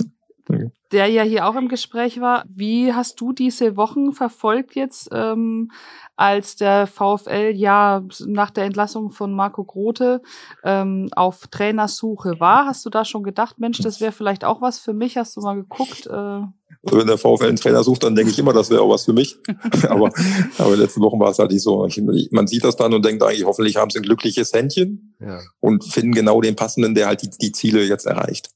der 0.93 1.07
ja 1.07 1.23
hier 1.23 1.47
auch 1.47 1.57
im 1.57 1.69
Gespräch 1.69 2.21
war. 2.21 2.45
Wie 2.49 2.93
hast 2.93 3.21
du 3.21 3.33
diese 3.33 3.77
Wochen 3.77 4.13
verfolgt 4.13 4.75
jetzt, 4.75 5.09
ähm, 5.13 5.71
als 6.17 6.57
der 6.57 6.87
VfL 6.87 7.53
ja 7.55 8.03
nach 8.27 8.51
der 8.51 8.65
Entlassung 8.65 9.11
von 9.11 9.33
Marco 9.33 9.65
Grote 9.65 10.23
ähm, 10.65 11.09
auf 11.17 11.47
Trainersuche 11.49 12.39
war? 12.41 12.67
Hast 12.67 12.85
du 12.85 12.91
da 12.91 13.05
schon 13.05 13.23
gedacht, 13.23 13.59
Mensch, 13.59 13.79
das 13.79 14.01
wäre 14.01 14.13
vielleicht 14.13 14.45
auch 14.45 14.61
was 14.61 14.79
für 14.79 14.93
mich? 14.93 15.17
Hast 15.17 15.37
du 15.37 15.41
mal 15.41 15.57
geguckt? 15.57 16.07
Äh 16.07 16.43
also 16.85 16.99
wenn 16.99 17.07
der 17.07 17.19
VfL 17.19 17.47
einen 17.47 17.57
Trainer 17.57 17.85
sucht, 17.85 18.03
dann 18.03 18.17
denke 18.17 18.33
ich 18.33 18.39
immer, 18.39 18.53
das 18.53 18.71
wäre 18.71 18.83
auch 18.83 18.91
was 18.91 19.05
für 19.05 19.13
mich. 19.13 19.39
aber, 19.89 20.11
aber 20.59 20.77
letzte 20.77 21.01
Wochen 21.01 21.21
war 21.21 21.31
es 21.31 21.39
halt 21.39 21.53
nicht 21.53 21.63
so. 21.63 21.89
Man 22.31 22.47
sieht 22.47 22.65
das 22.65 22.77
dann 22.77 22.93
und 22.93 23.05
denkt 23.05 23.23
eigentlich, 23.23 23.45
hoffentlich 23.45 23.77
haben 23.77 23.91
sie 23.91 23.99
ein 23.99 24.03
glückliches 24.03 24.53
Händchen 24.53 25.15
ja. 25.21 25.41
und 25.61 25.85
finden 25.85 26.13
genau 26.13 26.41
den 26.41 26.57
passenden, 26.57 26.95
der 26.95 27.07
halt 27.07 27.23
die, 27.23 27.31
die 27.31 27.53
Ziele 27.53 27.85
jetzt 27.85 28.07
erreicht 28.07 28.51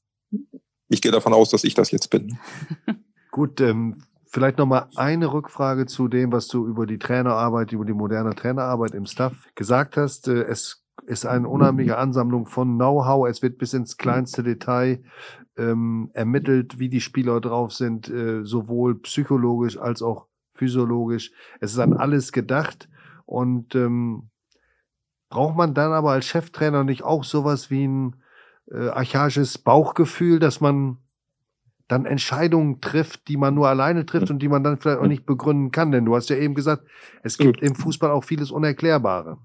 ich 0.89 1.01
gehe 1.01 1.11
davon 1.11 1.33
aus, 1.33 1.49
dass 1.49 1.63
ich 1.63 1.73
das 1.73 1.91
jetzt 1.91 2.09
bin. 2.09 2.37
Gut, 3.31 3.61
ähm, 3.61 4.03
vielleicht 4.25 4.57
nochmal 4.57 4.87
eine 4.95 5.31
Rückfrage 5.31 5.85
zu 5.85 6.07
dem, 6.07 6.31
was 6.31 6.47
du 6.47 6.65
über 6.65 6.85
die 6.85 6.99
Trainerarbeit, 6.99 7.71
über 7.71 7.85
die 7.85 7.93
moderne 7.93 8.35
Trainerarbeit 8.35 8.93
im 8.93 9.05
Staff 9.05 9.33
gesagt 9.55 9.97
hast. 9.97 10.27
Äh, 10.27 10.43
es 10.43 10.83
ist 11.05 11.25
eine 11.25 11.47
unheimliche 11.47 11.97
Ansammlung 11.97 12.47
von 12.47 12.75
Know-how. 12.75 13.27
Es 13.27 13.41
wird 13.41 13.57
bis 13.57 13.73
ins 13.73 13.97
kleinste 13.97 14.43
Detail 14.43 15.03
ähm, 15.57 16.09
ermittelt, 16.13 16.79
wie 16.79 16.89
die 16.89 17.01
Spieler 17.01 17.41
drauf 17.41 17.73
sind, 17.73 18.09
äh, 18.09 18.43
sowohl 18.43 18.99
psychologisch 19.01 19.77
als 19.77 20.01
auch 20.01 20.27
physiologisch. 20.53 21.31
Es 21.59 21.73
ist 21.73 21.79
an 21.79 21.93
alles 21.93 22.31
gedacht 22.31 22.89
und 23.25 23.75
ähm, 23.75 24.29
braucht 25.29 25.55
man 25.55 25.73
dann 25.73 25.91
aber 25.91 26.11
als 26.11 26.25
Cheftrainer 26.25 26.83
nicht 26.83 27.03
auch 27.03 27.23
sowas 27.23 27.69
wie 27.69 27.87
ein 27.87 28.15
äh, 28.71 28.89
archaisches 28.89 29.57
Bauchgefühl, 29.57 30.39
dass 30.39 30.61
man 30.61 30.97
dann 31.87 32.05
Entscheidungen 32.05 32.81
trifft, 32.81 33.27
die 33.29 33.37
man 33.37 33.53
nur 33.53 33.69
alleine 33.69 34.05
trifft 34.05 34.29
und 34.29 34.39
die 34.39 34.49
man 34.49 34.63
dann 34.63 34.77
vielleicht 34.77 34.99
auch 34.99 35.07
nicht 35.07 35.25
begründen 35.25 35.71
kann. 35.71 35.91
Denn 35.91 36.05
du 36.05 36.15
hast 36.15 36.29
ja 36.29 36.35
eben 36.35 36.53
gesagt, 36.53 36.85
es 37.23 37.37
gibt 37.37 37.61
im 37.61 37.75
Fußball 37.75 38.11
auch 38.11 38.25
vieles 38.25 38.51
Unerklärbare. 38.51 39.37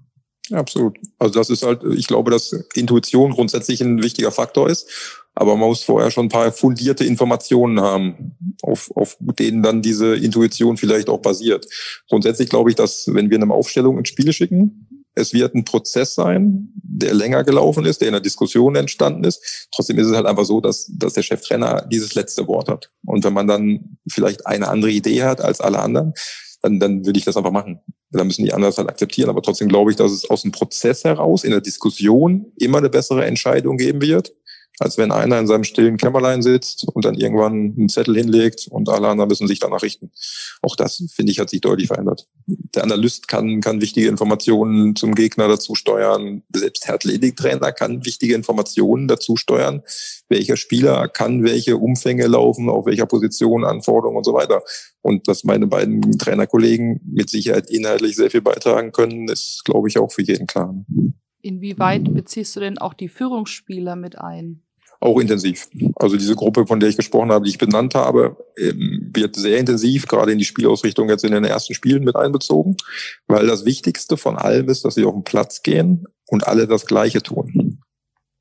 Absolut. 0.51 0.97
Also 1.19 1.33
das 1.39 1.49
ist 1.49 1.63
halt, 1.63 1.83
ich 1.95 2.07
glaube, 2.07 2.29
dass 2.31 2.51
Intuition 2.75 3.31
grundsätzlich 3.31 3.81
ein 3.81 4.03
wichtiger 4.03 4.31
Faktor 4.31 4.69
ist. 4.69 5.21
Aber 5.35 5.55
man 5.55 5.69
muss 5.69 5.83
vorher 5.83 6.11
schon 6.11 6.27
ein 6.27 6.29
paar 6.29 6.51
fundierte 6.51 7.05
Informationen 7.05 7.81
haben, 7.81 8.35
auf, 8.61 8.91
auf 8.95 9.17
denen 9.19 9.63
dann 9.63 9.81
diese 9.81 10.15
Intuition 10.15 10.77
vielleicht 10.77 11.09
auch 11.09 11.19
basiert. 11.19 11.65
Grundsätzlich 12.07 12.49
glaube 12.49 12.69
ich, 12.69 12.75
dass 12.75 13.07
wenn 13.11 13.29
wir 13.29 13.41
eine 13.41 13.51
Aufstellung 13.51 13.97
ins 13.97 14.09
Spiel 14.09 14.31
schicken, 14.31 15.07
es 15.15 15.33
wird 15.33 15.55
ein 15.55 15.63
Prozess 15.63 16.15
sein, 16.15 16.69
der 16.75 17.13
länger 17.13 17.43
gelaufen 17.43 17.85
ist, 17.85 18.01
der 18.01 18.09
in 18.09 18.13
der 18.13 18.21
Diskussion 18.21 18.75
entstanden 18.75 19.23
ist. 19.23 19.67
Trotzdem 19.71 19.97
ist 19.99 20.07
es 20.07 20.15
halt 20.15 20.25
einfach 20.25 20.45
so, 20.45 20.59
dass, 20.59 20.91
dass 20.91 21.13
der 21.13 21.21
Cheftrainer 21.21 21.85
dieses 21.89 22.15
letzte 22.15 22.47
Wort 22.47 22.67
hat. 22.67 22.89
Und 23.05 23.23
wenn 23.23 23.33
man 23.33 23.47
dann 23.47 23.97
vielleicht 24.09 24.45
eine 24.47 24.67
andere 24.69 24.91
Idee 24.91 25.23
hat 25.23 25.41
als 25.41 25.61
alle 25.61 25.79
anderen, 25.79 26.13
dann, 26.61 26.79
dann 26.79 27.05
würde 27.05 27.19
ich 27.19 27.25
das 27.25 27.37
einfach 27.37 27.51
machen. 27.51 27.79
Da 28.13 28.23
müssen 28.23 28.45
die 28.45 28.53
anderen 28.53 28.75
halt 28.75 28.89
akzeptieren. 28.89 29.29
Aber 29.29 29.41
trotzdem 29.41 29.67
glaube 29.67 29.91
ich, 29.91 29.97
dass 29.97 30.11
es 30.11 30.29
aus 30.29 30.43
dem 30.43 30.51
Prozess 30.51 31.03
heraus 31.03 31.43
in 31.43 31.51
der 31.51 31.61
Diskussion 31.61 32.45
immer 32.57 32.77
eine 32.77 32.89
bessere 32.89 33.25
Entscheidung 33.25 33.77
geben 33.77 34.01
wird 34.01 34.31
als 34.79 34.97
wenn 34.97 35.11
einer 35.11 35.39
in 35.39 35.47
seinem 35.47 35.63
stillen 35.63 35.97
Kämmerlein 35.97 36.41
sitzt 36.41 36.87
und 36.87 37.05
dann 37.05 37.15
irgendwann 37.15 37.75
einen 37.77 37.89
Zettel 37.89 38.15
hinlegt 38.15 38.67
und 38.69 38.89
alle 38.89 39.07
anderen 39.07 39.27
müssen 39.27 39.47
sich 39.47 39.59
danach 39.59 39.83
richten. 39.83 40.11
Auch 40.61 40.75
das, 40.75 41.03
finde 41.13 41.31
ich, 41.31 41.39
hat 41.39 41.49
sich 41.49 41.61
deutlich 41.61 41.87
verändert. 41.87 42.25
Der 42.47 42.83
Analyst 42.83 43.27
kann, 43.27 43.61
kann 43.61 43.81
wichtige 43.81 44.07
Informationen 44.07 44.95
zum 44.95 45.13
Gegner 45.13 45.47
dazu 45.47 45.75
steuern. 45.75 46.43
Selbst 46.53 46.87
Herr 46.87 46.95
Athletiktrainer 46.95 47.71
kann 47.71 48.03
wichtige 48.05 48.33
Informationen 48.33 49.07
dazu 49.07 49.35
steuern. 49.35 49.83
Welcher 50.27 50.57
Spieler 50.57 51.07
kann 51.07 51.43
welche 51.43 51.77
Umfänge 51.77 52.25
laufen, 52.27 52.69
auf 52.69 52.85
welcher 52.87 53.05
Position, 53.05 53.63
Anforderungen 53.65 54.17
und 54.17 54.25
so 54.25 54.33
weiter. 54.33 54.63
Und 55.01 55.27
dass 55.27 55.43
meine 55.43 55.67
beiden 55.67 56.17
Trainerkollegen 56.17 57.01
mit 57.05 57.29
Sicherheit 57.29 57.69
inhaltlich 57.69 58.15
sehr 58.15 58.31
viel 58.31 58.41
beitragen 58.41 58.91
können, 58.91 59.27
ist, 59.27 59.63
glaube 59.65 59.87
ich, 59.87 59.99
auch 59.99 60.11
für 60.11 60.23
jeden 60.23 60.47
klar. 60.47 60.73
Inwieweit 61.43 62.13
beziehst 62.13 62.55
du 62.55 62.61
denn 62.61 62.77
auch 62.77 62.93
die 62.93 63.09
Führungsspieler 63.09 63.97
mit 63.97 64.17
ein? 64.17 64.63
Auch 65.01 65.19
intensiv. 65.19 65.67
Also 65.97 66.15
diese 66.15 66.35
Gruppe, 66.35 66.65
von 66.65 66.79
der 66.79 66.87
ich 66.87 66.95
gesprochen 66.95 67.33
habe, 67.33 67.43
die 67.43 67.51
ich 67.51 67.57
benannt 67.57 67.93
habe, 67.93 68.37
ähm, 68.57 69.11
wird 69.13 69.35
sehr 69.35 69.57
intensiv, 69.57 70.07
gerade 70.07 70.31
in 70.31 70.37
die 70.37 70.45
Spielausrichtung 70.45 71.09
jetzt 71.09 71.25
in 71.25 71.33
den 71.33 71.43
ersten 71.43 71.73
Spielen 71.73 72.05
mit 72.05 72.15
einbezogen, 72.15 72.77
weil 73.27 73.45
das 73.45 73.65
Wichtigste 73.65 74.15
von 74.15 74.37
allem 74.37 74.69
ist, 74.69 74.85
dass 74.85 74.95
sie 74.95 75.03
auf 75.03 75.13
den 75.13 75.25
Platz 75.25 75.61
gehen 75.61 76.05
und 76.27 76.47
alle 76.47 76.65
das 76.65 76.85
Gleiche 76.85 77.21
tun. 77.21 77.81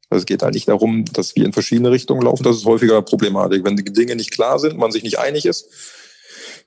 Also 0.09 0.21
es 0.21 0.27
geht 0.27 0.45
halt 0.45 0.55
nicht 0.55 0.69
darum, 0.69 1.05
dass 1.07 1.35
wir 1.35 1.45
in 1.45 1.53
verschiedene 1.53 1.91
Richtungen 1.91 2.23
laufen. 2.23 2.45
Das 2.45 2.57
ist 2.57 2.67
häufiger 2.67 3.03
Problematik. 3.03 3.65
Wenn 3.65 3.77
die 3.77 3.83
Dinge 3.83 4.15
nicht 4.15 4.31
klar 4.31 4.61
sind, 4.61 4.79
man 4.79 4.93
sich 4.93 5.03
nicht 5.03 5.19
einig 5.19 5.45
ist, 5.45 5.67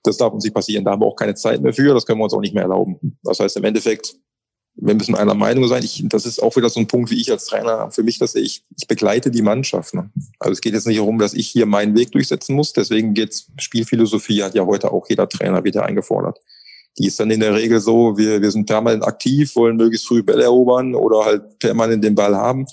das 0.03 0.17
darf 0.17 0.33
uns 0.33 0.43
nicht 0.43 0.53
passieren. 0.53 0.83
Da 0.83 0.91
haben 0.91 1.01
wir 1.01 1.07
auch 1.07 1.15
keine 1.15 1.35
Zeit 1.35 1.61
mehr 1.61 1.73
für. 1.73 1.93
Das 1.93 2.05
können 2.05 2.19
wir 2.19 2.25
uns 2.25 2.33
auch 2.33 2.41
nicht 2.41 2.53
mehr 2.53 2.63
erlauben. 2.63 3.17
Das 3.23 3.39
heißt, 3.39 3.55
im 3.55 3.63
Endeffekt 3.63 4.15
wir 4.77 4.93
müssen 4.93 5.15
einer 5.15 5.33
Meinung 5.33 5.67
sein. 5.67 5.83
Ich, 5.83 6.03
das 6.07 6.25
ist 6.25 6.41
auch 6.41 6.55
wieder 6.55 6.69
so 6.69 6.79
ein 6.79 6.87
Punkt, 6.87 7.09
wie 7.09 7.19
ich 7.19 7.31
als 7.31 7.45
Trainer 7.45 7.89
für 7.91 8.03
mich, 8.03 8.19
dass 8.19 8.35
ich, 8.35 8.63
ich 8.77 8.87
begleite 8.87 9.31
die 9.31 9.41
Mannschaft. 9.41 9.93
Ne? 9.93 10.09
Also 10.39 10.53
es 10.53 10.61
geht 10.61 10.73
jetzt 10.73 10.87
nicht 10.87 10.99
darum, 10.99 11.17
dass 11.17 11.33
ich 11.33 11.47
hier 11.47 11.65
meinen 11.65 11.95
Weg 11.95 12.11
durchsetzen 12.11 12.55
muss. 12.55 12.73
Deswegen 12.73 13.13
geht's 13.13 13.47
Spielphilosophie 13.57 14.43
hat 14.43 14.55
ja 14.55 14.65
heute 14.65 14.91
auch 14.91 15.07
jeder 15.09 15.29
Trainer 15.29 15.63
wieder 15.63 15.85
eingefordert. 15.85 16.39
Die 16.97 17.07
ist 17.07 17.19
dann 17.19 17.31
in 17.31 17.39
der 17.39 17.53
Regel 17.53 17.79
so, 17.79 18.17
wir, 18.17 18.41
wir 18.41 18.51
sind 18.51 18.65
permanent 18.65 19.05
aktiv, 19.05 19.55
wollen 19.55 19.77
möglichst 19.77 20.07
früh 20.07 20.23
Bälle 20.23 20.43
erobern 20.43 20.95
oder 20.95 21.25
halt 21.25 21.59
permanent 21.59 22.03
den 22.03 22.15
Ball 22.15 22.35
haben. 22.35 22.65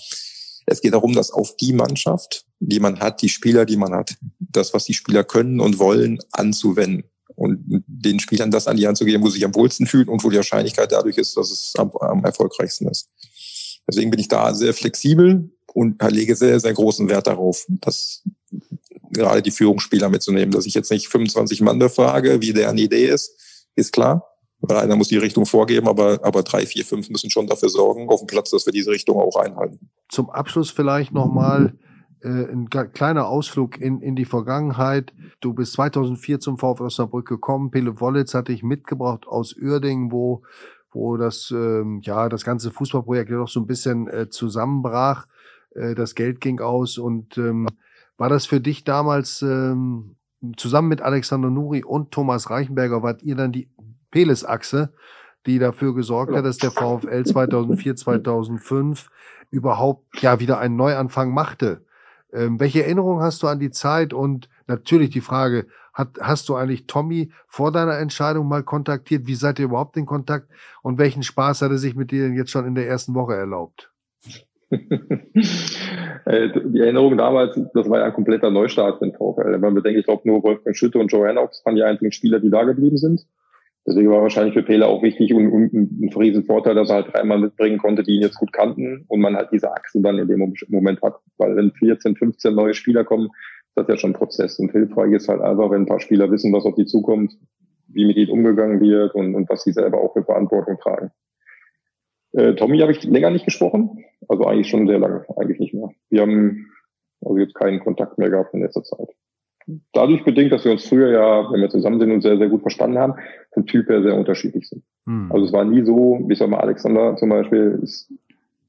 Es 0.67 0.81
geht 0.81 0.95
darum, 0.95 1.13
dass 1.13 1.31
auf 1.31 1.57
die 1.57 1.73
Mannschaft, 1.73 2.45
die 2.61 2.79
man 2.79 3.01
hat, 3.01 3.23
die 3.23 3.29
Spieler, 3.29 3.65
die 3.65 3.77
man 3.77 3.93
hat, 3.95 4.17
das, 4.39 4.75
was 4.75 4.85
die 4.85 4.95
Spieler 4.95 5.25
können 5.25 5.61
und 5.61 5.79
wollen, 5.79 6.19
anzuwenden 6.31 7.05
und 7.43 7.83
den 7.89 8.21
Spielern 8.21 8.53
das 8.53 8.69
an 8.69 8.77
die 8.77 8.87
Hand 8.87 8.97
zu 8.97 9.05
geben, 9.05 9.25
wo 9.25 9.29
sie 9.29 9.35
sich 9.35 9.45
am 9.45 9.55
wohlsten 9.57 9.87
fühlen 9.87 10.09
und 10.09 10.23
wo 10.23 10.31
die 10.31 10.37
Wahrscheinlichkeit 10.37 10.93
dadurch 10.93 11.19
ist, 11.19 11.37
dass 11.37 11.51
es 11.51 11.73
am, 11.77 11.91
am 11.99 12.25
erfolgreichsten 12.25 12.87
ist. 12.87 13.09
Deswegen 13.89 14.13
bin 14.13 14.21
ich 14.21 14.29
da 14.29 14.55
sehr 14.55 14.73
flexibel 14.73 15.51
und 15.75 16.01
lege 16.09 16.37
sehr, 16.37 16.61
sehr 16.61 16.73
großen 16.73 17.09
Wert 17.09 17.27
darauf, 17.27 17.67
dass 17.69 18.23
gerade 19.11 19.43
die 19.43 19.51
Führungsspieler 19.51 20.09
mitzunehmen, 20.09 20.53
dass 20.53 20.67
ich 20.67 20.75
jetzt 20.75 20.93
nicht 20.93 21.09
25 21.09 21.63
Mann 21.63 21.81
befrage, 21.81 22.41
wie 22.41 22.53
deren 22.53 22.79
Idee 22.79 23.07
ist, 23.07 23.67
ist 23.75 23.93
klar. 23.93 24.29
Weil 24.61 24.77
einer 24.77 24.95
muss 24.95 25.09
die 25.09 25.17
Richtung 25.17 25.45
vorgeben, 25.45 25.89
aber, 25.89 26.21
aber 26.23 26.45
drei, 26.45 26.65
vier, 26.65 26.85
fünf 26.85 27.11
müssen 27.11 27.29
schon 27.29 27.49
dafür 27.49 27.69
sorgen 27.69 28.09
auf 28.09 28.21
dem 28.21 28.29
Platz, 28.29 28.51
dass 28.51 28.65
wir 28.65 28.73
diese 28.73 28.93
Richtung 28.93 29.19
auch 29.19 29.35
einhalten. 29.35 29.91
Zum 30.09 30.31
Abschluss 30.31 30.71
vielleicht 30.71 31.13
nochmal 31.13 31.77
äh, 32.23 32.53
ein 32.53 32.69
kleiner 32.69 33.27
Ausflug 33.27 33.81
in, 33.81 34.01
in 34.01 34.17
die 34.17 34.25
Vergangenheit. 34.25 35.13
Du 35.41 35.55
bist 35.55 35.73
2004 35.75 36.41
zum 36.41 36.59
VfL 36.59 36.85
Osnabrück 36.85 37.27
gekommen. 37.27 37.71
Pele 37.71 38.01
Wollitz 38.01 38.35
hatte 38.35 38.53
ich 38.53 38.63
mitgebracht 38.63 39.27
aus 39.27 39.57
Uerdingen, 39.57 40.13
wo, 40.13 40.43
wo 40.93 41.17
das, 41.17 41.51
ähm, 41.51 42.01
ja, 42.03 42.29
das 42.29 42.45
ganze 42.45 42.71
Fußballprojekt 42.71 43.31
ja 43.31 43.39
doch 43.39 43.49
so 43.49 43.61
ein 43.61 43.67
bisschen 43.67 44.09
äh, 44.09 44.29
zusammenbrach. 44.29 45.27
Äh, 45.75 45.95
das 45.95 46.15
Geld 46.15 46.41
ging 46.41 46.61
aus 46.61 46.99
und 46.99 47.39
ähm, 47.39 47.69
war 48.17 48.29
das 48.29 48.47
für 48.47 48.61
dich 48.61 48.85
damals 48.85 49.43
ähm, 49.43 50.17
zusammen 50.57 50.89
mit 50.89 51.01
Alexander 51.01 51.51
Nuri 51.51 51.83
und 51.83 52.13
Thomas 52.13 52.51
Reichenberger, 52.51 53.03
wart 53.03 53.23
ihr 53.23 53.37
dann 53.37 53.53
die 53.53 53.69
Peles-Achse, 54.11 54.93
die 55.47 55.59
dafür 55.59 55.95
gesorgt 55.95 56.35
hat, 56.35 56.45
dass 56.45 56.59
der 56.59 56.71
VfL 56.71 57.25
2004, 57.25 57.97
2005 57.97 59.11
überhaupt 59.51 60.23
ja 60.23 60.39
wieder 60.39 60.59
einen 60.59 60.77
Neuanfang 60.77 61.33
machte. 61.33 61.85
Ähm, 62.33 62.59
welche 62.61 62.83
Erinnerung 62.83 63.21
hast 63.21 63.43
du 63.43 63.47
an 63.47 63.59
die 63.61 63.71
Zeit? 63.71 64.13
Und 64.13 64.49
natürlich 64.67 65.11
die 65.11 65.21
Frage, 65.21 65.67
hat, 65.93 66.19
hast 66.21 66.49
du 66.49 66.55
eigentlich 66.55 66.87
Tommy 66.87 67.31
vor 67.47 67.73
deiner 67.73 67.99
Entscheidung 67.99 68.49
mal 68.49 68.63
kontaktiert? 68.63 69.27
Wie 69.27 69.35
seid 69.35 69.59
ihr 69.59 69.67
überhaupt 69.67 69.97
in 69.97 70.07
Kontakt? 70.07 70.49
Und 70.83 70.99
welchen 70.99 71.23
Spaß 71.23 71.63
hat 71.63 71.71
er 71.71 71.79
sich 71.79 71.95
mit 71.95 72.11
dir 72.11 72.25
denn 72.25 72.35
jetzt 72.35 72.51
schon 72.51 72.67
in 72.67 72.75
der 72.75 72.89
ersten 72.89 73.15
Woche 73.15 73.35
erlaubt? 73.35 73.93
Äh, 76.25 76.51
die 76.67 76.79
Erinnerung 76.79 77.17
damals, 77.17 77.59
das 77.75 77.91
war 77.91 77.99
ja 77.99 78.05
ein 78.05 78.13
kompletter 78.13 78.49
Neustart 78.49 79.01
für 79.01 79.07
den 79.07 79.15
VfL. 79.15 79.51
Wenn 79.51 79.61
man 79.61 79.75
bedenkt, 79.75 79.99
ich 79.99 80.05
glaube 80.05 80.23
nur 80.25 80.41
Wolfgang 80.45 80.77
Schütte 80.77 81.01
und 81.01 81.11
Joe 81.11 81.27
Renox 81.27 81.65
waren 81.65 81.75
die 81.75 81.83
einzigen 81.83 82.13
Spieler, 82.13 82.39
die 82.39 82.49
da 82.49 82.63
geblieben 82.63 82.97
sind. 82.97 83.27
Deswegen 83.87 84.11
war 84.11 84.23
wahrscheinlich 84.23 84.55
für 84.55 84.63
Pele 84.63 84.87
auch 84.87 85.03
wichtig 85.03 85.35
und, 85.35 85.49
und 85.49 85.73
ein 85.73 86.09
riesen 86.15 86.45
Vorteil, 86.45 86.75
dass 86.75 86.91
er 86.91 86.97
halt 86.97 87.13
dreimal 87.13 87.39
mitbringen 87.39 87.79
konnte, 87.79 88.05
die 88.05 88.15
ihn 88.15 88.23
jetzt 88.23 88.39
gut 88.39 88.53
kannten 88.53 89.05
und 89.09 89.21
man 89.21 89.37
halt 89.37 89.51
diese 89.51 89.73
Achsen 89.73 90.03
dann 90.03 90.19
in 90.19 90.29
dem 90.29 90.55
Moment 90.69 91.03
hat. 91.03 91.19
Weil 91.37 91.57
wenn 91.57 91.73
14, 91.73 92.15
15 92.15 92.55
neue 92.55 92.75
Spieler 92.75 93.05
kommen, 93.05 93.27
ist 93.27 93.77
das 93.77 93.89
ja 93.89 93.97
schon 93.97 94.11
ein 94.11 94.15
Prozess. 94.15 94.59
Und 94.61 94.71
hilfreich 94.71 95.13
ist 95.13 95.29
halt 95.29 95.41
einfach, 95.41 95.71
wenn 95.71 95.83
ein 95.83 95.87
paar 95.87 96.01
Spieler 96.01 96.31
wissen, 96.31 96.53
was 96.53 96.65
auf 96.65 96.77
die 96.77 96.87
zukommt, 96.87 97.37
wie 97.89 98.07
mit 98.07 98.17
ihnen 98.17 98.31
umgegangen 98.31 98.81
wird 98.81 99.15
und, 99.15 99.35
und 99.35 99.49
was 99.51 99.65
sie 99.65 99.73
selber 99.73 100.01
auch 100.01 100.13
für 100.13 100.23
Verantwortung 100.23 100.79
tragen. 100.79 101.11
Äh, 102.33 102.55
Tommy 102.55 102.79
habe 102.79 102.93
ich 102.93 103.03
länger 103.03 103.31
nicht 103.31 103.45
gesprochen, 103.45 104.05
also 104.29 104.45
eigentlich 104.45 104.69
schon 104.69 104.87
sehr 104.87 104.99
lange, 104.99 105.27
eigentlich 105.37 105.59
nicht 105.59 105.75
mehr. 105.75 105.91
Wir 106.09 106.23
haben 106.23 106.71
also 107.21 107.39
jetzt 107.39 107.55
keinen 107.55 107.81
Kontakt 107.81 108.19
mehr 108.19 108.31
gehabt 108.31 108.55
in 108.55 108.63
letzter 108.63 108.83
Zeit. 108.83 109.09
Dadurch 109.93 110.25
bedingt, 110.25 110.53
dass 110.53 110.65
wir 110.65 110.73
uns 110.73 110.87
früher 110.87 111.11
ja, 111.11 111.51
wenn 111.53 111.61
wir 111.61 111.69
zusammen 111.69 112.01
sind, 112.01 112.11
uns 112.11 112.25
sehr, 112.25 112.39
sehr 112.39 112.49
gut 112.49 112.63
verstanden 112.63 112.99
haben, 112.99 113.15
vom 113.53 113.67
Typ 113.67 113.89
her 113.89 114.03
sehr 114.03 114.17
unterschiedlich 114.17 114.69
sind. 114.69 114.83
Hm. 115.07 115.31
Also 115.31 115.47
es 115.47 115.53
war 115.53 115.65
nie 115.65 115.85
so, 115.85 116.21
wie 116.27 116.35
sag 116.35 116.49
mal, 116.49 116.61
Alexander 116.61 117.17
zum 117.17 117.29
Beispiel, 117.29 117.79
ist, 117.83 118.13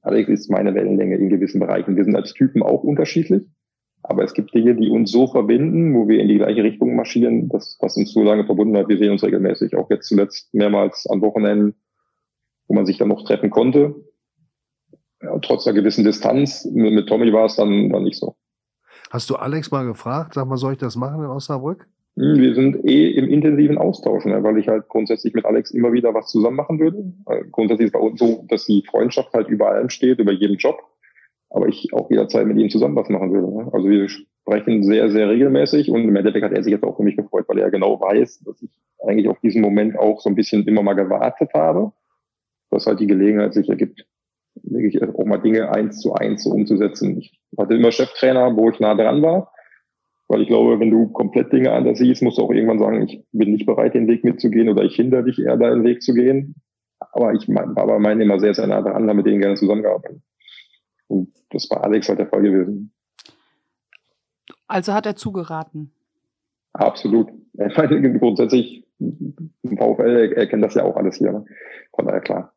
Alex 0.02 0.30
ist 0.30 0.52
meine 0.52 0.76
Wellenlänge 0.76 1.18
in 1.18 1.30
gewissen 1.30 1.60
Bereichen. 1.60 1.96
Wir 1.96 2.04
sind 2.04 2.16
als 2.16 2.34
Typen 2.34 2.62
auch 2.62 2.84
unterschiedlich. 2.84 3.44
Aber 4.04 4.24
es 4.24 4.34
gibt 4.34 4.54
Dinge, 4.54 4.76
die 4.76 4.90
uns 4.90 5.12
so 5.12 5.28
verbinden, 5.28 5.96
wo 5.96 6.10
wir 6.10 6.20
in 6.20 6.28
die 6.28 6.38
gleiche 6.38 6.62
Richtung 6.62 6.96
marschieren, 6.96 7.48
dass, 7.48 7.78
was 7.80 7.96
uns 7.96 8.12
so 8.12 8.22
lange 8.22 8.46
verbunden 8.46 8.76
hat. 8.76 8.90
Wir 8.90 8.98
sehen 8.98 9.12
uns 9.12 9.24
regelmäßig. 9.24 9.78
Auch 9.78 9.90
jetzt 9.90 10.10
zuletzt 10.10 10.54
mehrmals 10.54 11.08
an 11.10 11.22
Wochenenden, 11.22 11.76
wo 12.68 12.76
man 12.76 12.86
sich 12.86 12.98
dann 12.98 13.08
noch 13.08 13.24
treffen 13.24 13.50
konnte. 13.50 13.96
Ja, 15.22 15.40
trotz 15.40 15.66
einer 15.66 15.76
gewissen 15.76 16.04
Distanz. 16.04 16.70
Mit 16.70 17.08
Tommy 17.08 17.32
war 17.32 17.46
es 17.46 17.56
dann, 17.56 17.90
dann 17.90 18.04
nicht 18.04 18.20
so. 18.20 18.36
Hast 19.14 19.30
du 19.30 19.36
Alex 19.36 19.70
mal 19.70 19.86
gefragt, 19.86 20.34
sag 20.34 20.48
mal, 20.48 20.58
soll 20.58 20.74
ich 20.74 20.80
das 20.80 20.96
machen 20.96 21.24
in 21.24 21.30
Osnabrück? 21.30 21.88
Hm, 22.18 22.42
wir 22.42 22.56
sind 22.56 22.84
eh 22.84 23.12
im 23.12 23.30
intensiven 23.30 23.78
Austausch, 23.78 24.26
ne, 24.26 24.42
weil 24.42 24.58
ich 24.58 24.68
halt 24.68 24.90
grundsätzlich 24.90 25.36
mit 25.36 25.46
Alex 25.46 25.70
immer 25.70 25.94
wieder 25.94 26.16
was 26.16 26.32
zusammen 26.32 26.56
machen 26.56 26.80
würde. 26.80 27.14
Grundsätzlich 27.52 27.86
ist 27.86 27.92
bei 27.92 28.00
uns 28.00 28.20
so, 28.20 28.44
dass 28.50 28.66
die 28.66 28.84
Freundschaft 28.90 29.32
halt 29.36 29.50
über 29.50 29.70
allem 29.70 29.92
steht, 29.92 30.18
über 30.18 30.32
jedem 30.32 30.58
Job. 30.58 30.82
Aber 31.52 31.68
ich 31.68 31.94
auch 31.94 32.10
jederzeit 32.10 32.48
mit 32.48 32.58
ihm 32.58 32.72
zusammen 32.72 32.96
was 32.96 33.08
machen 33.10 33.32
würde. 33.32 33.56
Ne? 33.56 33.70
Also 33.72 33.88
wir 33.88 34.10
sprechen 34.10 34.82
sehr, 34.82 35.12
sehr 35.12 35.30
regelmäßig 35.30 35.92
und 35.92 36.02
im 36.02 36.16
Endeffekt 36.16 36.46
hat 36.46 36.54
er 36.54 36.64
sich 36.64 36.72
jetzt 36.72 36.84
auch 36.84 36.98
für 36.98 37.04
mich 37.04 37.16
gefreut, 37.16 37.46
weil 37.48 37.60
er 37.60 37.70
genau 37.70 38.02
weiß, 38.02 38.40
dass 38.46 38.64
ich 38.64 38.72
eigentlich 39.06 39.30
auf 39.30 39.40
diesen 39.42 39.62
Moment 39.62 39.96
auch 39.96 40.22
so 40.22 40.30
ein 40.30 40.36
bisschen 40.36 40.68
immer 40.68 40.82
mal 40.82 40.96
gewartet 40.96 41.52
habe, 41.54 41.92
dass 42.72 42.88
halt 42.88 43.00
die 43.00 43.06
Gelegenheit 43.08 43.54
sich 43.54 43.70
ergibt 43.70 44.08
wirklich 44.56 45.02
auch 45.02 45.26
mal 45.26 45.38
Dinge 45.38 45.70
eins 45.70 46.00
zu 46.00 46.14
eins 46.14 46.44
so 46.44 46.52
umzusetzen. 46.52 47.18
Ich 47.18 47.40
hatte 47.58 47.76
immer 47.76 47.92
Cheftrainer, 47.92 48.56
wo 48.56 48.70
ich 48.70 48.80
nah 48.80 48.96
dran 48.96 49.22
war, 49.22 49.52
weil 50.28 50.42
ich 50.42 50.48
glaube, 50.48 50.80
wenn 50.80 50.92
du 50.92 51.10
komplett 51.10 51.52
Dinge 51.52 51.72
anders 51.72 52.00
siehst, 52.00 52.24
musst 52.24 52.38
du 52.38 52.44
auch 52.44 52.52
irgendwann 52.52 52.80
sagen, 52.80 53.02
ich 53.04 53.24
bin 53.32 53.52
nicht 53.52 53.66
bereit, 53.66 53.94
den 53.94 54.08
Weg 54.08 54.24
mitzugehen 54.24 54.70
oder 54.70 54.84
ich 54.84 54.96
hindere 54.96 55.24
dich 55.24 55.40
eher, 55.40 55.58
deinen 55.58 55.84
Weg 55.84 56.02
zu 56.02 56.14
gehen. 56.14 56.56
Aber 57.12 57.34
ich 57.34 57.48
war 57.50 57.68
bei 57.74 58.00
meinen 58.00 58.22
immer 58.22 58.40
sehr, 58.40 58.54
sehr 58.54 58.68
nah 58.68 58.82
dran, 58.82 59.08
haben 59.08 59.18
mit 59.18 59.26
denen 59.26 59.42
gerne 59.42 59.56
zusammengearbeitet. 59.56 60.22
Und 61.08 61.34
das 61.52 61.70
war 61.70 61.84
Alex 61.84 62.10
halt 62.10 62.20
der 62.20 62.28
Fall 62.28 62.42
gewesen. 62.42 62.94
Also 64.68 64.94
hat 64.94 65.06
er 65.06 65.16
zugeraten? 65.16 65.92
Absolut. 66.72 67.30
Grundsätzlich, 67.56 68.88
im 69.00 69.78
VfL, 69.78 70.34
er 70.36 70.48
kennt 70.48 70.64
das 70.64 70.74
ja 70.74 70.84
auch 70.84 70.96
alles 70.96 71.18
hier. 71.18 71.32
Ne? 71.32 71.46
Von 71.94 72.08
daher 72.08 72.22
klar. 72.22 72.54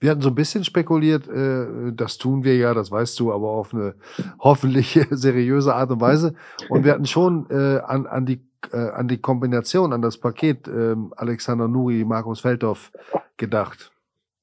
Wir 0.00 0.10
hatten 0.10 0.22
so 0.22 0.30
ein 0.30 0.34
bisschen 0.34 0.64
spekuliert, 0.64 1.28
äh, 1.28 1.92
das 1.92 2.16
tun 2.16 2.42
wir 2.42 2.56
ja, 2.56 2.72
das 2.72 2.90
weißt 2.90 3.20
du, 3.20 3.32
aber 3.32 3.48
auf 3.50 3.74
eine 3.74 3.94
hoffentlich 4.38 4.98
seriöse 5.10 5.74
Art 5.74 5.90
und 5.90 6.00
Weise. 6.00 6.34
Und 6.70 6.84
wir 6.84 6.92
hatten 6.92 7.06
schon 7.06 7.46
äh, 7.50 7.80
an, 7.80 8.06
an, 8.06 8.24
die, 8.24 8.40
äh, 8.72 8.78
an 8.78 9.08
die 9.08 9.18
Kombination, 9.18 9.92
an 9.92 10.00
das 10.00 10.16
Paket 10.16 10.66
äh, 10.68 10.96
Alexander 11.16 11.68
Nuri, 11.68 12.04
Markus 12.04 12.40
Feldhoff 12.40 12.92
gedacht. 13.36 13.92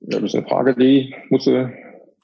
Ja, 0.02 0.20
das 0.20 0.34
ist 0.34 0.36
eine 0.36 0.48
Frage, 0.48 0.76
die 0.76 1.16
muss 1.30 1.48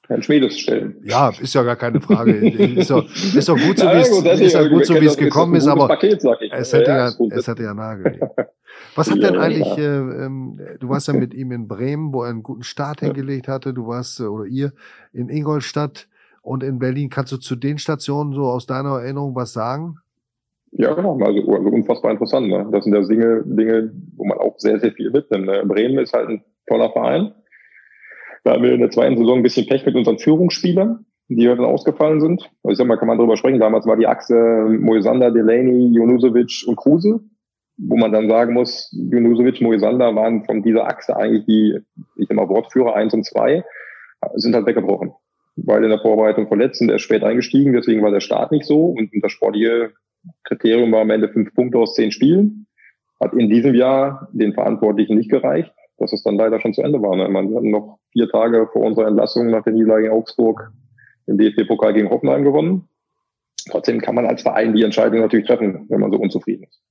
Herrn 0.08 0.22
Schmiedes 0.22 0.58
stellen. 0.58 0.96
Ja, 1.04 1.30
ist 1.40 1.54
ja 1.54 1.62
gar 1.62 1.76
keine 1.76 2.00
Frage. 2.00 2.32
ist 2.76 2.90
doch, 2.90 3.04
ist 3.04 3.48
doch 3.48 3.58
gut 3.58 3.78
so, 3.78 3.86
wie 3.86 4.00
es, 4.44 4.52
ja 4.52 4.62
so, 4.84 5.00
wie 5.00 5.06
es 5.06 5.16
gekommen 5.16 5.54
ist, 5.54 5.66
aber 5.66 5.88
Paket, 5.88 6.22
es 6.52 6.72
hätte 6.72 6.90
ja, 6.90 7.08
es 7.30 7.46
hätte 7.48 7.62
ja 7.62 7.74
nahegelegt. 7.74 8.22
Was 8.96 9.10
hat 9.10 9.18
ja, 9.18 9.30
denn 9.30 9.40
eigentlich, 9.40 9.76
ja. 9.76 9.84
Äh, 9.84 10.26
ähm, 10.26 10.60
du 10.78 10.88
warst 10.88 11.08
ja 11.08 11.14
mit 11.14 11.34
ihm 11.34 11.52
in 11.52 11.66
Bremen, 11.66 12.12
wo 12.12 12.22
er 12.22 12.30
einen 12.30 12.42
guten 12.42 12.62
Start 12.62 13.00
ja. 13.02 13.08
hingelegt 13.08 13.48
hatte, 13.48 13.72
du 13.72 13.86
warst, 13.86 14.20
äh, 14.20 14.24
oder 14.24 14.46
ihr, 14.46 14.72
in 15.12 15.28
Ingolstadt 15.28 16.08
und 16.42 16.62
in 16.62 16.78
Berlin. 16.78 17.10
Kannst 17.10 17.32
du 17.32 17.36
zu 17.38 17.56
den 17.56 17.78
Stationen 17.78 18.34
so 18.34 18.44
aus 18.44 18.66
deiner 18.66 19.00
Erinnerung 19.00 19.34
was 19.34 19.52
sagen? 19.52 19.96
Ja, 20.72 20.92
genau, 20.92 21.18
also, 21.18 21.52
also 21.52 21.68
unfassbar 21.68 22.10
interessant. 22.10 22.48
Ne? 22.48 22.68
Das 22.72 22.84
sind 22.84 22.94
ja 22.94 23.00
Dinge, 23.02 23.42
Dinge, 23.46 23.92
wo 24.16 24.24
man 24.24 24.38
auch 24.38 24.58
sehr, 24.58 24.78
sehr 24.80 24.92
viel 24.92 25.10
mitnimmt. 25.10 25.46
Ne? 25.46 25.62
Bremen 25.64 25.98
ist 25.98 26.12
halt 26.12 26.28
ein 26.28 26.44
toller 26.66 26.90
Verein. 26.90 27.32
Da 28.44 28.52
haben 28.52 28.62
wir 28.62 28.72
in 28.72 28.80
der 28.80 28.90
zweiten 28.90 29.16
Saison 29.16 29.38
ein 29.38 29.42
bisschen 29.42 29.66
Pech 29.66 29.84
mit 29.84 29.96
unseren 29.96 30.18
Führungsspielern, 30.18 31.06
die 31.28 31.44
dann 31.44 31.60
ausgefallen 31.60 32.20
sind. 32.20 32.50
Also 32.62 32.72
ich 32.72 32.78
sag 32.78 32.86
mal, 32.86 32.98
kann 32.98 33.08
man 33.08 33.18
drüber 33.18 33.36
sprechen. 33.36 33.58
Damals 33.58 33.86
war 33.86 33.96
die 33.96 34.06
Achse 34.06 34.34
Moisander, 34.68 35.30
Delaney, 35.30 35.94
Junusovic 35.94 36.64
und 36.66 36.76
Kruse 36.76 37.20
wo 37.76 37.96
man 37.96 38.12
dann 38.12 38.28
sagen 38.28 38.54
muss, 38.54 38.90
Junusovic, 38.92 39.60
Moisander 39.60 40.14
waren 40.14 40.44
von 40.44 40.62
dieser 40.62 40.86
Achse 40.86 41.16
eigentlich 41.16 41.44
die, 41.46 41.78
ich 42.16 42.28
sag 42.28 42.36
mal, 42.36 42.48
Wortführer 42.48 42.94
eins 42.94 43.14
und 43.14 43.24
zwei, 43.24 43.64
sind 44.34 44.54
halt 44.54 44.66
weggebrochen. 44.66 45.12
Weil 45.56 45.84
in 45.84 45.90
der 45.90 46.00
Vorbereitung 46.00 46.48
verletzt 46.48 46.78
sind, 46.78 46.88
er 46.88 46.96
ist 46.96 47.02
spät 47.02 47.22
eingestiegen, 47.22 47.72
deswegen 47.72 48.02
war 48.02 48.10
der 48.10 48.20
Start 48.20 48.52
nicht 48.52 48.64
so 48.64 48.86
und 48.86 49.10
das 49.20 49.32
sportliche 49.32 49.92
Kriterium 50.44 50.92
war 50.92 51.02
am 51.02 51.10
Ende 51.10 51.28
fünf 51.28 51.54
Punkte 51.54 51.78
aus 51.78 51.94
zehn 51.94 52.10
Spielen. 52.10 52.66
Hat 53.20 53.34
in 53.34 53.48
diesem 53.48 53.74
Jahr 53.74 54.28
den 54.32 54.54
Verantwortlichen 54.54 55.16
nicht 55.16 55.30
gereicht, 55.30 55.72
dass 55.98 56.12
es 56.12 56.22
dann 56.22 56.36
leider 56.36 56.60
schon 56.60 56.74
zu 56.74 56.82
Ende 56.82 57.00
war. 57.00 57.16
Ne? 57.16 57.28
Man 57.28 57.54
hat 57.54 57.62
noch 57.62 57.98
vier 58.12 58.28
Tage 58.28 58.68
vor 58.72 58.82
unserer 58.82 59.08
Entlassung 59.08 59.48
nach 59.48 59.62
der 59.62 59.72
Niederlage 59.72 60.06
in 60.06 60.12
Augsburg 60.12 60.72
den 61.26 61.38
DFB-Pokal 61.38 61.94
gegen 61.94 62.10
Hoffenheim 62.10 62.44
gewonnen. 62.44 62.88
Trotzdem 63.70 64.00
kann 64.00 64.14
man 64.14 64.26
als 64.26 64.42
Verein 64.42 64.74
die 64.74 64.82
Entscheidung 64.82 65.20
natürlich 65.20 65.46
treffen, 65.46 65.86
wenn 65.88 66.00
man 66.00 66.12
so 66.12 66.18
unzufrieden 66.18 66.64
ist. 66.64 66.82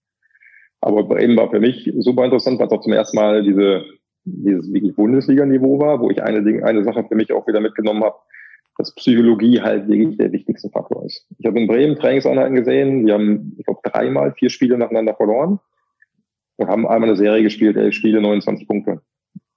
Aber 0.81 1.03
Bremen 1.03 1.37
war 1.37 1.49
für 1.49 1.59
mich 1.59 1.91
super 1.99 2.25
interessant, 2.25 2.59
weil 2.59 2.67
es 2.67 2.73
auch 2.73 2.81
zum 2.81 2.93
ersten 2.93 3.15
Mal 3.15 3.43
diese, 3.43 3.85
dieses 4.25 4.71
wirklich 4.73 4.95
Bundesliga-Niveau 4.95 5.79
war, 5.79 6.01
wo 6.01 6.09
ich 6.09 6.23
eine, 6.23 6.43
Ding, 6.43 6.63
eine 6.63 6.83
Sache 6.83 7.05
für 7.07 7.15
mich 7.15 7.31
auch 7.31 7.47
wieder 7.47 7.61
mitgenommen 7.61 8.03
habe, 8.03 8.15
dass 8.77 8.95
Psychologie 8.95 9.61
halt 9.61 9.87
wirklich 9.87 10.17
der 10.17 10.31
wichtigste 10.31 10.69
Faktor 10.69 11.05
ist. 11.05 11.27
Ich 11.37 11.45
habe 11.45 11.59
in 11.59 11.67
Bremen 11.67 11.95
Trainingseinheiten 11.95 12.55
gesehen, 12.55 13.05
wir 13.05 13.13
haben, 13.13 13.55
ich 13.57 13.65
glaube, 13.65 13.81
dreimal 13.83 14.33
vier 14.33 14.49
Spiele 14.49 14.77
nacheinander 14.77 15.13
verloren 15.13 15.59
und 16.57 16.67
haben 16.67 16.87
einmal 16.87 17.09
eine 17.09 17.17
Serie 17.17 17.43
gespielt, 17.43 17.77
elf 17.77 17.93
Spiele, 17.93 18.21
29 18.21 18.67
Punkte. 18.67 19.01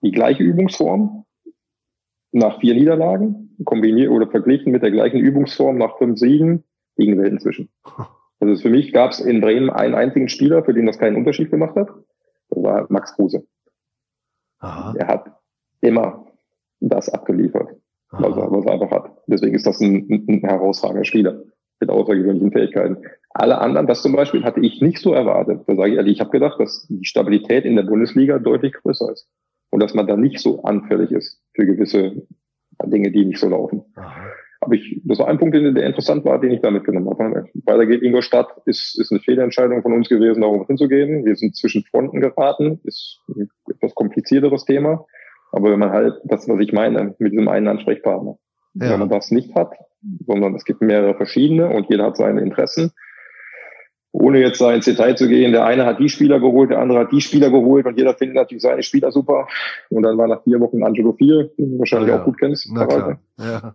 Die 0.03 0.11
gleiche 0.11 0.43
Übungsform 0.43 1.25
nach 2.33 2.61
vier 2.61 2.75
Niederlagen, 2.75 3.57
kombiniert 3.65 4.11
oder 4.11 4.29
verglichen 4.29 4.73
mit 4.73 4.83
der 4.83 4.91
gleichen 4.91 5.19
Übungsform 5.19 5.79
nach 5.79 5.97
fünf 5.99 6.19
Siegen, 6.19 6.65
liegen 6.97 7.19
Welten 7.19 7.41
zwischen. 7.41 7.69
Also 8.39 8.63
für 8.65 8.69
mich 8.69 8.93
gab 8.93 9.13
es 9.13 9.21
in 9.21 9.41
Bremen 9.41 9.71
einen 9.71 9.95
einzigen 9.95 10.29
Spieler, 10.29 10.63
für 10.63 10.75
den 10.75 10.85
das 10.85 10.99
keinen 10.99 11.17
Unterschied 11.17 11.51
gemacht 11.51 11.75
hat. 11.75 11.89
Das 12.51 12.63
war 12.63 12.87
Max 12.91 13.15
Kruse. 13.15 13.47
Aha. 14.59 14.95
Er 14.99 15.07
hat 15.09 15.33
immer 15.81 16.27
das 16.81 17.09
abgeliefert, 17.09 17.75
was 18.11 18.37
er, 18.37 18.53
was 18.53 18.67
er 18.67 18.73
einfach 18.73 18.91
hat. 18.91 19.17
Deswegen 19.27 19.55
ist 19.55 19.67
das 19.67 19.81
ein, 19.81 20.27
ein 20.29 20.41
herausragender 20.41 21.07
Spieler 21.07 21.45
mit 21.81 21.91
außergewöhnlichen 21.91 22.53
Fähigkeiten. 22.53 22.99
Alle 23.31 23.59
anderen, 23.59 23.87
das 23.87 24.03
zum 24.03 24.13
Beispiel, 24.13 24.45
hatte 24.45 24.61
ich 24.61 24.81
nicht 24.81 24.99
so 24.99 25.13
erwartet. 25.13 25.63
Da 25.67 25.77
sage 25.77 25.91
ich 25.91 25.97
ehrlich, 25.97 26.15
ich 26.15 26.21
habe 26.21 26.31
gedacht, 26.31 26.59
dass 26.59 26.87
die 26.89 27.05
Stabilität 27.05 27.65
in 27.65 27.77
der 27.77 27.83
Bundesliga 27.83 28.39
deutlich 28.39 28.73
größer 28.73 29.13
ist. 29.13 29.29
Und 29.71 29.83
dass 29.83 29.95
man 29.95 30.07
da 30.07 30.17
nicht 30.17 30.39
so 30.39 30.63
anfällig 30.63 31.11
ist 31.11 31.43
für 31.55 31.67
gewisse 31.67 32.27
Dinge, 32.85 33.11
die 33.11 33.25
nicht 33.25 33.39
so 33.39 33.49
laufen. 33.49 33.85
Aber 34.61 34.75
ich, 34.75 35.01
das 35.05 35.19
war 35.19 35.29
ein 35.29 35.39
Punkt, 35.39 35.55
der 35.55 35.85
interessant 35.85 36.25
war, 36.25 36.41
den 36.41 36.51
ich 36.51 36.61
da 36.61 36.71
mitgenommen 36.71 37.11
habe. 37.11 37.47
Weiter 37.65 37.87
geht 37.87 38.03
Ingolstadt, 38.03 38.49
ist, 38.65 38.99
ist 38.99 39.13
eine 39.13 39.21
Fehlentscheidung 39.21 39.83
von 39.83 39.93
uns 39.93 40.09
gewesen, 40.09 40.41
darauf 40.41 40.67
hinzugehen. 40.67 41.25
Wir 41.25 41.37
sind 41.37 41.57
zwischen 41.57 41.85
Fronten 41.85 42.21
geraten, 42.21 42.81
ist 42.85 43.21
ein 43.29 43.49
etwas 43.71 43.95
komplizierteres 43.95 44.65
Thema. 44.65 45.07
Aber 45.53 45.71
wenn 45.71 45.79
man 45.79 45.91
halt, 45.91 46.15
das, 46.25 46.49
was 46.49 46.61
ich 46.61 46.73
meine, 46.73 47.15
mit 47.19 47.33
diesem 47.33 47.49
einen 47.49 47.69
Ansprechpartner, 47.69 48.39
ja. 48.81 48.91
wenn 48.91 49.01
man 49.01 49.09
das 49.09 49.31
nicht 49.31 49.55
hat, 49.55 49.75
sondern 50.27 50.55
es 50.55 50.65
gibt 50.65 50.83
mehrere 50.83 51.15
verschiedene 51.15 51.69
und 51.69 51.89
jeder 51.89 52.05
hat 52.05 52.17
seine 52.17 52.41
Interessen, 52.41 52.93
ohne 54.13 54.41
jetzt 54.41 54.61
da 54.61 54.73
ins 54.73 54.87
Detail 54.87 55.17
zu 55.17 55.29
gehen, 55.29 55.53
der 55.53 55.65
eine 55.65 55.85
hat 55.85 55.99
die 55.99 56.09
Spieler 56.09 56.41
geholt, 56.41 56.71
der 56.71 56.79
andere 56.79 57.01
hat 57.01 57.13
die 57.13 57.21
Spieler 57.21 57.51
geholt 57.51 57.87
und 57.87 57.99
jeder 57.99 58.15
findet 58.15 58.37
natürlich 58.37 58.63
seine 58.63 58.83
Spieler 58.83 59.13
super. 59.13 59.47
Und 59.91 60.03
dann 60.05 60.17
war 60.17 60.27
nach 60.27 60.43
vier 60.43 60.59
Wochen 60.61 60.83
Angelo 60.83 61.13
4, 61.13 61.51
den 61.59 61.73
du 61.73 61.79
wahrscheinlich 61.79 62.09
ja, 62.09 62.21
auch 62.21 62.25
gut 62.25 62.39
kennst. 62.39 62.69
Na 62.73 62.87
klar. 62.87 63.19
Ja 63.39 63.75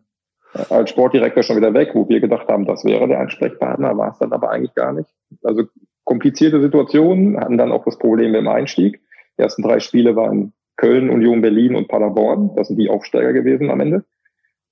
als 0.70 0.90
Sportdirektor 0.90 1.44
schon 1.44 1.58
wieder 1.58 1.74
weg, 1.74 1.92
wo 1.94 2.08
wir 2.10 2.20
gedacht 2.20 2.48
haben, 2.48 2.66
das 2.66 2.84
wäre 2.84 3.08
der 3.08 3.20
Ansprechpartner, 3.20 3.98
war 3.98 4.12
es 4.12 4.20
dann 4.20 4.34
aber 4.34 4.52
eigentlich 4.52 4.76
gar 4.76 4.94
nicht. 4.94 5.10
Also 5.44 5.64
komplizierte 6.04 6.62
Situationen, 6.62 7.40
hatten 7.40 7.58
dann 7.58 7.72
auch 7.72 7.86
das 7.86 7.98
Problem 7.98 8.36
im 8.36 8.48
Einstieg. 8.48 9.02
Die 9.38 9.44
ersten 9.44 9.64
drei 9.64 9.80
Spiele 9.80 10.16
waren 10.16 10.54
Köln, 10.76 11.10
Union 11.10 11.42
Berlin 11.42 11.76
und 11.76 11.88
Paderborn. 11.88 12.56
Das 12.56 12.68
sind 12.68 12.78
die 12.78 12.90
Aufsteiger 12.90 13.34
gewesen 13.34 13.70
am 13.70 13.80
Ende. 13.80 14.04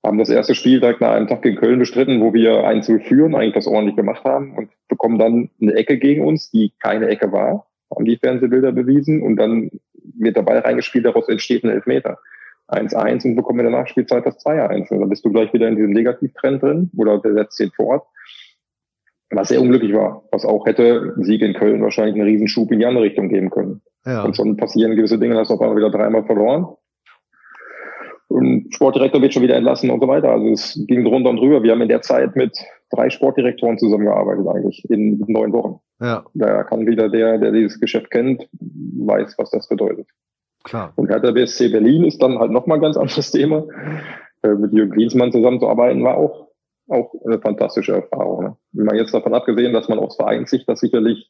Haben 0.05 0.17
das 0.17 0.29
erste 0.29 0.55
Spiel 0.55 0.79
direkt 0.79 1.01
nach 1.01 1.11
einem 1.11 1.27
Tag 1.27 1.41
gegen 1.41 1.57
Köln 1.57 1.79
bestritten, 1.79 2.21
wo 2.21 2.33
wir 2.33 2.63
1 2.63 2.85
zu 2.85 2.99
führen, 2.99 3.35
eigentlich 3.35 3.55
das 3.55 3.67
ordentlich 3.67 3.97
gemacht 3.97 4.23
haben 4.23 4.55
und 4.55 4.69
bekommen 4.87 5.19
dann 5.19 5.49
eine 5.61 5.73
Ecke 5.73 5.97
gegen 5.97 6.25
uns, 6.25 6.49
die 6.51 6.71
keine 6.79 7.07
Ecke 7.07 7.31
war, 7.31 7.67
haben 7.93 8.05
die 8.05 8.17
Fernsehbilder 8.17 8.71
bewiesen 8.71 9.21
und 9.21 9.35
dann 9.35 9.69
wird 10.17 10.37
der 10.37 10.43
Ball 10.43 10.59
reingespielt, 10.59 11.05
daraus 11.05 11.27
entsteht 11.27 11.63
ein 11.63 11.69
Elfmeter. 11.69 12.17
1-1 12.69 13.25
und 13.25 13.35
bekommen 13.35 13.59
in 13.59 13.71
der 13.71 13.79
Nachspielzeit 13.79 14.25
das 14.25 14.45
2-1. 14.45 14.91
Und 14.91 14.99
dann 14.99 15.09
bist 15.09 15.25
du 15.25 15.31
gleich 15.31 15.51
wieder 15.53 15.67
in 15.67 15.75
diesem 15.75 15.91
Negativtrend 15.91 16.61
drin 16.61 16.91
oder 16.95 17.19
der 17.19 17.33
setzt 17.33 17.59
den 17.59 17.71
fort. 17.71 18.03
Was 19.31 19.49
sehr 19.49 19.61
unglücklich 19.61 19.93
war, 19.93 20.23
was 20.31 20.45
auch 20.45 20.65
hätte 20.65 21.13
Sieg 21.17 21.41
in 21.41 21.53
Köln 21.53 21.81
wahrscheinlich 21.81 22.15
einen 22.15 22.27
Riesenschub 22.27 22.71
in 22.71 22.79
die 22.79 22.85
andere 22.85 23.03
Richtung 23.03 23.29
geben 23.29 23.49
können. 23.49 23.81
Ja. 24.05 24.23
Und 24.23 24.35
schon 24.35 24.57
passieren 24.57 24.95
gewisse 24.95 25.19
Dinge, 25.19 25.35
hast 25.35 25.49
du 25.49 25.55
auf 25.55 25.61
einmal 25.61 25.77
wieder 25.77 25.91
dreimal 25.91 26.23
verloren. 26.23 26.67
Und 28.29 28.73
Sportdirektor 28.73 29.21
wird 29.21 29.33
schon 29.33 29.41
wieder 29.43 29.55
entlassen 29.55 29.89
und 29.89 30.01
so 30.01 30.07
weiter. 30.07 30.29
Also 30.29 30.49
es 30.49 30.79
ging 30.87 31.03
drunter 31.03 31.31
und 31.31 31.37
drüber. 31.37 31.63
Wir 31.63 31.71
haben 31.71 31.81
in 31.81 31.89
der 31.89 32.03
Zeit 32.03 32.35
mit 32.35 32.57
drei 32.91 33.09
Sportdirektoren 33.09 33.79
zusammengearbeitet 33.79 34.47
eigentlich 34.47 34.87
in 34.89 35.23
neun 35.27 35.51
Wochen. 35.51 35.79
Ja. 35.99 36.23
Da 36.35 36.63
kann 36.63 36.85
wieder 36.85 37.09
der, 37.09 37.39
der 37.39 37.51
dieses 37.51 37.79
Geschäft 37.79 38.11
kennt, 38.11 38.47
weiß, 38.51 39.35
was 39.37 39.49
das 39.49 39.67
bedeutet. 39.67 40.07
Klar. 40.63 40.93
Und 40.95 41.09
Hertha 41.09 41.31
BSC 41.31 41.69
Berlin 41.69 42.03
ist 42.05 42.21
dann 42.21 42.37
halt 42.37 42.51
nochmal 42.51 42.77
ein 42.77 42.81
ganz 42.81 42.97
anderes 42.97 43.31
Thema. 43.31 43.65
Äh, 44.43 44.53
mit 44.53 44.73
Jürgen 44.73 44.91
Klinsmann 44.91 45.31
zusammenzuarbeiten 45.31 46.03
war 46.03 46.17
auch, 46.17 46.49
auch 46.87 47.13
eine 47.25 47.39
fantastische 47.39 47.93
Erfahrung. 47.93 48.43
Ne? 48.43 48.55
Wenn 48.73 48.85
man 48.85 48.95
jetzt 48.95 49.13
davon 49.13 49.33
abgesehen, 49.33 49.73
dass 49.73 49.89
man 49.89 49.97
aus 49.97 50.15
Vereinssicht 50.15 50.69
das 50.69 50.81
sicherlich 50.81 51.29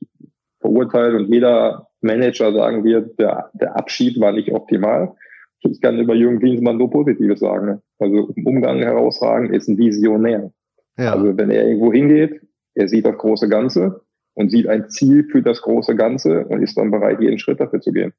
verurteilt 0.60 1.16
und 1.16 1.34
jeder 1.34 1.88
Manager 2.02 2.52
sagen 2.52 2.84
wird, 2.84 3.18
der, 3.20 3.52
der 3.54 3.78
Abschied 3.78 4.20
war 4.20 4.34
nicht 4.34 4.52
optimal. 4.52 5.16
Ich 5.62 5.82
kann 5.82 6.00
über 6.00 6.16
Jürgen 6.16 6.40
Klinsmann 6.40 6.78
nur 6.78 6.90
Positives 6.90 7.40
sagen. 7.40 7.66
Ne? 7.66 7.82
Also 8.00 8.30
im 8.36 8.48
Umgang 8.48 8.80
herausragend 8.80 9.54
ist 9.54 9.68
ein 9.68 9.78
Visionär. 9.78 10.52
Ja. 10.98 11.14
Also 11.14 11.38
wenn 11.38 11.50
er 11.52 11.68
irgendwo 11.68 11.92
hingeht, 11.92 12.42
er 12.76 12.88
sieht 12.88 13.06
das 13.06 13.18
große 13.18 13.50
Ganze 13.50 14.02
und 14.36 14.52
sieht 14.52 14.68
ein 14.68 14.90
Ziel 14.90 15.26
für 15.26 15.42
das 15.42 15.62
große 15.62 15.96
Ganze 15.96 16.46
und 16.46 16.62
ist 16.62 16.78
dann 16.78 16.92
bereit, 16.92 17.20
jeden 17.20 17.40
Schritt 17.40 17.60
dafür 17.60 17.82
zu 17.82 17.92
gehen. 17.92 18.14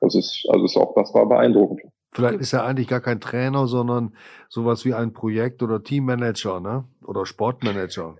Das 0.00 0.14
ist, 0.14 0.46
also 0.48 0.64
ist 0.64 0.76
auch, 0.76 0.94
das 0.94 1.14
war 1.14 1.28
beeindruckend. 1.28 1.82
Vielleicht 2.12 2.40
ist 2.40 2.52
er 2.52 2.64
eigentlich 2.64 2.88
gar 2.88 3.00
kein 3.00 3.20
Trainer, 3.20 3.66
sondern 3.66 4.14
sowas 4.48 4.84
wie 4.84 4.94
ein 4.94 5.12
Projekt- 5.12 5.62
oder 5.62 5.82
Teammanager, 5.82 6.60
ne? 6.60 6.84
Oder 7.04 7.26
Sportmanager. 7.26 8.16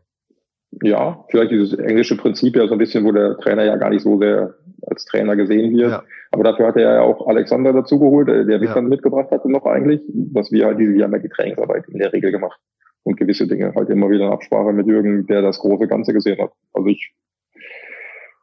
Ja, 0.82 1.24
vielleicht 1.30 1.52
dieses 1.52 1.72
englische 1.74 2.16
Prinzip 2.16 2.56
ja 2.56 2.66
so 2.66 2.72
ein 2.72 2.78
bisschen, 2.78 3.04
wo 3.04 3.12
der 3.12 3.36
Trainer 3.38 3.64
ja 3.64 3.76
gar 3.76 3.90
nicht 3.90 4.02
so 4.02 4.18
sehr 4.18 4.54
als 4.86 5.04
Trainer 5.04 5.36
gesehen 5.36 5.76
wird. 5.76 5.90
Ja. 5.90 6.02
Aber 6.30 6.44
dafür 6.44 6.66
hat 6.66 6.76
er 6.76 6.94
ja 6.94 7.00
auch 7.02 7.26
Alexander 7.26 7.72
dazugeholt, 7.72 8.28
der 8.28 8.58
mich 8.58 8.68
ja. 8.68 8.74
dann 8.74 8.88
mitgebracht 8.88 9.30
hatte 9.30 9.50
noch 9.50 9.66
eigentlich, 9.66 10.00
dass 10.08 10.50
wir 10.50 10.66
halt 10.66 10.78
diese, 10.78 10.94
wir 10.94 11.04
haben 11.04 11.12
ja 11.12 11.18
die 11.18 11.28
Trainingsarbeit 11.28 11.88
in 11.88 11.98
der 11.98 12.12
Regel 12.12 12.32
gemacht 12.32 12.58
und 13.04 13.16
gewisse 13.16 13.46
Dinge 13.46 13.72
halt 13.74 13.88
immer 13.90 14.10
wieder 14.10 14.26
in 14.26 14.32
Absprache 14.32 14.72
mit 14.72 14.86
Jürgen, 14.86 15.26
der 15.26 15.42
das 15.42 15.58
große 15.58 15.86
Ganze 15.86 16.12
gesehen 16.12 16.40
hat. 16.40 16.50
Also 16.72 16.88
ich 16.88 17.14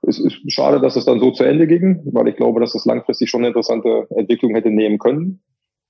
es 0.03 0.19
ist 0.19 0.51
schade, 0.51 0.81
dass 0.81 0.95
es 0.95 1.05
dann 1.05 1.19
so 1.19 1.31
zu 1.31 1.43
Ende 1.43 1.67
ging, 1.67 2.01
weil 2.05 2.27
ich 2.27 2.35
glaube, 2.35 2.59
dass 2.59 2.73
das 2.73 2.85
langfristig 2.85 3.29
schon 3.29 3.41
eine 3.41 3.49
interessante 3.49 4.07
Entwicklung 4.09 4.55
hätte 4.55 4.71
nehmen 4.71 4.97
können. 4.97 5.43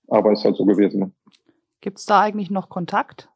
Aber 0.07 0.31
es 0.33 0.39
ist 0.39 0.45
halt 0.45 0.57
so 0.57 0.65
gewesen. 0.65 1.15
Gibt 1.79 1.97
es 1.97 2.05
da 2.05 2.19
eigentlich 2.19 2.51
noch 2.51 2.67
Kontakt? 2.67 3.29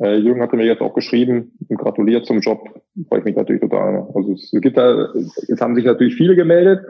Äh, 0.00 0.16
Jürgen 0.16 0.40
hatte 0.40 0.56
mir 0.56 0.66
jetzt 0.66 0.80
auch 0.80 0.94
geschrieben 0.94 1.52
und 1.68 1.76
gratuliert 1.76 2.24
zum 2.26 2.40
Job. 2.40 2.82
Freue 3.08 3.20
ich 3.20 3.24
mich 3.24 3.36
natürlich 3.36 3.60
total. 3.60 4.06
Also 4.14 4.32
es 4.32 4.50
gibt 4.52 4.76
da, 4.76 5.12
jetzt 5.14 5.60
haben 5.60 5.74
sich 5.74 5.84
natürlich 5.84 6.14
viele 6.14 6.36
gemeldet, 6.36 6.86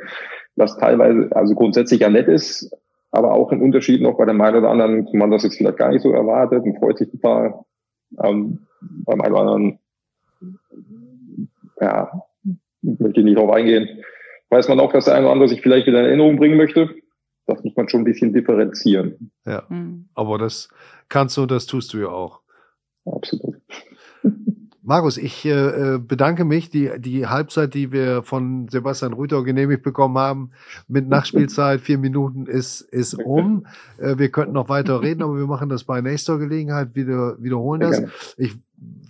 was 0.56 0.76
teilweise, 0.76 1.28
also 1.34 1.54
grundsätzlich 1.54 2.00
ja 2.00 2.10
nett 2.10 2.28
ist, 2.28 2.70
aber 3.10 3.32
auch 3.32 3.50
ein 3.50 3.62
Unterschied 3.62 4.02
noch 4.02 4.18
bei 4.18 4.26
dem 4.26 4.40
einen 4.40 4.58
oder 4.58 4.70
anderen, 4.70 5.08
man 5.12 5.30
das 5.30 5.42
jetzt 5.42 5.56
vielleicht 5.56 5.78
gar 5.78 5.90
nicht 5.90 6.02
so 6.02 6.12
erwartet 6.12 6.64
und 6.64 6.78
freut 6.78 6.98
sich 6.98 7.10
total. 7.10 7.54
Ähm, 8.22 8.66
beim 8.80 9.20
einen 9.20 9.32
oder 9.32 9.42
anderen, 9.42 9.78
ja, 11.80 12.10
möchte 12.82 13.20
ich 13.20 13.24
nicht 13.24 13.38
darauf 13.38 13.52
eingehen. 13.52 13.88
Weiß 14.50 14.68
man 14.68 14.80
auch, 14.80 14.92
dass 14.92 15.06
der 15.06 15.14
eine 15.14 15.26
oder 15.26 15.32
andere 15.32 15.48
sich 15.48 15.62
vielleicht 15.62 15.86
wieder 15.86 16.00
in 16.00 16.06
Erinnerung 16.06 16.36
bringen 16.36 16.56
möchte. 16.56 16.90
Das 17.46 17.62
muss 17.64 17.74
man 17.76 17.88
schon 17.88 18.02
ein 18.02 18.04
bisschen 18.04 18.32
differenzieren. 18.34 19.30
Ja, 19.46 19.64
mhm. 19.68 20.08
aber 20.14 20.36
das 20.36 20.68
kannst 21.08 21.36
du 21.36 21.42
und 21.42 21.50
das 21.50 21.66
tust 21.66 21.94
du 21.94 21.98
ja 21.98 22.08
auch. 22.08 22.42
Absolut. 23.04 23.56
Markus, 24.88 25.18
ich 25.18 25.44
äh, 25.44 25.50
äh, 25.96 25.98
bedanke 25.98 26.46
mich. 26.46 26.70
Die, 26.70 26.90
die 26.98 27.26
Halbzeit, 27.26 27.74
die 27.74 27.92
wir 27.92 28.22
von 28.22 28.68
Sebastian 28.68 29.12
Rüther 29.12 29.44
genehmigt 29.44 29.82
bekommen 29.82 30.16
haben, 30.16 30.52
mit 30.88 31.06
Nachspielzeit, 31.06 31.82
vier 31.82 31.98
Minuten, 31.98 32.46
ist, 32.46 32.80
ist 32.80 33.12
um. 33.12 33.66
Äh, 33.98 34.16
wir 34.16 34.30
könnten 34.30 34.54
noch 34.54 34.70
weiter 34.70 35.02
reden, 35.02 35.22
aber 35.22 35.36
wir 35.36 35.46
machen 35.46 35.68
das 35.68 35.84
bei 35.84 36.00
nächster 36.00 36.38
Gelegenheit, 36.38 36.94
wieder, 36.94 37.36
wiederholen 37.38 37.82
das. 37.82 38.02
Ich 38.38 38.56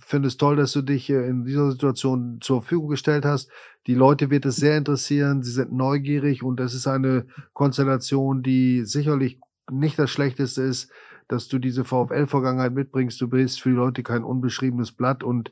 finde 0.01 0.27
es 0.27 0.35
toll, 0.35 0.57
dass 0.57 0.73
du 0.73 0.81
dich 0.81 1.09
in 1.09 1.45
dieser 1.45 1.71
Situation 1.71 2.39
zur 2.41 2.61
Verfügung 2.61 2.89
gestellt 2.89 3.23
hast. 3.23 3.49
Die 3.87 3.95
Leute 3.95 4.29
wird 4.29 4.45
es 4.45 4.57
sehr 4.57 4.77
interessieren. 4.77 5.43
Sie 5.43 5.51
sind 5.51 5.71
neugierig 5.71 6.43
und 6.43 6.59
das 6.59 6.73
ist 6.73 6.87
eine 6.87 7.25
Konstellation, 7.53 8.43
die 8.43 8.83
sicherlich 8.83 9.39
nicht 9.71 9.97
das 9.97 10.11
Schlechteste 10.11 10.63
ist 10.63 10.91
dass 11.29 11.47
du 11.47 11.59
diese 11.59 11.85
VfL-Vergangenheit 11.85 12.73
mitbringst. 12.73 13.21
Du 13.21 13.29
bist 13.29 13.61
für 13.61 13.69
die 13.69 13.75
Leute 13.75 14.03
kein 14.03 14.23
unbeschriebenes 14.23 14.91
Blatt 14.91 15.23
und 15.23 15.51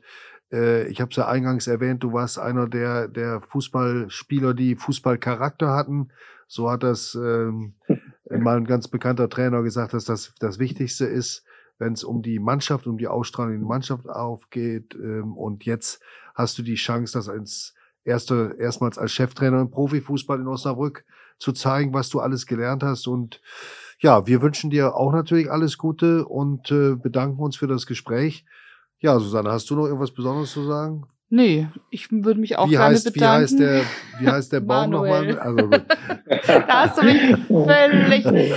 äh, 0.52 0.86
ich 0.88 1.00
habe 1.00 1.10
es 1.10 1.16
ja 1.16 1.28
eingangs 1.28 1.66
erwähnt, 1.66 2.02
du 2.02 2.12
warst 2.12 2.38
einer 2.38 2.68
der, 2.68 3.08
der 3.08 3.40
Fußballspieler, 3.40 4.54
die 4.54 4.76
Fußballcharakter 4.76 5.74
hatten. 5.74 6.10
So 6.46 6.70
hat 6.70 6.82
das 6.82 7.14
ähm, 7.14 7.74
mal 8.30 8.56
ein 8.56 8.66
ganz 8.66 8.88
bekannter 8.88 9.28
Trainer 9.28 9.62
gesagt, 9.62 9.94
dass 9.94 10.04
das 10.04 10.34
das 10.40 10.58
Wichtigste 10.58 11.06
ist, 11.06 11.44
wenn 11.78 11.92
es 11.92 12.04
um 12.04 12.22
die 12.22 12.40
Mannschaft, 12.40 12.86
um 12.86 12.98
die 12.98 13.08
Ausstrahlung 13.08 13.54
in 13.54 13.60
die 13.60 13.66
Mannschaft 13.66 14.08
aufgeht. 14.08 14.94
Ähm, 14.94 15.36
und 15.36 15.64
jetzt 15.64 16.02
hast 16.34 16.58
du 16.58 16.62
die 16.62 16.74
Chance, 16.74 17.12
das 17.12 17.28
als 17.28 17.74
erste, 18.04 18.56
erstmals 18.58 18.98
als 18.98 19.12
Cheftrainer 19.12 19.60
im 19.60 19.70
Profifußball 19.70 20.40
in 20.40 20.48
Osnabrück 20.48 21.04
zu 21.38 21.52
zeigen, 21.52 21.92
was 21.94 22.08
du 22.08 22.20
alles 22.20 22.46
gelernt 22.46 22.82
hast 22.82 23.06
und 23.06 23.40
ja, 24.00 24.26
wir 24.26 24.42
wünschen 24.42 24.70
dir 24.70 24.94
auch 24.94 25.12
natürlich 25.12 25.50
alles 25.50 25.76
Gute 25.76 26.24
und 26.24 26.70
äh, 26.70 26.94
bedanken 26.94 27.40
uns 27.40 27.56
für 27.56 27.66
das 27.66 27.86
Gespräch. 27.86 28.44
Ja, 29.00 29.18
Susanne, 29.18 29.50
hast 29.50 29.68
du 29.70 29.74
noch 29.74 29.86
irgendwas 29.86 30.12
Besonderes 30.12 30.52
zu 30.52 30.64
sagen? 30.64 31.06
Nee, 31.30 31.68
ich 31.90 32.10
würde 32.10 32.40
mich 32.40 32.56
auch 32.56 32.68
wie 32.68 32.70
gerne 32.70 32.94
heißt, 32.94 33.12
bedanken. 33.12 33.36
Wie 33.36 33.42
heißt 33.42 33.60
der, 33.60 33.82
wie 34.18 34.28
heißt 34.28 34.52
der 34.52 34.60
Baum 34.60 34.90
nochmal? 34.90 35.38
Also 35.38 35.68
gut. 35.68 35.82
da 36.46 36.86
hast 36.86 36.98
du 36.98 37.04
mich 37.04 37.36
völlig, 37.46 38.54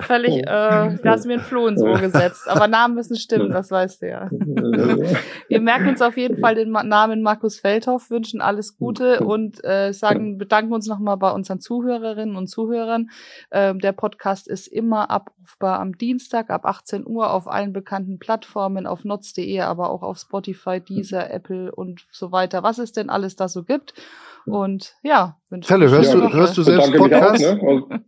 völlig, 0.00 0.36
äh, 0.40 0.44
da 0.44 0.98
hast 1.04 1.24
du 1.24 1.28
mir 1.28 1.34
ein 1.34 1.40
Floh 1.40 1.66
ins 1.66 1.80
Ohr 1.80 1.98
gesetzt. 1.98 2.46
Aber 2.46 2.68
Namen 2.68 2.94
müssen 2.94 3.16
stimmen, 3.16 3.50
das 3.50 3.70
weißt 3.70 4.02
du 4.02 4.08
ja. 4.08 4.28
Wir 5.48 5.60
merken 5.60 5.88
uns 5.88 6.02
auf 6.02 6.18
jeden 6.18 6.38
Fall 6.38 6.54
den 6.54 6.70
Namen 6.70 7.22
Markus 7.22 7.58
Feldhoff, 7.58 8.10
wünschen 8.10 8.42
alles 8.42 8.76
Gute 8.76 9.20
und 9.20 9.64
äh, 9.64 9.92
sagen, 9.92 10.36
bedanken 10.36 10.74
uns 10.74 10.86
nochmal 10.86 11.16
bei 11.16 11.30
unseren 11.30 11.60
Zuhörerinnen 11.60 12.36
und 12.36 12.48
Zuhörern. 12.48 13.08
Ähm, 13.50 13.78
der 13.78 13.92
Podcast 13.92 14.46
ist 14.46 14.66
immer 14.66 15.10
abrufbar 15.10 15.80
am 15.80 15.96
Dienstag 15.96 16.50
ab 16.50 16.66
18 16.66 17.06
Uhr 17.06 17.32
auf 17.32 17.48
allen 17.48 17.72
bekannten 17.72 18.18
Plattformen, 18.18 18.86
auf 18.86 19.04
notz.de, 19.04 19.60
aber 19.60 19.88
auch 19.88 20.02
auf 20.02 20.18
Spotify, 20.18 20.80
Deezer, 20.80 21.30
Apple 21.30 21.72
und 21.74 22.06
so 22.12 22.32
weiter, 22.32 22.62
was 22.62 22.78
es 22.78 22.92
denn 22.92 23.10
alles 23.10 23.36
da 23.36 23.48
so 23.48 23.64
gibt. 23.64 23.94
Und 24.46 24.94
ja, 25.02 25.36
Fälle, 25.62 25.90
hörst, 25.90 26.14
du, 26.14 26.32
hörst 26.32 26.56
du 26.56 26.62
selbst 26.62 26.92
Podcast? 26.94 27.44
Auch, 27.46 27.54
ne? 27.54 27.60
Und, 27.60 28.02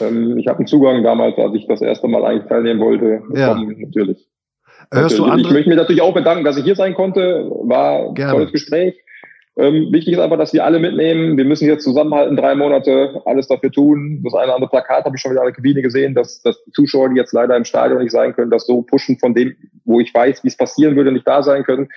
ähm, 0.00 0.38
ich 0.38 0.46
habe 0.46 0.58
einen 0.58 0.66
Zugang 0.66 1.02
damals, 1.02 1.38
als 1.38 1.54
ich 1.54 1.66
das 1.66 1.80
erste 1.80 2.06
Mal 2.08 2.24
eigentlich 2.24 2.48
teilnehmen 2.48 2.80
wollte. 2.80 3.22
Ja. 3.34 3.54
natürlich. 3.54 4.28
Hörst 4.92 5.18
natürlich. 5.18 5.18
du 5.18 5.24
andere? 5.24 5.48
Ich 5.48 5.52
möchte 5.54 5.68
mich 5.70 5.78
natürlich 5.78 6.02
auch 6.02 6.14
bedanken, 6.14 6.44
dass 6.44 6.56
ich 6.56 6.64
hier 6.64 6.76
sein 6.76 6.94
konnte. 6.94 7.48
War 7.62 8.10
ein 8.10 8.14
tolles 8.14 8.52
Gespräch. 8.52 9.00
Ähm, 9.56 9.92
wichtig 9.92 10.14
ist 10.14 10.18
aber, 10.18 10.36
dass 10.36 10.52
wir 10.52 10.64
alle 10.64 10.80
mitnehmen. 10.80 11.36
Wir 11.36 11.44
müssen 11.44 11.68
jetzt 11.68 11.84
zusammenhalten, 11.84 12.36
drei 12.36 12.56
Monate, 12.56 13.22
alles 13.24 13.46
dafür 13.46 13.70
tun. 13.70 14.20
Das 14.24 14.34
eine 14.34 14.46
oder 14.46 14.56
andere 14.56 14.70
Plakat 14.70 15.04
habe 15.04 15.14
ich 15.14 15.22
schon 15.22 15.30
wieder 15.30 15.42
in 15.42 15.46
der 15.46 15.54
Kabine 15.54 15.80
gesehen, 15.80 16.14
dass, 16.14 16.42
dass 16.42 16.62
die 16.64 16.72
Zuschauer, 16.72 17.10
die 17.10 17.16
jetzt 17.16 17.32
leider 17.32 17.56
im 17.56 17.64
Stadion 17.64 18.02
nicht 18.02 18.10
sein 18.10 18.34
können, 18.34 18.50
das 18.50 18.66
so 18.66 18.82
pushen 18.82 19.16
von 19.18 19.32
dem, 19.32 19.54
wo 19.84 20.00
ich 20.00 20.12
weiß, 20.12 20.42
wie 20.42 20.48
es 20.48 20.56
passieren 20.56 20.96
würde, 20.96 21.12
nicht 21.12 21.26
da 21.26 21.42
sein 21.42 21.62
können 21.62 21.88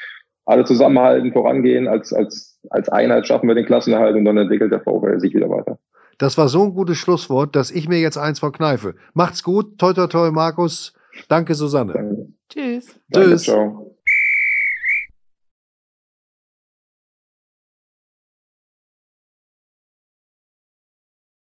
alle 0.47 0.63
zusammenhalten, 0.63 1.33
vorangehen, 1.33 1.87
als, 1.87 2.13
als, 2.13 2.59
als 2.69 2.89
Einheit 2.89 3.27
schaffen 3.27 3.47
wir 3.47 3.55
den 3.55 3.65
Klassenerhalt 3.65 4.15
und 4.15 4.25
dann 4.25 4.37
entwickelt 4.37 4.71
der 4.71 4.79
VfL 4.79 5.19
sich 5.19 5.33
wieder 5.33 5.49
weiter. 5.49 5.77
Das 6.17 6.37
war 6.37 6.47
so 6.47 6.63
ein 6.63 6.73
gutes 6.73 6.97
Schlusswort, 6.97 7.55
dass 7.55 7.69
ich 7.69 7.87
mir 7.87 7.99
jetzt 7.99 8.17
eins 8.17 8.39
verkneife. 8.39 8.95
Macht's 9.13 9.43
gut, 9.43 9.77
toi 9.77 9.93
toi 9.93 10.07
toi, 10.07 10.31
Markus. 10.31 10.93
Danke, 11.27 11.53
Susanne. 11.53 11.93
Danke. 11.93 12.27
Tschüss. 12.49 12.99
Danke, 13.09 13.29
Tschüss. 13.29 13.43
Ciao. 13.43 13.96